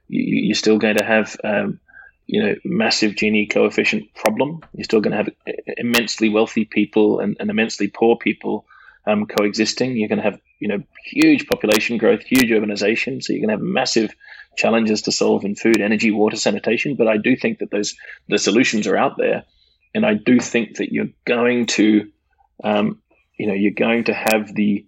you, 0.08 0.52
are 0.52 0.56
still 0.56 0.78
going 0.78 0.98
to 0.98 1.04
have, 1.04 1.36
um, 1.44 1.80
you 2.28 2.44
know 2.44 2.56
massive 2.64 3.14
Gini 3.14 3.50
coefficient 3.50 4.14
problem. 4.14 4.62
You're 4.74 4.84
still 4.84 5.02
going 5.02 5.12
to 5.12 5.18
have 5.18 5.56
immensely 5.78 6.30
wealthy 6.30 6.66
people 6.66 7.20
and, 7.20 7.36
and 7.40 7.50
immensely 7.50 7.88
poor 7.88 8.18
people 8.18 8.66
um, 9.08 9.26
coexisting. 9.26 9.98
You're 9.98 10.10
going 10.10 10.22
to 10.22 10.30
have 10.30 10.40
you 10.60 10.68
know 10.68 10.84
huge 11.06 11.48
population 11.48 11.98
growth, 11.98 12.24
huge 12.24 12.50
urbanization. 12.50 13.24
So 13.24 13.34
you're 13.34 13.46
going 13.46 13.58
to 13.58 13.64
have 13.64 13.74
massive 13.74 14.14
challenges 14.58 15.04
to 15.04 15.12
solve 15.12 15.46
in 15.46 15.56
food, 15.56 15.80
energy, 15.80 16.12
water, 16.12 16.36
sanitation. 16.36 16.96
But 16.96 17.08
I 17.08 17.18
do 17.18 17.36
think 17.36 17.60
that 17.60 17.72
those 17.72 17.96
the 18.28 18.38
solutions 18.38 18.88
are 18.88 18.98
out 18.98 19.18
there, 19.18 19.44
and 19.96 20.06
I 20.06 20.14
do 20.14 20.40
think 20.40 20.78
that 20.78 20.92
you're 20.92 21.14
going 21.26 21.66
to 21.68 22.12
um, 22.64 23.02
you 23.38 23.48
know 23.48 23.54
you're 23.54 23.72
going 23.72 24.04
to 24.06 24.14
have 24.14 24.54
the 24.54 24.86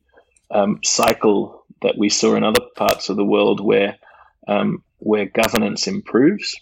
um, 0.51 0.79
cycle 0.83 1.65
that 1.81 1.97
we 1.97 2.09
saw 2.09 2.35
in 2.35 2.43
other 2.43 2.65
parts 2.75 3.07
of 3.07 3.15
the 3.15 3.23
world 3.23 3.63
where 3.63 3.95
um, 4.47 4.83
where 4.97 5.25
governance 5.25 5.87
improves 5.87 6.55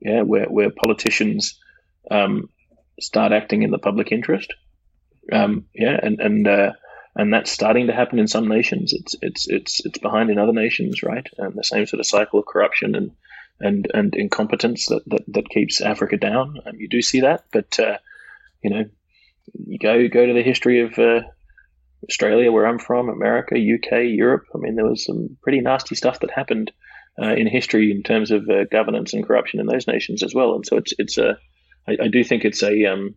yeah, 0.00 0.22
where 0.22 0.46
where 0.46 0.70
politicians 0.70 1.58
um, 2.10 2.48
start 3.00 3.32
acting 3.32 3.62
in 3.62 3.70
the 3.70 3.78
public 3.78 4.12
interest. 4.12 4.52
Um, 5.32 5.66
yeah, 5.74 5.98
and 6.02 6.20
and 6.20 6.48
uh, 6.48 6.72
and 7.16 7.32
that's 7.32 7.50
starting 7.50 7.86
to 7.86 7.92
happen 7.92 8.18
in 8.18 8.28
some 8.28 8.48
nations. 8.48 8.92
It's 8.92 9.14
it's 9.20 9.48
it's 9.48 9.84
it's 9.84 9.98
behind 9.98 10.30
in 10.30 10.38
other 10.38 10.52
nations, 10.52 11.02
right? 11.02 11.26
And 11.38 11.54
the 11.54 11.64
same 11.64 11.86
sort 11.86 12.00
of 12.00 12.06
cycle 12.06 12.40
of 12.40 12.46
corruption 12.46 12.94
and 12.94 13.10
and 13.60 13.86
and 13.92 14.14
incompetence 14.14 14.86
that 14.86 15.02
that, 15.06 15.24
that 15.28 15.48
keeps 15.50 15.80
Africa 15.80 16.16
down. 16.16 16.56
Um, 16.66 16.76
you 16.76 16.88
do 16.88 17.02
see 17.02 17.20
that, 17.20 17.44
but 17.52 17.78
uh, 17.78 17.98
you 18.62 18.70
know, 18.70 18.84
you 19.66 19.78
go 19.78 20.08
go 20.08 20.26
to 20.26 20.32
the 20.32 20.42
history 20.42 20.80
of 20.80 20.98
uh, 20.98 21.20
Australia, 22.08 22.50
where 22.50 22.66
I'm 22.66 22.78
from, 22.78 23.08
America, 23.08 23.54
UK, 23.54 24.04
Europe. 24.04 24.46
I 24.54 24.58
mean, 24.58 24.76
there 24.76 24.86
was 24.86 25.04
some 25.04 25.36
pretty 25.42 25.60
nasty 25.60 25.94
stuff 25.94 26.20
that 26.20 26.30
happened 26.30 26.72
uh, 27.20 27.34
in 27.34 27.46
history 27.46 27.90
in 27.90 28.02
terms 28.02 28.30
of 28.30 28.48
uh, 28.48 28.64
governance 28.70 29.12
and 29.12 29.26
corruption 29.26 29.60
in 29.60 29.66
those 29.66 29.86
nations 29.86 30.22
as 30.22 30.34
well. 30.34 30.54
And 30.54 30.66
so 30.66 30.76
it's 30.76 30.92
it's 30.98 31.18
a 31.18 31.38
I, 31.86 31.96
I 32.04 32.08
do 32.08 32.24
think 32.24 32.44
it's 32.44 32.62
a 32.62 32.86
um, 32.86 33.14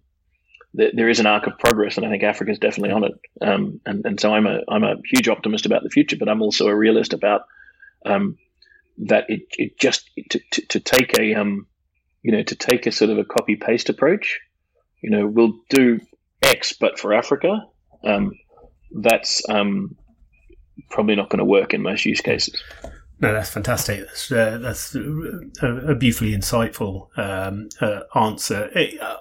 th- 0.78 0.94
there 0.96 1.10
is 1.10 1.20
an 1.20 1.28
arc 1.28 1.48
of 1.48 1.58
progress, 1.58 1.98
and 1.98 2.06
I 2.06 2.10
think 2.10 2.24
Africa 2.24 2.52
is 2.52 2.60
definitely 2.60 2.92
on 2.92 3.04
it. 3.06 3.14
Um, 3.42 3.80
and 3.86 4.06
and 4.06 4.20
so 4.20 4.34
I'm 4.34 4.48
a 4.48 4.60
I'm 4.68 4.84
a 4.84 4.96
huge 5.12 5.28
optimist 5.28 5.66
about 5.66 5.84
the 5.84 5.90
future, 5.90 6.18
but 6.18 6.30
I'm 6.30 6.42
also 6.42 6.68
a 6.68 6.76
realist 6.76 7.14
about 7.14 7.42
um, 8.06 8.38
that 9.00 9.26
it 9.30 9.44
it 9.58 9.80
just 9.80 10.10
to, 10.30 10.40
to, 10.52 10.62
to 10.68 10.80
take 10.80 11.18
a 11.20 11.36
um 11.36 11.68
you 12.22 12.32
know 12.32 12.44
to 12.44 12.56
take 12.56 12.86
a 12.86 12.92
sort 12.92 13.10
of 13.10 13.18
a 13.18 13.26
copy 13.26 13.56
paste 13.56 13.90
approach, 13.90 14.40
you 15.04 15.10
know, 15.10 15.28
we'll 15.28 15.60
do 15.70 16.00
X, 16.42 16.74
but 16.74 16.98
for 16.98 17.14
Africa, 17.14 17.68
um, 18.04 18.32
that's 18.92 19.42
um, 19.50 19.96
probably 20.90 21.16
not 21.16 21.30
going 21.30 21.40
to 21.40 21.46
work 21.46 21.74
in 21.74 21.82
most 21.82 22.06
use 22.06 22.22
cases. 22.22 22.62
No, 23.20 23.32
that's 23.32 23.52
fantastic. 23.52 24.06
That's, 24.06 24.32
uh, 24.32 24.58
that's 24.62 24.96
a, 24.96 25.92
a, 25.92 25.96
beautifully 25.96 26.36
insightful 26.36 27.08
um, 27.18 27.70
uh, 27.80 28.02
answer. 28.16 28.70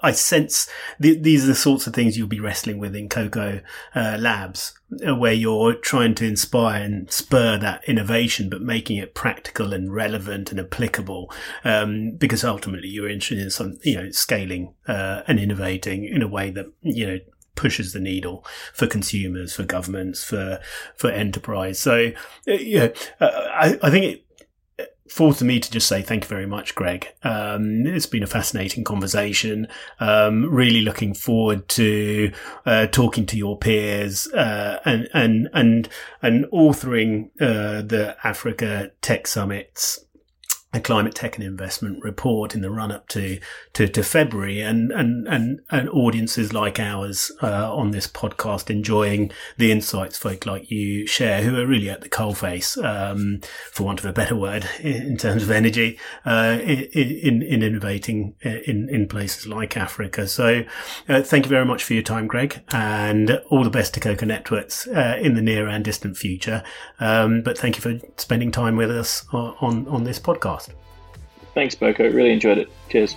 I 0.02 0.10
sense 0.10 0.68
th- 1.00 1.22
these 1.22 1.44
are 1.44 1.48
the 1.48 1.54
sorts 1.54 1.86
of 1.86 1.94
things 1.94 2.18
you'll 2.18 2.26
be 2.26 2.40
wrestling 2.40 2.78
with 2.78 2.96
in 2.96 3.08
Koko 3.08 3.60
uh, 3.94 4.16
Labs, 4.18 4.74
uh, 5.06 5.14
where 5.14 5.32
you're 5.32 5.74
trying 5.74 6.14
to 6.16 6.26
inspire 6.26 6.82
and 6.82 7.10
spur 7.12 7.58
that 7.58 7.88
innovation, 7.88 8.50
but 8.50 8.60
making 8.60 8.96
it 8.96 9.14
practical 9.14 9.72
and 9.72 9.94
relevant 9.94 10.50
and 10.50 10.58
applicable. 10.58 11.30
Um, 11.62 12.16
because 12.16 12.42
ultimately, 12.42 12.88
you're 12.88 13.08
interested 13.10 13.38
in 13.38 13.50
some, 13.50 13.78
you 13.82 13.96
know, 13.96 14.10
scaling 14.10 14.74
uh, 14.88 15.22
and 15.28 15.38
innovating 15.38 16.06
in 16.06 16.22
a 16.22 16.28
way 16.28 16.50
that 16.50 16.66
you 16.80 17.06
know 17.06 17.18
pushes 17.54 17.92
the 17.92 18.00
needle 18.00 18.44
for 18.72 18.86
consumers, 18.86 19.54
for 19.54 19.64
governments, 19.64 20.24
for 20.24 20.60
for 20.96 21.10
enterprise. 21.10 21.78
So, 21.78 22.12
uh, 22.48 22.52
yeah, 22.52 22.88
uh, 23.20 23.30
I, 23.52 23.78
I 23.82 23.90
think 23.90 24.04
it 24.04 24.24
falls 25.12 25.38
to 25.38 25.44
me 25.44 25.60
to 25.60 25.70
just 25.70 25.86
say 25.86 26.00
thank 26.00 26.24
you 26.24 26.28
very 26.28 26.46
much, 26.46 26.74
Greg. 26.74 27.08
Um, 27.22 27.86
it's 27.86 28.06
been 28.06 28.22
a 28.22 28.26
fascinating 28.28 28.82
conversation. 28.82 29.68
Um, 30.00 30.46
really 30.50 30.80
looking 30.80 31.14
forward 31.14 31.68
to 31.70 32.32
uh, 32.64 32.86
talking 32.86 33.26
to 33.26 33.36
your 33.36 33.58
peers 33.58 34.26
uh, 34.28 34.80
and 34.84 35.08
and 35.12 35.48
and 35.52 35.88
and 36.22 36.46
authoring 36.46 37.30
uh, 37.40 37.82
the 37.82 38.16
Africa 38.24 38.92
Tech 39.02 39.26
Summits 39.26 40.04
a 40.72 40.80
climate 40.80 41.14
tech 41.14 41.36
and 41.36 41.44
investment 41.44 42.02
report 42.02 42.54
in 42.54 42.62
the 42.62 42.70
run 42.70 42.90
up 42.90 43.06
to, 43.08 43.38
to, 43.74 43.86
to, 43.88 44.02
February 44.02 44.60
and, 44.60 44.90
and, 44.90 45.28
and, 45.28 45.60
and 45.70 45.88
audiences 45.90 46.52
like 46.52 46.80
ours, 46.80 47.30
uh, 47.42 47.74
on 47.74 47.90
this 47.90 48.06
podcast 48.06 48.70
enjoying 48.70 49.30
the 49.58 49.70
insights 49.70 50.16
folk 50.16 50.46
like 50.46 50.70
you 50.70 51.06
share 51.06 51.42
who 51.42 51.58
are 51.58 51.66
really 51.66 51.90
at 51.90 52.00
the 52.00 52.08
coalface, 52.08 52.82
um, 52.82 53.40
for 53.70 53.84
want 53.84 53.98
of 53.98 54.06
a 54.06 54.12
better 54.12 54.34
word 54.34 54.66
in 54.80 55.16
terms 55.16 55.42
of 55.42 55.50
energy, 55.50 55.98
uh, 56.24 56.58
in, 56.62 57.42
in, 57.42 57.62
innovating 57.62 58.34
in, 58.40 58.88
in 58.88 59.06
places 59.06 59.46
like 59.46 59.76
Africa. 59.76 60.26
So, 60.26 60.64
uh, 61.08 61.22
thank 61.22 61.44
you 61.44 61.50
very 61.50 61.66
much 61.66 61.84
for 61.84 61.92
your 61.92 62.02
time, 62.02 62.26
Greg, 62.26 62.62
and 62.72 63.42
all 63.50 63.64
the 63.64 63.70
best 63.70 63.92
to 63.94 64.00
Koko 64.00 64.24
Networks, 64.24 64.86
uh, 64.88 65.18
in 65.20 65.34
the 65.34 65.42
near 65.42 65.68
and 65.68 65.84
distant 65.84 66.16
future. 66.16 66.62
Um, 66.98 67.42
but 67.42 67.58
thank 67.58 67.76
you 67.76 67.82
for 67.82 68.04
spending 68.16 68.50
time 68.50 68.76
with 68.76 68.90
us 68.90 69.26
on, 69.32 69.54
on, 69.60 69.88
on 69.88 70.04
this 70.04 70.18
podcast. 70.18 70.61
Thanks, 71.54 71.74
Boko. 71.74 72.10
Really 72.10 72.32
enjoyed 72.32 72.58
it. 72.58 72.68
Cheers. 72.88 73.16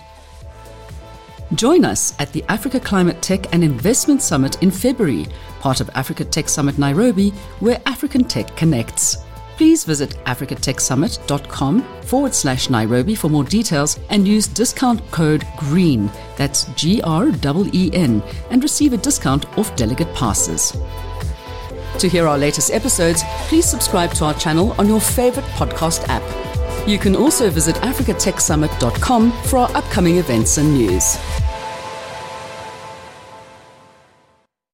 Join 1.54 1.84
us 1.84 2.14
at 2.18 2.32
the 2.32 2.44
Africa 2.48 2.80
Climate 2.80 3.22
Tech 3.22 3.52
and 3.54 3.62
Investment 3.62 4.20
Summit 4.20 4.60
in 4.62 4.70
February, 4.70 5.26
part 5.60 5.80
of 5.80 5.88
Africa 5.94 6.24
Tech 6.24 6.48
Summit 6.48 6.76
Nairobi, 6.76 7.30
where 7.60 7.80
African 7.86 8.24
tech 8.24 8.56
connects. 8.56 9.18
Please 9.56 9.84
visit 9.84 10.10
africatechsummit.com 10.26 11.82
forward 12.02 12.34
slash 12.34 12.68
Nairobi 12.68 13.14
for 13.14 13.30
more 13.30 13.44
details 13.44 13.98
and 14.10 14.26
use 14.28 14.46
discount 14.46 15.00
code 15.12 15.46
GREEN, 15.56 16.10
that's 16.36 16.64
G 16.74 17.00
R 17.02 17.28
E 17.28 17.70
E 17.72 17.90
N, 17.94 18.22
and 18.50 18.62
receive 18.62 18.92
a 18.92 18.98
discount 18.98 19.46
off 19.56 19.74
delegate 19.76 20.12
passes. 20.14 20.76
To 22.00 22.08
hear 22.08 22.26
our 22.26 22.36
latest 22.36 22.70
episodes, 22.70 23.22
please 23.48 23.64
subscribe 23.64 24.12
to 24.14 24.26
our 24.26 24.34
channel 24.34 24.74
on 24.78 24.88
your 24.88 25.00
favorite 25.00 25.46
podcast 25.56 26.06
app. 26.08 26.55
You 26.86 26.98
can 26.98 27.16
also 27.16 27.50
visit 27.50 27.74
africatechsummit.com 27.76 29.32
for 29.42 29.58
our 29.58 29.76
upcoming 29.76 30.18
events 30.18 30.58
and 30.58 30.72
news. 30.72 31.16